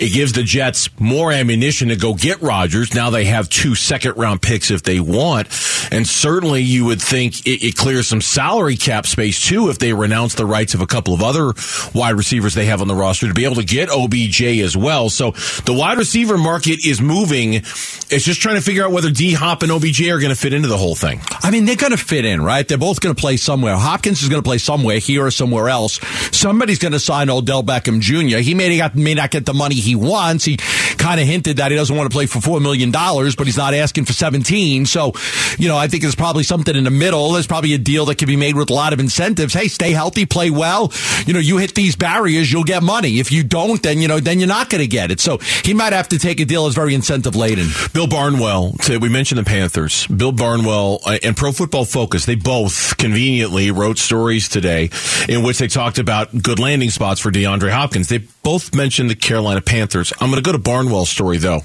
It 0.00 0.12
gives 0.12 0.32
the 0.32 0.42
Jets 0.42 0.88
more 0.98 1.32
ammunition 1.32 1.88
to 1.88 1.96
go 1.96 2.14
get 2.14 2.42
Rodgers. 2.42 2.94
Now 2.94 3.10
they 3.10 3.24
have 3.24 3.48
two 3.48 3.74
second 3.74 4.16
round 4.16 4.42
picks 4.42 4.70
if 4.70 4.82
they 4.82 5.00
want. 5.00 5.48
And 5.90 6.06
certainly 6.06 6.62
you 6.62 6.84
would 6.86 7.00
think 7.00 7.46
it, 7.46 7.64
it 7.64 7.76
clears 7.76 8.08
some 8.08 8.20
salary 8.20 8.76
cap 8.76 9.06
space 9.06 9.44
too 9.44 9.70
if 9.70 9.78
they 9.78 9.92
renounce 9.92 10.34
the 10.34 10.46
rights 10.46 10.74
of 10.74 10.80
a 10.80 10.86
couple 10.86 11.14
of 11.14 11.22
other 11.22 11.52
wide 11.94 12.16
receivers 12.16 12.54
they 12.54 12.66
have 12.66 12.80
on 12.80 12.88
the 12.88 12.94
roster 12.94 13.28
to 13.28 13.34
be 13.34 13.44
able 13.44 13.56
to 13.56 13.64
get 13.64 13.90
OBJ 13.90 14.42
as 14.60 14.76
well. 14.76 15.08
So 15.10 15.32
the 15.64 15.72
wide 15.72 15.98
receiver 15.98 16.38
market 16.38 16.84
is 16.84 17.00
moving. 17.00 17.54
It's 17.54 18.24
just 18.24 18.40
trying 18.40 18.56
to 18.56 18.62
figure 18.62 18.84
out 18.84 18.92
whether 18.92 19.10
D 19.10 19.32
Hop 19.32 19.62
and 19.62 19.72
OBJ 19.72 20.08
are 20.08 20.18
going 20.18 20.34
to 20.34 20.40
fit 20.40 20.52
into 20.52 20.68
the 20.68 20.76
whole 20.76 20.94
thing. 20.94 21.20
I 21.42 21.50
mean, 21.50 21.64
they're 21.64 21.76
going 21.76 21.92
to 21.92 21.98
fit 21.98 22.24
in, 22.24 22.42
right? 22.42 22.66
They're 22.66 22.78
both 22.78 23.00
going 23.00 23.14
to 23.14 23.20
play 23.20 23.36
somewhere. 23.36 23.76
Hopkins 23.76 24.22
is 24.22 24.28
going 24.28 24.42
to 24.42 24.46
play 24.46 24.58
somewhere 24.58 24.98
here 24.98 25.26
or 25.26 25.30
somewhere 25.30 25.68
else. 25.68 26.00
Somebody's 26.36 26.78
going 26.78 26.92
to 26.92 27.00
sign 27.00 27.30
Odell 27.30 27.62
Beckham 27.62 28.00
Jr. 28.00 28.38
He 28.38 28.54
may 28.54 28.78
not, 28.78 28.94
may 28.94 29.14
not 29.14 29.30
get 29.30 29.46
the 29.46 29.54
money 29.54 29.74
he 29.74 29.94
wants. 29.94 30.44
He 30.44 30.56
kind 30.56 31.20
of 31.20 31.26
hinted 31.26 31.58
that 31.58 31.70
he 31.70 31.76
doesn't 31.76 31.94
want 31.94 32.10
to 32.10 32.14
play 32.14 32.26
for 32.26 32.38
$4 32.38 32.62
million, 32.62 32.90
but 32.90 33.46
he's 33.46 33.56
not 33.56 33.74
asking 33.74 34.04
for 34.04 34.12
17. 34.12 34.86
So, 34.86 35.12
you 35.58 35.68
know, 35.68 35.76
I 35.76 35.88
think 35.88 36.02
there's 36.02 36.14
probably 36.14 36.42
something 36.44 36.74
in 36.74 36.84
the 36.84 36.90
middle. 36.90 37.32
There's 37.32 37.46
probably 37.46 37.74
a 37.74 37.78
deal 37.78 38.06
that 38.06 38.16
can 38.16 38.26
be 38.26 38.36
made 38.36 38.56
with 38.56 38.70
a 38.70 38.74
lot 38.74 38.92
of 38.92 39.00
incentives. 39.00 39.54
Hey, 39.54 39.68
stay 39.68 39.92
healthy, 39.92 40.26
play 40.26 40.50
well. 40.50 40.92
You 41.26 41.32
know, 41.32 41.40
you 41.40 41.53
hit 41.58 41.74
these 41.74 41.96
barriers, 41.96 42.50
you'll 42.52 42.64
get 42.64 42.82
money. 42.82 43.18
If 43.18 43.32
you 43.32 43.42
don't, 43.44 43.82
then, 43.82 44.00
you 44.00 44.08
know, 44.08 44.20
then 44.20 44.38
you're 44.38 44.48
not 44.48 44.70
going 44.70 44.82
to 44.82 44.88
get 44.88 45.10
it. 45.10 45.20
So 45.20 45.38
he 45.64 45.74
might 45.74 45.92
have 45.92 46.08
to 46.10 46.18
take 46.18 46.40
a 46.40 46.44
deal 46.44 46.64
that's 46.64 46.74
very 46.74 46.94
incentive 46.94 47.36
laden. 47.36 47.68
Bill 47.92 48.06
Barnwell, 48.06 48.74
we 49.00 49.08
mentioned 49.08 49.38
the 49.38 49.44
Panthers. 49.44 50.06
Bill 50.06 50.32
Barnwell 50.32 51.00
uh, 51.04 51.18
and 51.22 51.36
Pro 51.36 51.52
Football 51.52 51.84
Focus, 51.84 52.26
they 52.26 52.34
both 52.34 52.96
conveniently 52.96 53.70
wrote 53.70 53.98
stories 53.98 54.48
today 54.48 54.90
in 55.28 55.42
which 55.42 55.58
they 55.58 55.68
talked 55.68 55.98
about 55.98 56.42
good 56.42 56.58
landing 56.58 56.90
spots 56.90 57.20
for 57.20 57.30
DeAndre 57.30 57.70
Hopkins. 57.70 58.08
They 58.08 58.18
both 58.42 58.74
mentioned 58.74 59.10
the 59.10 59.14
Carolina 59.14 59.60
Panthers. 59.60 60.12
I'm 60.20 60.30
going 60.30 60.42
to 60.42 60.46
go 60.46 60.52
to 60.52 60.58
Barnwell's 60.58 61.10
story 61.10 61.38
though, 61.38 61.60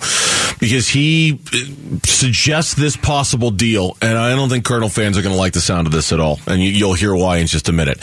because 0.59 0.87
he 0.87 1.39
uh, 1.53 1.99
suggests 2.03 2.73
this 2.73 2.95
possible 2.95 3.51
deal, 3.51 3.97
and 4.01 4.17
I 4.17 4.35
don't 4.35 4.49
think 4.49 4.65
Cardinal 4.65 4.89
fans 4.89 5.17
are 5.17 5.21
going 5.21 5.33
to 5.33 5.39
like 5.39 5.53
the 5.53 5.61
sound 5.61 5.87
of 5.87 5.93
this 5.93 6.11
at 6.11 6.19
all. 6.19 6.39
And 6.47 6.61
you, 6.61 6.87
will 6.87 6.93
hear 6.93 7.15
why 7.15 7.37
in 7.37 7.47
just 7.47 7.69
a 7.69 7.73
minute. 7.73 7.99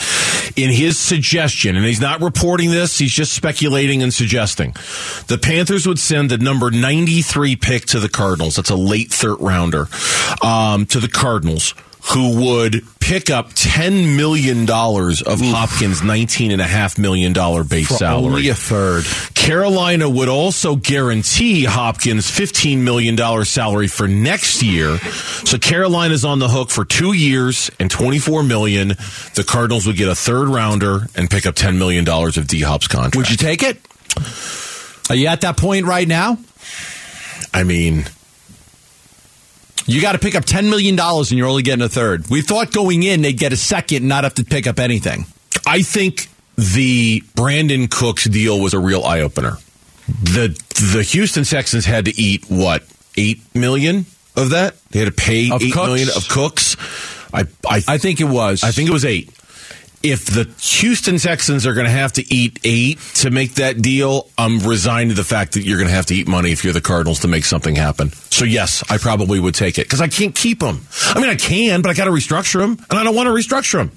In 0.55 0.71
his 0.71 0.97
suggestion, 0.97 1.75
and 1.77 1.85
he's 1.85 2.01
not 2.01 2.21
reporting 2.21 2.71
this, 2.71 2.97
he's 2.97 3.13
just 3.13 3.33
speculating 3.33 4.03
and 4.03 4.13
suggesting, 4.13 4.73
the 5.27 5.37
Panthers 5.37 5.87
would 5.87 5.99
send 5.99 6.31
the 6.31 6.37
number 6.37 6.71
93 6.71 7.55
pick 7.55 7.85
to 7.87 7.99
the 7.99 8.09
Cardinals. 8.09 8.55
That's 8.55 8.69
a 8.69 8.75
late 8.75 9.11
third 9.11 9.39
rounder 9.39 9.87
um, 10.41 10.85
to 10.87 10.99
the 10.99 11.07
Cardinals 11.07 11.73
who 12.13 12.45
would 12.45 12.83
pick 12.99 13.29
up 13.29 13.49
$10 13.53 14.15
million 14.15 14.63
of. 14.69 15.39
Hopkins' 15.41 16.01
$19.5 16.01 16.99
million 16.99 17.33
base 17.67 17.87
For 17.87 17.93
salary. 17.93 18.25
Only 18.25 18.49
a 18.49 18.55
third. 18.55 19.05
Carolina 19.33 20.09
would 20.09 20.27
also 20.29 20.75
guarantee 20.75 21.63
Hopkins' 21.63 22.29
$15 22.29 22.79
million 22.79 23.17
salary 23.45 23.87
for 23.87 24.07
next 24.07 24.61
year. 24.61 24.97
So 24.97 25.57
Carolina's 25.57 26.25
on 26.25 26.39
the 26.39 26.49
hook 26.49 26.69
for 26.69 26.85
two 26.85 27.13
years 27.13 27.71
and 27.79 27.89
24 27.89 28.43
million. 28.43 28.89
The 29.35 29.45
Cardinals 29.47 29.87
would 29.87 29.95
get 29.97 30.09
a 30.09 30.15
third 30.15 30.49
rounder 30.49 31.07
and 31.15 31.29
pick 31.29 31.45
up 31.45 31.55
$10 31.55 31.77
million 31.77 32.07
of 32.07 32.47
D 32.47 32.61
Hop's 32.61 32.87
contract. 32.87 33.15
Would 33.15 33.29
you 33.29 33.37
take 33.37 33.63
it? 33.63 33.79
Are 35.09 35.15
you 35.15 35.27
at 35.27 35.41
that 35.41 35.57
point 35.57 35.85
right 35.85 36.07
now? 36.07 36.37
I 37.53 37.63
mean, 37.63 38.05
you 39.87 40.01
got 40.01 40.11
to 40.11 40.19
pick 40.19 40.35
up 40.35 40.45
$10 40.45 40.69
million 40.69 40.99
and 40.99 41.31
you're 41.31 41.47
only 41.47 41.63
getting 41.63 41.83
a 41.83 41.89
third. 41.89 42.29
We 42.29 42.41
thought 42.41 42.71
going 42.71 43.03
in 43.03 43.21
they'd 43.21 43.37
get 43.37 43.53
a 43.53 43.57
second 43.57 43.97
and 43.97 44.07
not 44.09 44.23
have 44.23 44.35
to 44.35 44.43
pick 44.43 44.67
up 44.67 44.79
anything. 44.79 45.25
I 45.65 45.81
think 45.81 46.27
the 46.55 47.21
Brandin 47.35 47.89
Cooks 47.89 48.25
deal 48.25 48.59
was 48.59 48.73
a 48.73 48.79
real 48.79 49.03
eye 49.03 49.21
opener. 49.21 49.57
The 50.07 50.47
the 50.93 51.03
Houston 51.03 51.43
Texans 51.43 51.85
had 51.85 52.05
to 52.05 52.19
eat 52.21 52.45
what 52.47 52.83
eight 53.17 53.41
million 53.53 54.05
of 54.35 54.51
that. 54.51 54.75
They 54.91 54.99
had 54.99 55.05
to 55.05 55.11
pay 55.11 55.51
of 55.51 55.61
eight 55.61 55.73
Cooks? 55.73 55.85
million 55.87 56.09
of 56.15 56.27
Cooks. 56.29 56.77
I 57.33 57.41
I, 57.69 57.83
I 57.87 57.97
think 57.97 58.21
it 58.21 58.25
was. 58.25 58.63
I 58.63 58.71
think 58.71 58.89
it 58.89 58.93
was 58.93 59.03
eight 59.05 59.29
if 60.03 60.25
the 60.25 60.43
Houston 60.59 61.17
Texans 61.17 61.65
are 61.65 61.73
going 61.73 61.85
to 61.85 61.91
have 61.91 62.13
to 62.13 62.33
eat 62.33 62.59
eight 62.63 62.99
to 63.15 63.31
make 63.31 63.55
that 63.55 63.81
deal, 63.81 64.29
I'm 64.37 64.59
resigned 64.59 65.09
to 65.09 65.15
the 65.15 65.23
fact 65.23 65.53
that 65.53 65.61
you're 65.61 65.77
going 65.77 65.89
to 65.89 65.93
have 65.93 66.05
to 66.07 66.15
eat 66.15 66.27
money 66.27 66.51
if 66.51 66.63
you're 66.63 66.73
the 66.73 66.81
Cardinals 66.81 67.19
to 67.21 67.27
make 67.27 67.45
something 67.45 67.75
happen. 67.75 68.11
So 68.11 68.45
yes, 68.45 68.83
I 68.89 68.97
probably 68.97 69.39
would 69.39 69.55
take 69.55 69.77
it 69.79 69.85
because 69.85 70.01
I 70.01 70.07
can't 70.07 70.35
keep 70.35 70.59
them. 70.59 70.85
I 71.07 71.19
mean, 71.19 71.29
I 71.29 71.35
can, 71.35 71.81
but 71.81 71.89
I 71.89 71.93
got 71.93 72.05
to 72.05 72.11
restructure 72.11 72.59
them, 72.59 72.77
and 72.89 72.99
I 72.99 73.03
don't 73.03 73.15
want 73.15 73.27
to 73.27 73.33
restructure 73.33 73.79
them. 73.79 73.91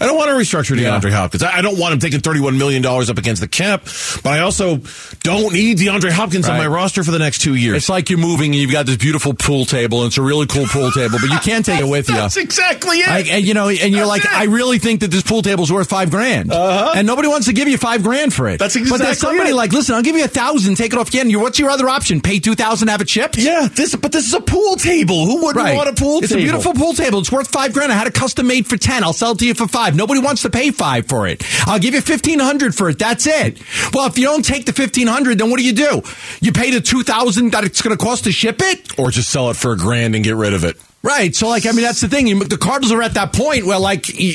I 0.00 0.06
don't 0.06 0.16
want 0.16 0.28
to 0.28 0.34
restructure 0.34 0.76
DeAndre 0.76 1.10
yeah. 1.10 1.16
Hopkins. 1.16 1.42
I 1.42 1.62
don't 1.62 1.78
want 1.78 1.94
him 1.94 2.00
taking 2.00 2.20
$31 2.20 2.56
million 2.58 2.84
up 2.84 3.18
against 3.18 3.40
the 3.40 3.48
cap, 3.48 3.84
but 4.22 4.26
I 4.32 4.40
also 4.40 4.80
don't 5.22 5.52
need 5.52 5.78
DeAndre 5.78 6.10
Hopkins 6.10 6.46
right. 6.48 6.54
on 6.54 6.58
my 6.58 6.66
roster 6.66 7.02
for 7.04 7.10
the 7.10 7.18
next 7.18 7.40
two 7.40 7.54
years. 7.54 7.76
It's 7.76 7.88
like 7.88 8.10
you're 8.10 8.18
moving 8.18 8.52
and 8.52 8.60
you've 8.60 8.72
got 8.72 8.86
this 8.86 8.96
beautiful 8.96 9.34
pool 9.34 9.64
table, 9.64 10.02
and 10.02 10.08
it's 10.08 10.18
a 10.18 10.22
really 10.22 10.46
cool 10.46 10.66
pool 10.66 10.90
table, 10.90 11.18
but 11.20 11.30
you 11.30 11.38
can't 11.38 11.64
take 11.64 11.80
it 11.80 11.88
with 11.88 12.08
you. 12.08 12.14
That's 12.16 12.36
exactly 12.36 12.98
it. 12.98 13.08
I, 13.08 13.18
and, 13.20 13.44
you 13.46 13.54
know, 13.54 13.68
and 13.68 13.78
you're 13.78 14.06
That's 14.06 14.08
like, 14.08 14.24
it. 14.24 14.32
I 14.32 14.44
really 14.44 14.78
think 14.78 15.00
that 15.00 15.10
this 15.10 15.22
pool 15.22 15.42
table's 15.42 15.72
worth 15.72 15.88
five 15.88 16.10
grand. 16.10 16.52
Uh-huh. 16.52 16.92
And 16.96 17.06
nobody 17.06 17.28
wants 17.28 17.46
to 17.46 17.52
give 17.52 17.68
you 17.68 17.78
five 17.78 18.02
grand 18.02 18.32
for 18.32 18.48
it. 18.48 18.58
That's 18.58 18.76
exactly 18.76 18.98
But 18.98 19.04
there's 19.04 19.18
somebody 19.18 19.50
it. 19.50 19.54
like, 19.54 19.72
listen, 19.72 19.94
I'll 19.94 20.02
give 20.02 20.16
you 20.16 20.24
a 20.24 20.28
thousand, 20.28 20.76
take 20.76 20.92
it 20.92 20.98
off 20.98 21.08
again. 21.08 21.30
What's 21.40 21.58
your 21.58 21.70
other 21.70 21.88
option? 21.88 22.20
Pay 22.20 22.38
two 22.38 22.54
thousand, 22.54 22.88
have 22.88 23.00
it 23.00 23.08
shipped? 23.08 23.36
Yeah, 23.38 23.68
this, 23.72 23.94
but 23.96 24.12
this 24.12 24.26
is 24.26 24.34
a 24.34 24.40
pool 24.40 24.76
table. 24.76 25.26
Who 25.26 25.36
wouldn't 25.44 25.56
Right. 25.56 25.76
want 25.76 25.88
a 25.88 25.92
pool 25.92 26.18
it's 26.18 26.28
table? 26.28 26.42
It's 26.42 26.50
a 26.50 26.52
beautiful 26.52 26.74
pool 26.74 26.92
table. 26.92 27.18
It's 27.20 27.32
worth 27.32 27.48
five 27.48 27.72
grand. 27.72 27.92
I 27.92 27.94
had 27.94 28.06
a 28.06 28.10
custom 28.10 28.46
made 28.46 28.66
for 28.66 28.76
ten. 28.76 29.02
I'll 29.04 29.12
sell 29.12 29.32
it 29.32 29.38
to 29.38 29.46
you 29.46 29.54
for 29.54 29.66
five. 29.68 29.85
Nobody 29.94 30.20
wants 30.20 30.42
to 30.42 30.50
pay 30.50 30.70
five 30.70 31.06
for 31.06 31.26
it. 31.26 31.42
I'll 31.66 31.78
give 31.78 31.94
you 31.94 32.00
fifteen 32.00 32.38
hundred 32.38 32.74
for 32.74 32.88
it. 32.88 32.98
That's 32.98 33.26
it. 33.26 33.60
Well, 33.92 34.06
if 34.06 34.18
you 34.18 34.24
don't 34.24 34.44
take 34.44 34.66
the 34.66 34.72
fifteen 34.72 35.06
hundred, 35.06 35.38
then 35.38 35.50
what 35.50 35.58
do 35.58 35.64
you 35.66 35.72
do? 35.72 36.02
You 36.40 36.52
pay 36.52 36.70
the 36.70 36.80
two 36.80 37.02
thousand 37.02 37.52
that 37.52 37.64
it's 37.64 37.82
going 37.82 37.96
to 37.96 38.02
cost 38.02 38.24
to 38.24 38.32
ship 38.32 38.56
it, 38.60 38.98
Or 38.98 39.10
just 39.10 39.30
sell 39.30 39.50
it 39.50 39.56
for 39.56 39.72
a 39.72 39.76
grand 39.76 40.14
and 40.14 40.24
get 40.24 40.36
rid 40.36 40.54
of 40.54 40.64
it. 40.64 40.76
Right? 41.06 41.34
So, 41.36 41.46
like, 41.48 41.66
I 41.66 41.70
mean, 41.70 41.82
that's 41.82 42.00
the 42.00 42.08
thing. 42.08 42.26
You, 42.26 42.42
the 42.42 42.58
Cardinals 42.58 42.90
are 42.90 43.00
at 43.00 43.14
that 43.14 43.32
point 43.32 43.64
where, 43.64 43.78
like, 43.78 44.08
you, 44.18 44.34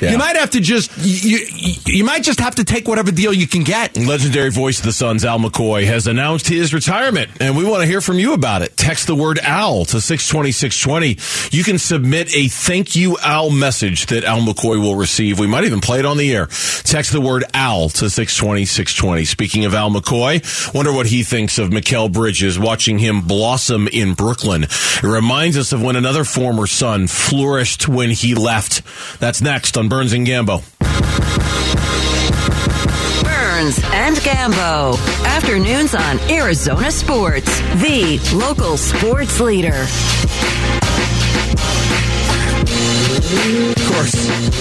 Yeah. 0.00 0.12
you 0.12 0.18
might 0.18 0.36
have 0.36 0.50
to 0.50 0.60
just 0.60 0.90
you, 0.98 1.38
you 1.52 1.74
you 1.86 2.04
might 2.04 2.22
just 2.22 2.38
have 2.38 2.54
to 2.56 2.64
take 2.64 2.86
whatever 2.86 3.10
deal 3.10 3.32
you 3.32 3.48
can 3.48 3.64
get. 3.64 3.96
Legendary 3.96 4.50
voice 4.50 4.78
of 4.78 4.84
the 4.84 4.92
Suns, 4.92 5.24
Al 5.24 5.40
McCoy, 5.40 5.84
has 5.84 6.06
announced 6.06 6.48
his 6.48 6.72
retirement, 6.72 7.30
and 7.40 7.56
we 7.56 7.64
want 7.64 7.80
to 7.82 7.86
hear 7.88 8.00
from 8.00 8.18
you 8.20 8.34
about 8.34 8.62
it. 8.62 8.76
Text 8.76 9.08
the 9.08 9.16
word 9.16 9.40
Al 9.40 9.84
to 9.86 10.00
620 10.00 10.52
620. 10.52 11.56
You 11.56 11.64
can 11.64 11.78
submit 11.78 12.34
a 12.36 12.46
thank 12.48 12.94
you, 12.94 13.16
Al 13.22 13.50
message 13.50 14.06
that 14.06 14.22
Al 14.24 14.40
McCoy 14.42 14.80
will 14.80 14.94
receive. 14.94 15.40
We 15.40 15.46
might 15.48 15.64
even 15.64 15.80
play 15.80 15.98
it 15.98 16.06
on 16.06 16.18
the 16.18 16.32
air. 16.34 16.46
Text 16.84 17.12
the 17.12 17.20
word 17.20 17.44
Al 17.54 17.88
to 17.88 18.08
620 18.08 18.64
620. 18.64 19.24
Speaking 19.24 19.64
of 19.64 19.74
Al 19.74 19.90
McCoy, 19.90 20.72
wonder 20.74 20.92
what 20.92 21.06
he 21.06 21.24
thinks 21.24 21.58
of 21.58 21.70
Mikal 21.70 22.12
Bridges, 22.12 22.58
watching 22.58 22.98
him 22.98 23.22
blossom 23.22 23.88
in 23.88 24.14
Brooklyn. 24.14 24.64
It 24.64 25.02
reminds 25.02 25.56
us 25.56 25.72
of 25.72 25.82
when 25.82 25.96
another 25.96 26.11
former 26.20 26.66
Sun 26.66 27.06
flourished 27.06 27.88
when 27.88 28.10
he 28.10 28.34
left. 28.34 28.82
That's 29.18 29.40
next 29.40 29.76
on 29.78 29.88
Burns 29.88 30.12
and 30.12 30.26
Gambo. 30.26 30.62
Burns 33.24 33.78
and 33.92 34.16
Gambo. 34.16 34.96
Afternoons 35.24 35.94
on 35.94 36.20
Arizona 36.30 36.90
Sports, 36.90 37.60
the 37.82 38.20
local 38.34 38.76
sports 38.76 39.40
leader. 39.40 39.86
Of 43.32 43.88
course. 43.88 44.12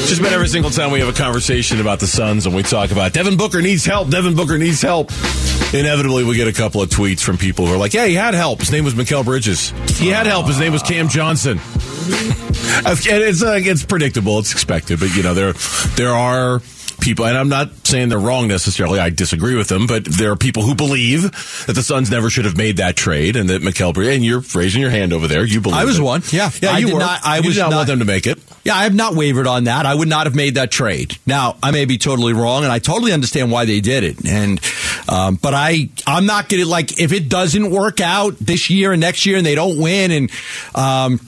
Just 0.07 0.21
about 0.21 0.31
every 0.31 0.47
single 0.47 0.71
time 0.71 0.91
we 0.91 0.99
have 1.01 1.09
a 1.09 1.13
conversation 1.13 1.81
about 1.81 1.99
the 1.99 2.07
Suns 2.07 2.45
and 2.45 2.55
we 2.55 2.63
talk 2.63 2.91
about 2.91 3.11
Devin 3.11 3.35
Booker 3.35 3.61
needs 3.61 3.83
help, 3.83 4.09
Devin 4.09 4.33
Booker 4.33 4.57
needs 4.57 4.81
help. 4.81 5.11
Inevitably, 5.73 6.23
we 6.23 6.37
get 6.37 6.47
a 6.47 6.53
couple 6.53 6.81
of 6.81 6.89
tweets 6.89 7.21
from 7.21 7.37
people 7.37 7.65
who 7.65 7.73
are 7.73 7.77
like, 7.77 7.93
yeah, 7.93 8.05
he 8.05 8.13
had 8.13 8.33
help. 8.33 8.59
His 8.59 8.71
name 8.71 8.85
was 8.85 8.93
Mikal 8.93 9.25
Bridges. 9.25 9.71
He 9.99 10.07
had 10.07 10.25
help. 10.25 10.47
His 10.47 10.59
name 10.59 10.71
was 10.71 10.83
Cam 10.83 11.07
Johnson. 11.07 11.59
It's, 12.83 13.43
uh, 13.43 13.59
it's 13.61 13.83
predictable. 13.83 14.39
It's 14.39 14.51
expected. 14.53 14.99
But, 14.99 15.15
you 15.15 15.23
know, 15.23 15.33
there, 15.33 15.53
there 15.95 16.11
are 16.13 16.59
people, 17.01 17.25
and 17.25 17.37
I'm 17.37 17.49
not 17.49 17.85
saying 17.85 18.09
they're 18.09 18.19
wrong 18.19 18.47
necessarily. 18.47 18.99
I 18.99 19.09
disagree 19.09 19.55
with 19.55 19.67
them, 19.67 19.87
but 19.87 20.05
there 20.05 20.31
are 20.31 20.35
people 20.37 20.63
who 20.63 20.75
believe 20.75 21.23
that 21.67 21.73
the 21.73 21.83
Suns 21.83 22.09
never 22.09 22.29
should 22.29 22.45
have 22.45 22.55
made 22.57 22.77
that 22.77 22.95
trade 22.95 23.35
and 23.35 23.49
that 23.49 23.61
Bridges, 23.61 24.15
and 24.15 24.23
you're 24.23 24.43
raising 24.55 24.81
your 24.81 24.91
hand 24.91 25.11
over 25.11 25.27
there. 25.27 25.43
You 25.43 25.59
believe 25.61 25.77
I 25.77 25.85
was 25.85 25.99
it. 25.99 26.01
one. 26.03 26.21
Yeah. 26.31 26.49
Yeah, 26.61 26.71
I 26.71 26.77
you 26.79 26.85
did 26.87 26.93
were. 26.93 26.99
not- 26.99 27.19
I 27.25 27.37
You 27.37 27.47
was 27.47 27.55
did 27.55 27.61
not, 27.61 27.69
not- 27.71 27.75
want 27.77 27.87
them 27.87 27.99
to 27.99 28.05
make 28.05 28.27
it. 28.27 28.39
Yeah, 28.63 28.75
I 28.75 28.83
have 28.83 28.93
not 28.93 29.15
wavered 29.15 29.47
on 29.47 29.63
that. 29.63 29.87
I 29.87 29.95
would 29.95 30.07
not 30.07 30.27
have 30.27 30.35
made 30.35 30.53
that 30.55 30.69
trade. 30.69 31.17
Now, 31.25 31.57
I 31.63 31.71
may 31.71 31.85
be 31.85 31.97
totally 31.97 32.33
wrong, 32.33 32.63
and 32.63 32.71
I 32.71 32.77
totally 32.77 33.11
understand 33.11 33.51
why 33.51 33.65
they 33.65 33.81
did 33.81 34.03
it. 34.03 34.23
And 34.27 34.59
um, 35.09 35.35
but 35.41 35.55
I, 35.55 35.89
I'm 36.05 36.27
not 36.27 36.47
to 36.61 36.67
like 36.67 36.99
if 36.99 37.11
it 37.11 37.27
doesn't 37.27 37.71
work 37.71 38.01
out 38.01 38.37
this 38.37 38.69
year 38.69 38.91
and 38.91 39.01
next 39.01 39.25
year, 39.25 39.37
and 39.37 39.45
they 39.45 39.55
don't 39.55 39.79
win, 39.79 40.11
and 40.11 40.31
um, 40.75 41.19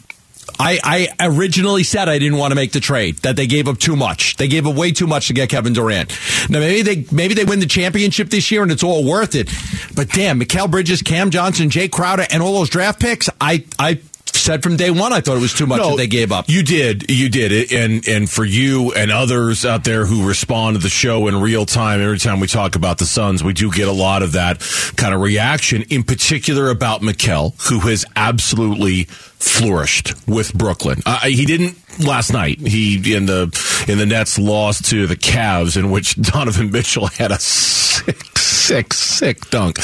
I, 0.59 1.09
I 1.19 1.27
originally 1.27 1.83
said 1.83 2.09
I 2.09 2.19
didn't 2.19 2.37
want 2.37 2.51
to 2.51 2.55
make 2.55 2.71
the 2.71 2.79
trade. 2.79 3.17
That 3.17 3.35
they 3.35 3.47
gave 3.47 3.67
up 3.67 3.77
too 3.79 3.95
much. 3.95 4.37
They 4.37 4.47
gave 4.47 4.67
up 4.67 4.75
way 4.75 4.91
too 4.91 5.07
much 5.07 5.27
to 5.27 5.33
get 5.33 5.49
Kevin 5.49 5.73
Durant. 5.73 6.17
Now 6.49 6.59
maybe 6.59 6.81
they 6.81 7.05
maybe 7.11 7.33
they 7.33 7.45
win 7.45 7.59
the 7.59 7.65
championship 7.65 8.29
this 8.29 8.51
year 8.51 8.63
and 8.63 8.71
it's 8.71 8.83
all 8.83 9.03
worth 9.05 9.35
it. 9.35 9.49
But 9.95 10.09
damn, 10.09 10.39
Mikal 10.39 10.69
Bridges, 10.69 11.01
Cam 11.01 11.29
Johnson, 11.29 11.69
Jae 11.69 11.91
Crowder, 11.91 12.25
and 12.31 12.41
all 12.41 12.53
those 12.53 12.69
draft 12.69 12.99
picks. 12.99 13.29
I 13.39 13.65
I 13.77 13.99
said 14.43 14.61
from 14.61 14.75
day 14.75 14.91
one 14.91 15.13
I 15.13 15.21
thought 15.21 15.37
it 15.37 15.41
was 15.41 15.53
too 15.53 15.65
much 15.65 15.81
that 15.81 15.97
they 15.97 16.07
gave 16.07 16.31
up. 16.31 16.45
You 16.49 16.63
did, 16.63 17.09
you 17.09 17.29
did, 17.29 17.71
and 17.71 18.07
and 18.07 18.29
for 18.29 18.43
you 18.43 18.91
and 18.93 19.11
others 19.11 19.65
out 19.65 19.83
there 19.83 20.05
who 20.05 20.27
respond 20.27 20.75
to 20.75 20.83
the 20.83 20.89
show 20.89 21.27
in 21.27 21.39
real 21.39 21.65
time, 21.65 22.01
every 22.01 22.19
time 22.19 22.39
we 22.39 22.47
talk 22.47 22.75
about 22.75 22.97
the 22.97 23.05
Suns, 23.05 23.43
we 23.43 23.53
do 23.53 23.71
get 23.71 23.87
a 23.87 23.93
lot 23.93 24.21
of 24.21 24.33
that 24.33 24.59
kind 24.97 25.13
of 25.13 25.21
reaction. 25.21 25.83
In 25.89 26.03
particular 26.03 26.69
about 26.69 27.01
Mikal, 27.01 27.53
who 27.69 27.79
has 27.87 28.05
absolutely 28.15 29.05
flourished 29.05 30.13
with 30.27 30.53
Brooklyn. 30.53 31.01
Uh, 31.05 31.19
he 31.21 31.45
didn't 31.45 31.77
last 31.99 32.31
night. 32.31 32.59
He 32.59 33.15
in 33.15 33.25
the 33.25 33.43
in 33.87 33.97
the 33.97 34.05
Nets 34.05 34.39
lost 34.39 34.85
to 34.89 35.07
the 35.07 35.15
Cavs, 35.15 35.77
in 35.77 35.91
which 35.91 36.15
Donovan 36.21 36.71
Mitchell 36.71 37.07
had 37.07 37.31
a 37.31 37.39
sick, 37.39 38.37
sick, 38.37 38.93
sick 38.93 39.49
dunk. 39.49 39.79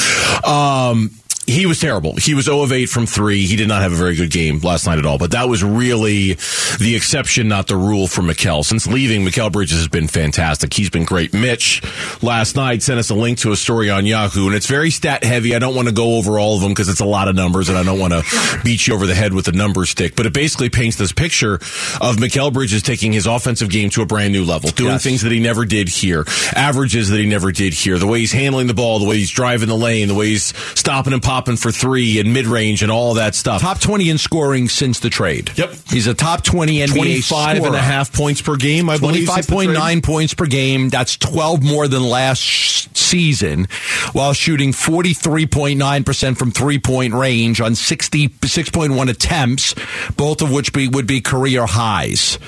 Um, 0.46 1.10
he 1.50 1.66
was 1.66 1.80
terrible. 1.80 2.14
He 2.16 2.34
was 2.34 2.46
0 2.46 2.62
of 2.62 2.72
8 2.72 2.86
from 2.86 3.06
three. 3.06 3.46
He 3.46 3.56
did 3.56 3.68
not 3.68 3.82
have 3.82 3.92
a 3.92 3.96
very 3.96 4.14
good 4.14 4.30
game 4.30 4.60
last 4.60 4.86
night 4.86 4.98
at 4.98 5.06
all. 5.06 5.18
But 5.18 5.32
that 5.32 5.48
was 5.48 5.62
really 5.64 6.34
the 6.78 6.94
exception, 6.96 7.48
not 7.48 7.66
the 7.66 7.76
rule 7.76 8.06
for 8.06 8.22
Mikal. 8.22 8.64
Since 8.64 8.86
leaving, 8.86 9.24
Mikal 9.24 9.50
Bridges 9.52 9.78
has 9.78 9.88
been 9.88 10.08
fantastic. 10.08 10.72
He's 10.72 10.90
been 10.90 11.04
great. 11.04 11.32
Mitch 11.34 11.82
last 12.22 12.56
night 12.56 12.82
sent 12.82 12.98
us 12.98 13.10
a 13.10 13.14
link 13.14 13.38
to 13.38 13.52
a 13.52 13.56
story 13.56 13.90
on 13.90 14.06
Yahoo, 14.06 14.46
and 14.46 14.54
it's 14.54 14.66
very 14.66 14.90
stat 14.90 15.24
heavy. 15.24 15.54
I 15.54 15.58
don't 15.58 15.74
want 15.74 15.88
to 15.88 15.94
go 15.94 16.16
over 16.16 16.38
all 16.38 16.56
of 16.56 16.62
them 16.62 16.70
because 16.70 16.88
it's 16.88 17.00
a 17.00 17.04
lot 17.04 17.28
of 17.28 17.34
numbers, 17.36 17.68
and 17.68 17.76
I 17.76 17.82
don't 17.82 17.98
want 17.98 18.12
to 18.12 18.22
beat 18.64 18.86
you 18.86 18.94
over 18.94 19.06
the 19.06 19.14
head 19.14 19.32
with 19.32 19.48
a 19.48 19.52
number 19.52 19.84
stick. 19.86 20.16
But 20.16 20.26
it 20.26 20.32
basically 20.32 20.70
paints 20.70 20.96
this 20.96 21.12
picture 21.12 21.54
of 21.54 22.16
Mikal 22.16 22.52
Bridges 22.52 22.82
taking 22.82 23.12
his 23.12 23.26
offensive 23.26 23.70
game 23.70 23.90
to 23.90 24.02
a 24.02 24.06
brand 24.06 24.32
new 24.32 24.44
level, 24.44 24.70
doing 24.70 24.90
Yes. 24.92 25.02
things 25.02 25.22
that 25.22 25.32
he 25.32 25.40
never 25.40 25.64
did 25.64 25.88
here, 25.88 26.24
averages 26.54 27.08
that 27.10 27.18
he 27.18 27.26
never 27.26 27.52
did 27.52 27.72
here, 27.72 27.98
the 27.98 28.06
way 28.06 28.20
he's 28.20 28.32
handling 28.32 28.66
the 28.66 28.74
ball, 28.74 28.98
the 28.98 29.06
way 29.06 29.16
he's 29.18 29.30
driving 29.30 29.68
the 29.68 29.76
lane, 29.76 30.08
the 30.08 30.14
way 30.14 30.28
he's 30.28 30.52
stopping 30.74 31.12
and 31.12 31.22
popping 31.22 31.39
for 31.56 31.70
three 31.70 32.18
and 32.20 32.32
mid 32.32 32.46
range 32.46 32.82
and 32.82 32.90
all 32.90 33.14
that 33.14 33.34
stuff. 33.34 33.60
Top 33.60 33.80
20 33.80 34.10
in 34.10 34.18
scoring 34.18 34.68
since 34.68 35.00
the 35.00 35.10
trade. 35.10 35.50
Yep. 35.56 35.74
He's 35.90 36.06
a 36.06 36.14
top 36.14 36.42
20 36.42 36.78
NBA 36.78 36.94
25 36.94 37.56
and 37.56 37.64
scorer. 37.64 37.76
a 37.76 37.80
half 37.80 38.12
points 38.12 38.42
per 38.42 38.56
game, 38.56 38.88
I 38.88 38.98
believe. 38.98 39.28
since 39.28 39.46
the 39.46 39.52
25.9 39.52 40.02
points 40.02 40.34
per 40.34 40.46
game. 40.46 40.88
That's 40.88 41.16
12 41.16 41.62
more 41.62 41.88
than 41.88 42.02
last 42.02 42.96
season, 43.10 43.66
while 44.12 44.32
shooting 44.32 44.72
43.9% 44.72 46.38
from 46.38 46.50
three 46.52 46.78
point 46.78 47.12
range 47.14 47.60
on 47.60 47.72
66.1 47.72 49.10
attempts, 49.10 49.74
both 50.16 50.42
of 50.42 50.52
which 50.52 50.72
be, 50.72 50.88
would 50.88 51.06
be 51.06 51.20
career 51.20 51.66
highs. 51.66 52.38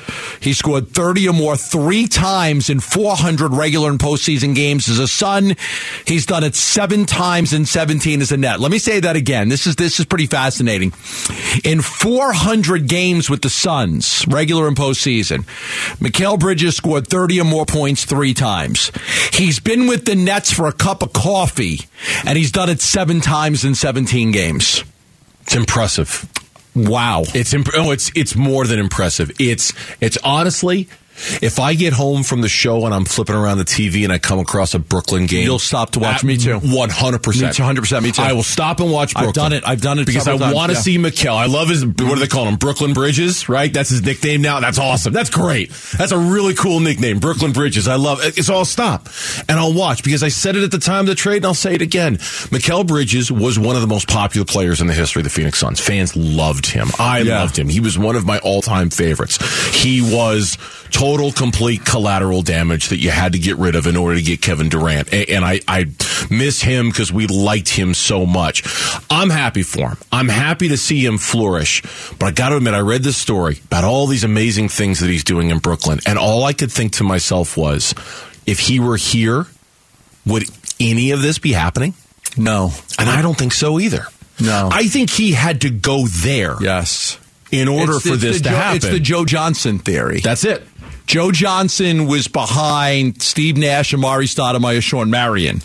He 0.40 0.52
scored 0.52 0.88
30 0.88 1.28
or 1.28 1.32
more 1.32 1.56
three 1.56 2.06
times 2.06 2.70
in 2.70 2.80
400 2.80 3.52
regular 3.52 3.90
and 3.90 3.98
postseason 3.98 4.54
games 4.54 4.88
as 4.88 4.98
a 4.98 5.08
Sun. 5.08 5.56
He's 6.06 6.26
done 6.26 6.44
it 6.44 6.54
seven 6.54 7.06
times 7.06 7.52
in 7.52 7.66
17 7.66 8.20
as 8.20 8.32
a 8.32 8.36
net. 8.36 8.60
Let 8.60 8.70
me 8.70 8.78
say 8.78 9.00
that 9.00 9.16
again. 9.16 9.48
This 9.48 9.66
is, 9.66 9.76
this 9.76 9.98
is 9.98 10.06
pretty 10.06 10.26
fascinating. 10.26 10.92
In 11.64 11.80
400 11.80 12.88
games 12.88 13.28
with 13.28 13.42
the 13.42 13.50
Suns, 13.50 14.24
regular 14.28 14.68
and 14.68 14.76
postseason, 14.76 15.44
Mikal 15.98 16.38
Bridges 16.38 16.76
scored 16.76 17.08
30 17.08 17.40
or 17.40 17.44
more 17.44 17.66
points 17.66 18.04
three 18.04 18.34
times. 18.34 18.92
He's 19.32 19.60
been 19.60 19.86
with 19.86 20.04
the 20.04 20.14
Nets 20.14 20.51
for 20.52 20.66
a 20.66 20.72
cup 20.72 21.02
of 21.02 21.12
coffee, 21.12 21.80
and 22.24 22.36
he's 22.36 22.52
done 22.52 22.68
it 22.68 22.80
seven 22.80 23.20
times 23.20 23.64
in 23.64 23.74
17 23.74 24.32
games. 24.32 24.84
It's 25.42 25.56
impressive. 25.56 26.28
Wow. 26.74 27.24
It's 27.34 27.52
imp- 27.52 27.68
oh, 27.74 27.90
it's 27.90 28.10
it's 28.14 28.34
more 28.34 28.66
than 28.66 28.78
impressive. 28.78 29.30
It's 29.38 29.72
it's 30.00 30.16
honestly, 30.24 30.88
if 31.42 31.58
I 31.58 31.74
get 31.74 31.92
home 31.92 32.22
from 32.22 32.40
the 32.40 32.48
show 32.48 32.84
and 32.86 32.94
I'm 32.94 33.04
flipping 33.04 33.34
around 33.34 33.58
the 33.58 33.64
TV 33.64 34.04
and 34.04 34.12
I 34.12 34.18
come 34.18 34.38
across 34.38 34.74
a 34.74 34.78
Brooklyn 34.78 35.26
game, 35.26 35.44
You'll 35.44 35.58
stop 35.58 35.90
to 35.90 35.98
watch 35.98 36.24
me 36.24 36.36
too. 36.36 36.58
One 36.58 36.90
hundred 36.90 37.22
percent, 37.22 37.58
Me 37.58 37.74
too, 37.74 37.80
100%, 37.80 38.02
me 38.02 38.12
too. 38.12 38.22
I 38.22 38.32
will 38.32 38.42
stop 38.42 38.80
and 38.80 38.90
watch. 38.90 39.14
Brooklyn. 39.14 39.28
I've 39.28 39.34
done 39.34 39.52
it. 39.52 39.64
I've 39.66 39.80
done 39.80 39.98
it 39.98 40.06
because 40.06 40.28
I 40.28 40.34
want 40.52 40.70
to 40.70 40.76
yeah. 40.76 40.80
see 40.82 40.98
Mikal. 40.98 41.34
I 41.36 41.46
love 41.46 41.68
his. 41.68 41.84
What 41.84 41.96
do 41.96 42.14
they 42.16 42.26
call 42.26 42.46
him? 42.46 42.56
Brooklyn 42.56 42.92
Bridges, 42.92 43.48
right? 43.48 43.72
That's 43.72 43.90
his 43.90 44.02
nickname 44.02 44.42
now. 44.42 44.60
That's 44.60 44.78
awesome. 44.78 45.12
That's 45.12 45.30
great. 45.30 45.70
That's 45.98 46.12
a 46.12 46.18
really 46.18 46.54
cool 46.54 46.80
nickname, 46.80 47.18
Brooklyn 47.18 47.52
Bridges. 47.52 47.88
I 47.88 47.96
love 47.96 48.20
it. 48.22 48.42
So 48.44 48.54
I'll 48.54 48.64
stop 48.64 49.08
and 49.48 49.58
I'll 49.58 49.74
watch 49.74 50.02
because 50.04 50.22
I 50.22 50.28
said 50.28 50.56
it 50.56 50.62
at 50.64 50.70
the 50.70 50.78
time 50.78 51.00
of 51.00 51.06
the 51.06 51.14
trade 51.14 51.38
and 51.38 51.46
I'll 51.46 51.54
say 51.54 51.74
it 51.74 51.82
again. 51.82 52.16
Mikal 52.16 52.86
Bridges 52.86 53.30
was 53.30 53.58
one 53.58 53.74
of 53.76 53.82
the 53.82 53.88
most 53.88 54.08
popular 54.08 54.44
players 54.44 54.80
in 54.80 54.86
the 54.86 54.94
history 54.94 55.20
of 55.20 55.24
the 55.24 55.30
Phoenix 55.30 55.58
Suns. 55.58 55.80
Fans 55.80 56.14
loved 56.16 56.66
him. 56.66 56.88
I 56.98 57.20
Yeah. 57.20 57.40
loved 57.40 57.58
him. 57.58 57.68
He 57.68 57.80
was 57.80 57.98
one 57.98 58.16
of 58.16 58.26
my 58.26 58.38
all-time 58.38 58.90
favorites. 58.90 59.38
He 59.74 60.00
was 60.00 60.56
total, 61.12 61.32
complete 61.32 61.84
collateral 61.84 62.40
damage 62.42 62.88
that 62.88 62.96
you 62.96 63.10
had 63.10 63.32
to 63.32 63.38
get 63.38 63.56
rid 63.58 63.74
of 63.74 63.86
in 63.86 63.96
order 63.96 64.16
to 64.16 64.22
get 64.22 64.40
Kevin 64.40 64.68
Durant. 64.70 65.12
And 65.12 65.44
I, 65.44 65.60
I 65.68 65.86
miss 66.30 66.62
him 66.62 66.88
because 66.88 67.12
we 67.12 67.26
liked 67.26 67.68
him 67.68 67.92
so 67.92 68.24
much. 68.24 68.62
I'm 69.10 69.28
happy 69.28 69.62
for 69.62 69.90
him. 69.90 69.98
I'm 70.10 70.28
happy 70.28 70.68
to 70.68 70.76
see 70.78 71.04
him 71.04 71.18
flourish. 71.18 71.82
But 72.18 72.26
I 72.26 72.30
got 72.30 72.48
to 72.50 72.56
admit, 72.56 72.72
I 72.74 72.78
read 72.80 73.02
this 73.02 73.18
story 73.18 73.60
about 73.66 73.84
all 73.84 74.06
these 74.06 74.24
amazing 74.24 74.70
things 74.70 75.00
that 75.00 75.10
he's 75.10 75.24
doing 75.24 75.50
in 75.50 75.58
Brooklyn. 75.58 75.98
And 76.06 76.18
all 76.18 76.44
I 76.44 76.54
could 76.54 76.72
think 76.72 76.92
to 76.94 77.04
myself 77.04 77.56
was, 77.58 77.94
if 78.46 78.58
he 78.60 78.80
were 78.80 78.96
here, 78.96 79.46
would 80.24 80.44
any 80.80 81.10
of 81.10 81.20
this 81.20 81.38
be 81.38 81.52
happening? 81.52 81.92
No. 82.38 82.70
And 82.98 83.10
I 83.10 83.20
don't 83.20 83.36
think 83.36 83.52
so 83.52 83.78
either. 83.78 84.06
No. 84.40 84.70
I 84.72 84.84
think 84.88 85.10
he 85.10 85.32
had 85.32 85.60
to 85.60 85.70
go 85.70 86.06
there 86.06 86.56
Yes. 86.60 87.18
in 87.50 87.68
order 87.68 87.92
It's- 87.96 88.02
for 88.02 88.14
it's 88.14 88.22
this 88.22 88.36
to 88.38 88.48
Joe- 88.48 88.54
happen. 88.56 88.76
It's 88.76 88.86
the 88.88 88.98
Joe 89.00 89.24
Johnson 89.26 89.78
theory. 89.78 90.20
That's 90.20 90.44
it. 90.44 90.66
Joe 91.06 91.32
Johnson 91.32 92.06
was 92.06 92.28
behind 92.28 93.20
Steve 93.22 93.56
Nash, 93.56 93.92
Amar'e 93.92 94.24
Stoudemire, 94.24 94.82
Shawn 94.82 95.10
Marion, 95.10 95.60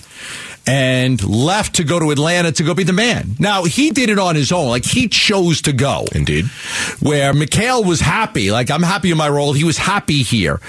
and 0.68 1.24
left 1.24 1.76
to 1.76 1.84
go 1.84 1.98
to 1.98 2.12
Atlanta 2.12 2.52
to 2.52 2.64
go 2.64 2.74
be 2.74 2.84
the 2.84 2.94
man. 2.94 3.36
Now 3.40 3.64
he 3.64 3.92
did 3.92 4.10
it 4.10 4.20
on 4.20 4.36
his 4.36 4.52
own, 4.52 4.68
like 4.68 4.86
he 4.86 5.08
chose 5.08 5.62
to 5.64 5.74
go. 5.74 6.06
Indeed. 6.14 6.46
Where 7.00 7.34
Mikal 7.34 7.86
was 7.86 8.02
happy, 8.02 8.52
like 8.52 8.70
I'm 8.70 8.84
happy 8.84 9.10
in 9.10 9.18
my 9.18 9.30
role. 9.30 9.54
He 9.54 9.64
was 9.64 9.78
happy 9.78 10.24
here, 10.24 10.60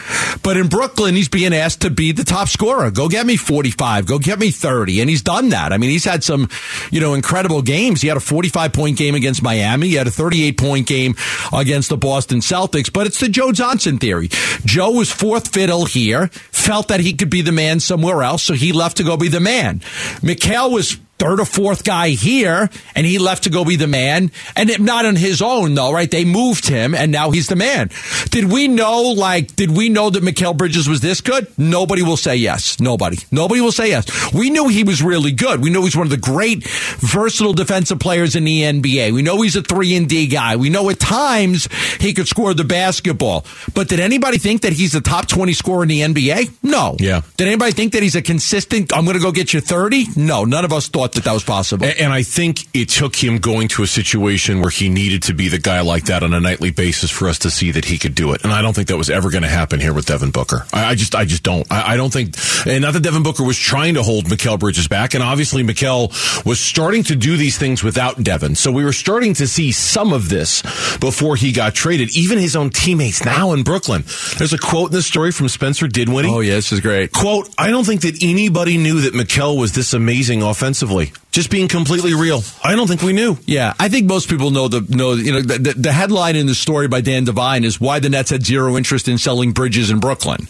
but 0.42 0.56
in 0.56 0.68
Brooklyn, 0.68 1.14
he's 1.14 1.28
being 1.28 1.52
asked 1.52 1.82
to 1.82 1.90
be 1.90 2.12
the 2.12 2.24
top 2.24 2.48
scorer. 2.48 2.90
Go 2.90 3.08
get 3.08 3.26
me 3.26 3.36
45. 3.36 4.06
Go 4.06 4.18
get 4.18 4.38
me 4.38 4.50
30, 4.50 5.00
and 5.00 5.10
he's 5.10 5.22
done 5.22 5.48
that. 5.50 5.72
I 5.72 5.78
mean, 5.78 5.90
he's 5.90 6.04
had 6.04 6.22
some, 6.22 6.48
you 6.90 7.00
know, 7.00 7.14
incredible 7.14 7.62
games. 7.62 8.00
He 8.00 8.08
had 8.08 8.16
a 8.16 8.20
45 8.20 8.72
point 8.72 8.96
game 8.96 9.14
against 9.16 9.42
Miami. 9.42 9.88
He 9.88 9.94
had 9.94 10.06
a 10.06 10.12
38 10.12 10.56
point 10.56 10.86
game 10.86 11.16
against 11.52 11.88
the 11.88 11.96
Boston 11.96 12.38
Celtics. 12.38 12.92
But 12.92 13.06
it's 13.08 13.18
the 13.18 13.28
Joe 13.28 13.52
Johnson 13.52 13.98
theory. 13.98 14.28
Joe 14.64 14.92
was 14.92 15.10
fourth 15.10 15.52
fiddle 15.52 15.86
here, 15.86 16.28
felt 16.28 16.88
that 16.88 17.00
he 17.00 17.14
could 17.14 17.30
be 17.30 17.42
the 17.42 17.52
man 17.52 17.80
somewhere 17.80 18.22
else, 18.22 18.44
so 18.44 18.54
he 18.54 18.72
left 18.72 18.98
to 18.98 19.04
go 19.04 19.16
be 19.16 19.28
the 19.28 19.40
man. 19.40 19.80
Mikal 20.20 20.70
was 20.70 20.98
third 21.18 21.40
or 21.40 21.44
fourth 21.44 21.84
guy 21.84 22.10
here, 22.10 22.70
and 22.94 23.06
he 23.06 23.18
left 23.18 23.44
to 23.44 23.50
go 23.50 23.64
be 23.64 23.76
the 23.76 23.86
man. 23.86 24.30
And 24.56 24.70
it, 24.70 24.80
not 24.80 25.04
on 25.04 25.16
his 25.16 25.42
own, 25.42 25.74
though, 25.74 25.92
right? 25.92 26.10
They 26.10 26.24
moved 26.24 26.68
him, 26.68 26.94
and 26.94 27.10
now 27.12 27.30
he's 27.30 27.48
the 27.48 27.56
man. 27.56 27.90
Did 28.30 28.50
we 28.50 28.68
know, 28.68 29.14
like, 29.16 29.54
did 29.56 29.76
we 29.76 29.88
know 29.88 30.10
that 30.10 30.22
Mikal 30.22 30.56
Bridges 30.56 30.88
was 30.88 31.00
this 31.00 31.20
good? 31.20 31.46
Nobody 31.58 32.02
will 32.02 32.16
say 32.16 32.36
yes. 32.36 32.80
Nobody. 32.80 33.18
Nobody 33.30 33.60
will 33.60 33.72
say 33.72 33.88
yes. 33.88 34.32
We 34.32 34.50
knew 34.50 34.68
he 34.68 34.84
was 34.84 35.02
really 35.02 35.32
good. 35.32 35.60
We 35.60 35.70
knew 35.70 35.82
he's 35.82 35.96
one 35.96 36.06
of 36.06 36.10
the 36.10 36.16
great 36.16 36.64
versatile 36.64 37.52
defensive 37.52 37.98
players 37.98 38.36
in 38.36 38.44
the 38.44 38.62
NBA. 38.62 39.12
We 39.12 39.22
know 39.22 39.40
he's 39.42 39.56
a 39.56 39.62
three 39.62 39.96
and 39.96 40.08
D 40.08 40.26
guy. 40.28 40.56
We 40.56 40.70
know 40.70 40.88
at 40.90 41.00
times 41.00 41.68
he 42.00 42.14
could 42.14 42.28
score 42.28 42.54
the 42.54 42.64
basketball. 42.64 43.44
But 43.74 43.88
did 43.88 44.00
anybody 44.00 44.38
think 44.38 44.62
that 44.62 44.72
he's 44.72 44.92
the 44.92 45.00
top 45.00 45.26
20 45.26 45.52
scorer 45.52 45.82
in 45.82 45.88
the 45.88 46.00
NBA? 46.00 46.50
No. 46.62 46.96
Yeah. 46.98 47.22
Did 47.36 47.48
anybody 47.48 47.72
think 47.72 47.92
that 47.92 48.02
he's 48.02 48.16
a 48.16 48.22
consistent, 48.22 48.96
I'm 48.96 49.04
going 49.04 49.16
to 49.16 49.22
go 49.22 49.32
get 49.32 49.52
you 49.52 49.60
30? 49.60 50.06
No. 50.16 50.44
None 50.44 50.64
of 50.64 50.72
us 50.72 50.88
thought 50.88 51.07
that 51.12 51.24
that 51.24 51.32
was 51.32 51.44
possible. 51.44 51.86
And 51.98 52.12
I 52.12 52.22
think 52.22 52.68
it 52.74 52.88
took 52.88 53.16
him 53.16 53.38
going 53.38 53.68
to 53.68 53.82
a 53.82 53.86
situation 53.86 54.60
where 54.60 54.70
he 54.70 54.88
needed 54.88 55.22
to 55.24 55.34
be 55.34 55.48
the 55.48 55.58
guy 55.58 55.80
like 55.80 56.04
that 56.04 56.22
on 56.22 56.34
a 56.34 56.40
nightly 56.40 56.70
basis 56.70 57.10
for 57.10 57.28
us 57.28 57.38
to 57.40 57.50
see 57.50 57.70
that 57.72 57.84
he 57.84 57.98
could 57.98 58.14
do 58.14 58.32
it. 58.32 58.44
And 58.44 58.52
I 58.52 58.62
don't 58.62 58.74
think 58.74 58.88
that 58.88 58.96
was 58.96 59.10
ever 59.10 59.30
going 59.30 59.42
to 59.42 59.48
happen 59.48 59.80
here 59.80 59.92
with 59.92 60.06
Devin 60.06 60.30
Booker. 60.30 60.64
I, 60.72 60.90
I 60.90 60.94
just, 60.94 61.14
I 61.14 61.24
just 61.24 61.42
don't. 61.42 61.66
I, 61.70 61.94
I 61.94 61.96
don't 61.96 62.12
think, 62.12 62.34
and 62.66 62.82
not 62.82 62.94
that 62.94 63.02
Devin 63.02 63.22
Booker 63.22 63.44
was 63.44 63.58
trying 63.58 63.94
to 63.94 64.02
hold 64.02 64.26
Mikal 64.26 64.58
Bridges 64.58 64.88
back. 64.88 65.14
And 65.14 65.22
obviously 65.22 65.62
Mikal 65.62 66.10
was 66.44 66.60
starting 66.60 67.02
to 67.04 67.16
do 67.16 67.36
these 67.36 67.58
things 67.58 67.82
without 67.82 68.22
Devin. 68.22 68.54
So 68.54 68.72
we 68.72 68.84
were 68.84 68.92
starting 68.92 69.34
to 69.34 69.46
see 69.46 69.72
some 69.72 70.12
of 70.12 70.28
this 70.28 70.62
before 70.98 71.36
he 71.36 71.52
got 71.52 71.74
traded. 71.74 72.16
Even 72.16 72.38
his 72.38 72.56
own 72.56 72.70
teammates 72.70 73.24
now 73.24 73.52
in 73.52 73.62
Brooklyn. 73.62 74.04
There's 74.38 74.52
a 74.52 74.58
quote 74.58 74.90
in 74.90 74.96
this 74.96 75.06
story 75.06 75.32
from 75.32 75.48
Spencer 75.48 75.88
Dinwiddie. 75.88 76.28
Oh, 76.28 76.40
yeah, 76.40 76.54
this 76.54 76.72
is 76.72 76.80
great. 76.80 77.12
Quote, 77.12 77.48
I 77.58 77.70
don't 77.70 77.84
think 77.84 78.02
that 78.02 78.22
anybody 78.22 78.78
knew 78.78 79.00
that 79.02 79.14
Mikal 79.14 79.58
was 79.58 79.72
this 79.72 79.94
amazing 79.94 80.42
offensively. 80.42 80.97
Really. 80.98 81.12
Just 81.30 81.50
being 81.50 81.68
completely 81.68 82.14
real. 82.14 82.42
I 82.64 82.74
don't 82.74 82.86
think 82.86 83.02
we 83.02 83.12
knew. 83.12 83.36
Yeah, 83.44 83.74
I 83.78 83.90
think 83.90 84.08
most 84.08 84.30
people 84.30 84.50
know 84.50 84.66
the 84.68 84.80
know 84.88 85.12
you 85.12 85.32
know 85.32 85.42
the, 85.42 85.58
the, 85.58 85.74
the 85.74 85.92
headline 85.92 86.36
in 86.36 86.46
the 86.46 86.54
story 86.54 86.88
by 86.88 87.02
Dan 87.02 87.24
Devine 87.24 87.64
is 87.64 87.78
why 87.78 87.98
the 88.00 88.08
Nets 88.08 88.30
had 88.30 88.44
zero 88.44 88.76
interest 88.78 89.08
in 89.08 89.18
selling 89.18 89.52
bridges 89.52 89.90
in 89.90 90.00
Brooklyn, 90.00 90.48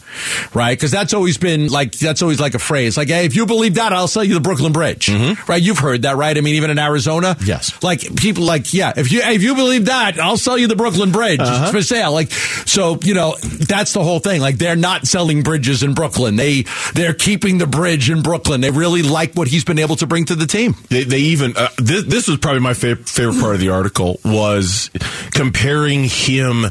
right? 0.54 0.78
Because 0.78 0.92
that's 0.92 1.12
always 1.12 1.36
been 1.36 1.66
like 1.68 1.92
that's 1.92 2.22
always 2.22 2.38
like 2.38 2.54
a 2.54 2.60
phrase 2.60 2.96
like, 2.96 3.08
hey, 3.08 3.24
if 3.24 3.34
you 3.34 3.44
believe 3.44 3.74
that, 3.74 3.92
I'll 3.92 4.06
sell 4.06 4.22
you 4.22 4.34
the 4.34 4.40
Brooklyn 4.40 4.72
Bridge, 4.72 5.06
mm-hmm. 5.06 5.50
right? 5.50 5.60
You've 5.60 5.80
heard 5.80 6.02
that, 6.02 6.16
right? 6.16 6.36
I 6.36 6.40
mean, 6.40 6.54
even 6.54 6.70
in 6.70 6.78
Arizona, 6.78 7.36
Yes. 7.44 7.82
like 7.82 8.14
people 8.16 8.44
like 8.44 8.72
yeah, 8.72 8.92
if 8.96 9.10
you 9.10 9.20
if 9.22 9.42
you 9.42 9.56
believe 9.56 9.86
that, 9.86 10.20
I'll 10.20 10.36
sell 10.36 10.56
you 10.56 10.68
the 10.68 10.76
Brooklyn 10.76 11.10
Bridge 11.10 11.40
It's 11.42 11.70
for 11.72 11.82
sale. 11.82 12.12
Like 12.12 12.30
so, 12.30 12.98
you 13.02 13.14
know, 13.14 13.36
that's 13.42 13.94
the 13.94 14.02
whole 14.02 14.20
thing. 14.20 14.40
Like 14.40 14.58
they're 14.58 14.76
not 14.76 15.06
selling 15.08 15.42
bridges 15.42 15.82
in 15.82 15.94
Brooklyn. 15.94 16.36
They 16.36 16.62
they're 16.94 17.14
keeping 17.14 17.58
the 17.58 17.66
bridge 17.66 18.10
in 18.10 18.22
Brooklyn. 18.22 18.60
They 18.60 18.70
really 18.70 19.02
like 19.02 19.34
what 19.34 19.48
he's 19.48 19.64
been 19.64 19.80
able 19.80 19.96
to 19.96 20.06
bring 20.06 20.24
to 20.26 20.36
the 20.36 20.46
team. 20.46 20.67
They, 20.88 21.04
they 21.04 21.18
even 21.18 21.56
uh, 21.56 21.68
this, 21.78 22.04
this 22.04 22.28
was 22.28 22.38
probably 22.38 22.60
my 22.60 22.74
favorite 22.74 23.08
favorite 23.08 23.40
part 23.40 23.54
of 23.54 23.60
the 23.60 23.70
article 23.70 24.20
was 24.24 24.90
comparing 25.32 26.04
him 26.04 26.64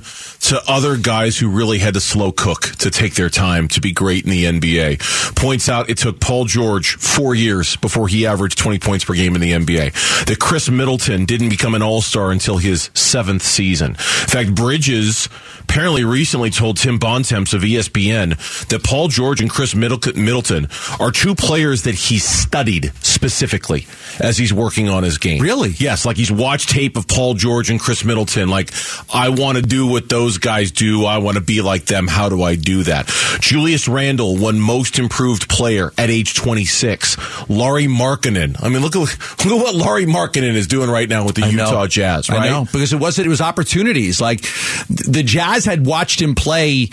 to 0.47 0.61
other 0.67 0.95
guys 0.95 1.37
who 1.37 1.49
really 1.49 1.77
had 1.77 1.93
to 1.93 1.99
slow 1.99 2.31
cook 2.31 2.61
to 2.77 2.89
take 2.89 3.15
their 3.15 3.29
time 3.29 3.67
to 3.67 3.81
be 3.81 3.91
great 3.91 4.23
in 4.23 4.29
the 4.29 4.45
NBA. 4.45 5.35
Points 5.35 5.67
out 5.67 5.89
it 5.89 5.97
took 5.97 6.21
Paul 6.21 6.45
George 6.45 6.95
four 6.95 7.35
years 7.35 7.75
before 7.75 8.07
he 8.07 8.25
averaged 8.25 8.57
20 8.57 8.79
points 8.79 9.03
per 9.03 9.13
game 9.13 9.35
in 9.35 9.41
the 9.41 9.51
NBA. 9.51 10.25
That 10.25 10.39
Khris 10.39 10.69
Middleton 10.69 11.25
didn't 11.25 11.49
become 11.49 11.75
an 11.75 11.81
All 11.81 12.01
Star 12.01 12.31
until 12.31 12.57
his 12.57 12.89
seventh 12.93 13.41
season. 13.41 13.91
In 13.91 13.95
fact, 13.95 14.55
Bridges 14.55 15.27
apparently 15.63 16.05
recently 16.05 16.49
told 16.49 16.77
Tim 16.77 16.97
Bontemps 16.97 17.53
of 17.53 17.61
ESPN 17.63 18.67
that 18.69 18.83
Paul 18.85 19.09
George 19.09 19.41
and 19.41 19.49
Khris 19.49 19.75
Middleton 19.75 20.67
are 20.99 21.11
two 21.11 21.35
players 21.35 21.83
that 21.83 21.95
he 21.95 22.19
studied 22.19 22.93
specifically. 23.01 23.85
as 24.21 24.37
he's 24.37 24.53
working 24.53 24.87
on 24.87 25.03
his 25.03 25.17
game. 25.17 25.41
Really? 25.41 25.71
Yes. 25.77 26.05
Like 26.05 26.15
he's 26.15 26.31
watched 26.31 26.69
tape 26.69 26.95
of 26.95 27.07
Paul 27.07 27.33
George 27.33 27.69
and 27.69 27.79
Chris 27.79 28.05
Middleton. 28.05 28.47
Like, 28.49 28.71
I 29.13 29.29
want 29.29 29.57
to 29.57 29.61
do 29.61 29.85
what 29.87 30.07
those 30.07 30.36
guys 30.37 30.71
do. 30.71 31.05
I 31.05 31.17
want 31.17 31.37
to 31.37 31.43
be 31.43 31.61
like 31.61 31.85
them. 31.85 32.07
How 32.07 32.29
do 32.29 32.43
I 32.43 32.55
do 32.55 32.83
that? 32.83 33.07
Julius 33.39 33.87
Randle 33.87 34.37
won 34.37 34.59
most 34.59 34.99
improved 34.99 35.49
player 35.49 35.91
at 35.97 36.09
age 36.09 36.35
26. 36.35 37.49
Lauri 37.49 37.85
Markkanen. 37.85 38.61
I 38.61 38.69
mean, 38.69 38.81
look 38.81 38.95
at, 38.95 38.99
look 39.45 39.59
at 39.59 39.63
what 39.63 39.75
Lauri 39.75 40.05
Markkanen 40.05 40.55
is 40.55 40.67
doing 40.67 40.89
right 40.89 41.07
now 41.09 41.25
with 41.25 41.35
the 41.35 41.43
I 41.43 41.51
know. 41.51 41.65
Utah 41.65 41.87
Jazz, 41.87 42.29
right? 42.29 42.43
I 42.43 42.49
know 42.49 42.65
because 42.65 42.93
it 42.93 42.99
wasn't. 42.99 43.27
It 43.27 43.29
was 43.29 43.41
opportunities. 43.41 44.21
Like 44.21 44.41
the 44.89 45.23
Jazz 45.25 45.65
had 45.65 45.85
watched 45.85 46.21
him 46.21 46.35
play 46.35 46.89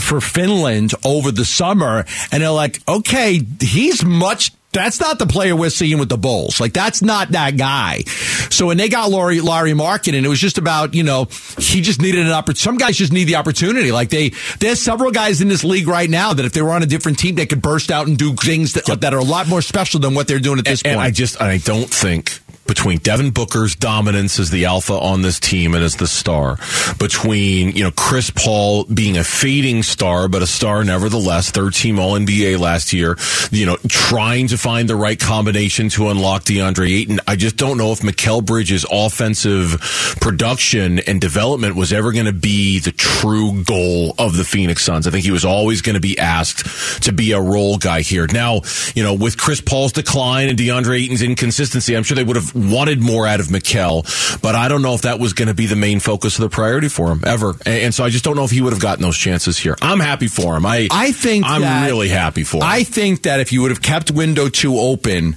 for 0.00 0.20
Finland 0.20 0.92
over 1.04 1.30
the 1.30 1.44
summer, 1.44 2.04
and 2.30 2.42
they're 2.42 2.50
like, 2.50 2.80
okay, 2.88 3.40
he's 3.60 4.04
much. 4.04 4.52
That's 4.72 5.00
not 5.00 5.18
the 5.18 5.26
player 5.26 5.56
we're 5.56 5.70
seeing 5.70 5.98
with 5.98 6.10
the 6.10 6.18
Bulls. 6.18 6.60
Like 6.60 6.74
that's 6.74 7.00
not 7.02 7.30
that 7.30 7.56
guy. 7.56 8.02
So 8.50 8.66
when 8.66 8.76
they 8.76 8.88
got 8.88 9.10
Lauri 9.10 9.40
Larry 9.40 9.72
Markin, 9.72 10.14
and 10.14 10.26
it 10.26 10.28
was 10.28 10.40
just 10.40 10.58
about 10.58 10.94
you 10.94 11.02
know 11.02 11.24
he 11.58 11.80
just 11.80 12.02
needed 12.02 12.26
an 12.26 12.32
opportunity. 12.32 12.60
Some 12.60 12.76
guys 12.76 12.96
just 12.96 13.12
need 13.12 13.24
the 13.24 13.36
opportunity. 13.36 13.92
Like 13.92 14.10
they 14.10 14.32
there's 14.60 14.80
several 14.80 15.10
guys 15.10 15.40
in 15.40 15.48
this 15.48 15.64
league 15.64 15.88
right 15.88 16.10
now 16.10 16.34
that 16.34 16.44
if 16.44 16.52
they 16.52 16.60
were 16.60 16.72
on 16.72 16.82
a 16.82 16.86
different 16.86 17.18
team, 17.18 17.34
they 17.34 17.46
could 17.46 17.62
burst 17.62 17.90
out 17.90 18.08
and 18.08 18.18
do 18.18 18.34
things 18.34 18.74
that, 18.74 19.00
that 19.00 19.14
are 19.14 19.20
a 19.20 19.24
lot 19.24 19.48
more 19.48 19.62
special 19.62 20.00
than 20.00 20.14
what 20.14 20.28
they're 20.28 20.38
doing 20.38 20.58
at 20.58 20.66
this 20.66 20.82
and, 20.82 20.96
point. 20.96 20.96
and 20.96 21.02
I 21.02 21.10
just 21.10 21.40
I 21.40 21.56
don't 21.58 21.88
think 21.88 22.40
between 22.68 22.98
Devin 22.98 23.30
Booker's 23.30 23.74
dominance 23.74 24.38
as 24.38 24.50
the 24.50 24.66
alpha 24.66 24.92
on 24.92 25.22
this 25.22 25.40
team 25.40 25.74
and 25.74 25.82
as 25.82 25.96
the 25.96 26.06
star, 26.06 26.58
between 26.98 27.74
you 27.74 27.82
know 27.82 27.90
Chris 27.90 28.30
Paul 28.30 28.84
being 28.84 29.16
a 29.16 29.24
fading 29.24 29.82
star 29.82 30.28
but 30.28 30.42
a 30.42 30.46
star 30.46 30.84
nevertheless, 30.84 31.50
third 31.50 31.74
team 31.74 31.98
All 31.98 32.12
NBA 32.12 32.58
last 32.60 32.92
year, 32.92 33.16
you 33.50 33.66
know 33.66 33.76
trying 33.88 34.46
to 34.48 34.58
find 34.58 34.88
the 34.88 34.96
right 34.96 35.18
combination 35.18 35.88
to 35.90 36.08
unlock 36.10 36.44
DeAndre 36.44 36.90
Ayton. 36.90 37.20
I 37.26 37.34
just 37.34 37.56
don't 37.56 37.78
know 37.78 37.90
if 37.90 38.00
Mikal 38.00 38.44
Bridges' 38.44 38.86
offensive 38.90 40.16
production 40.20 40.98
and 41.00 41.20
development 41.20 41.74
was 41.74 41.92
ever 41.92 42.12
going 42.12 42.26
to 42.26 42.32
be 42.32 42.78
the 42.78 42.92
true 42.92 43.64
goal 43.64 44.14
of 44.18 44.36
the 44.36 44.44
Phoenix 44.44 44.84
Suns. 44.84 45.06
I 45.06 45.10
think 45.10 45.24
he 45.24 45.30
was 45.30 45.44
always 45.44 45.80
going 45.80 45.94
to 45.94 46.00
be 46.00 46.18
asked 46.18 47.02
to 47.04 47.12
be 47.12 47.32
a 47.32 47.40
role 47.40 47.78
guy 47.78 48.02
here. 48.02 48.26
Now, 48.26 48.60
you 48.94 49.02
know, 49.02 49.14
with 49.14 49.38
Chris 49.38 49.60
Paul's 49.60 49.92
decline 49.92 50.48
and 50.48 50.58
DeAndre 50.58 51.02
Ayton's 51.02 51.22
inconsistency, 51.22 51.96
I'm 51.96 52.02
sure 52.02 52.14
they 52.14 52.24
would 52.24 52.36
have 52.36 52.54
wanted 52.58 53.00
more 53.00 53.26
out 53.26 53.40
of 53.40 53.46
Mikal, 53.46 54.40
but 54.42 54.54
I 54.54 54.68
don't 54.68 54.82
know 54.82 54.94
if 54.94 55.02
that 55.02 55.18
was 55.18 55.32
going 55.32 55.48
to 55.48 55.54
be 55.54 55.66
the 55.66 55.76
main 55.76 56.00
focus 56.00 56.38
of 56.38 56.42
the 56.42 56.48
priority 56.50 56.88
for 56.88 57.10
him 57.10 57.22
ever. 57.26 57.50
And, 57.64 57.82
and 57.84 57.94
so 57.94 58.04
I 58.04 58.10
just 58.10 58.24
don't 58.24 58.36
know 58.36 58.44
if 58.44 58.50
he 58.50 58.60
would 58.60 58.72
have 58.72 58.82
gotten 58.82 59.02
those 59.02 59.16
chances 59.16 59.58
here. 59.58 59.76
I'm 59.80 60.00
happy 60.00 60.28
for 60.28 60.56
him. 60.56 60.66
I 60.66 60.88
I 60.90 61.12
think 61.12 61.44
I'm 61.46 61.62
that- 61.62 61.86
really 61.86 62.08
happy 62.08 62.44
for 62.44 62.58
him. 62.58 62.62
I 62.64 62.84
think 62.84 63.22
that 63.22 63.40
if 63.40 63.52
you 63.52 63.62
would 63.62 63.70
have 63.70 63.82
kept 63.82 64.10
window 64.10 64.48
two 64.48 64.76
open 64.78 65.36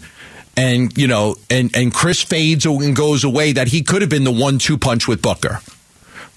and 0.57 0.95
you 0.97 1.07
know 1.07 1.35
and 1.49 1.75
and 1.75 1.93
Chris 1.93 2.21
fades 2.21 2.65
and 2.65 2.95
goes 2.95 3.23
away 3.23 3.53
that 3.53 3.67
he 3.69 3.83
could 3.83 4.01
have 4.01 4.09
been 4.09 4.25
the 4.25 4.31
one 4.31 4.57
two 4.57 4.77
punch 4.77 5.07
with 5.07 5.21
Booker. 5.21 5.59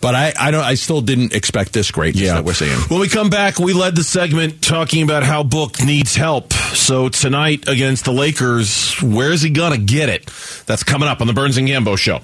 But 0.05 0.15
I, 0.15 0.35
I 0.39 0.51
don't 0.51 0.63
I 0.63 0.75
still 0.75 1.01
didn't 1.01 1.33
expect 1.33 1.73
this 1.73 1.91
great 1.91 2.15
Yeah, 2.15 2.35
that 2.35 2.45
we're 2.45 2.53
seeing. 2.53 2.79
When 2.91 3.01
we 3.01 3.09
come 3.09 3.31
back, 3.31 3.59
we 3.59 3.73
led 3.73 3.97
the 3.97 4.05
segment 4.05 4.61
talking 4.61 5.03
about 5.03 5.23
how 5.23 5.43
Book 5.43 5.83
needs 5.83 6.15
help. 6.15 6.53
So 6.53 7.09
tonight 7.09 7.69
against 7.69 8.05
the 8.05 8.13
Lakers, 8.13 9.01
where 9.01 9.33
is 9.33 9.41
he 9.41 9.49
gonna 9.49 9.79
get 9.79 10.11
it? 10.11 10.31
That's 10.67 10.83
coming 10.83 11.09
up 11.09 11.23
on 11.23 11.27
the 11.27 11.33
Burns 11.33 11.57
and 11.57 11.67
Gambo 11.67 11.97
show. 11.97 12.21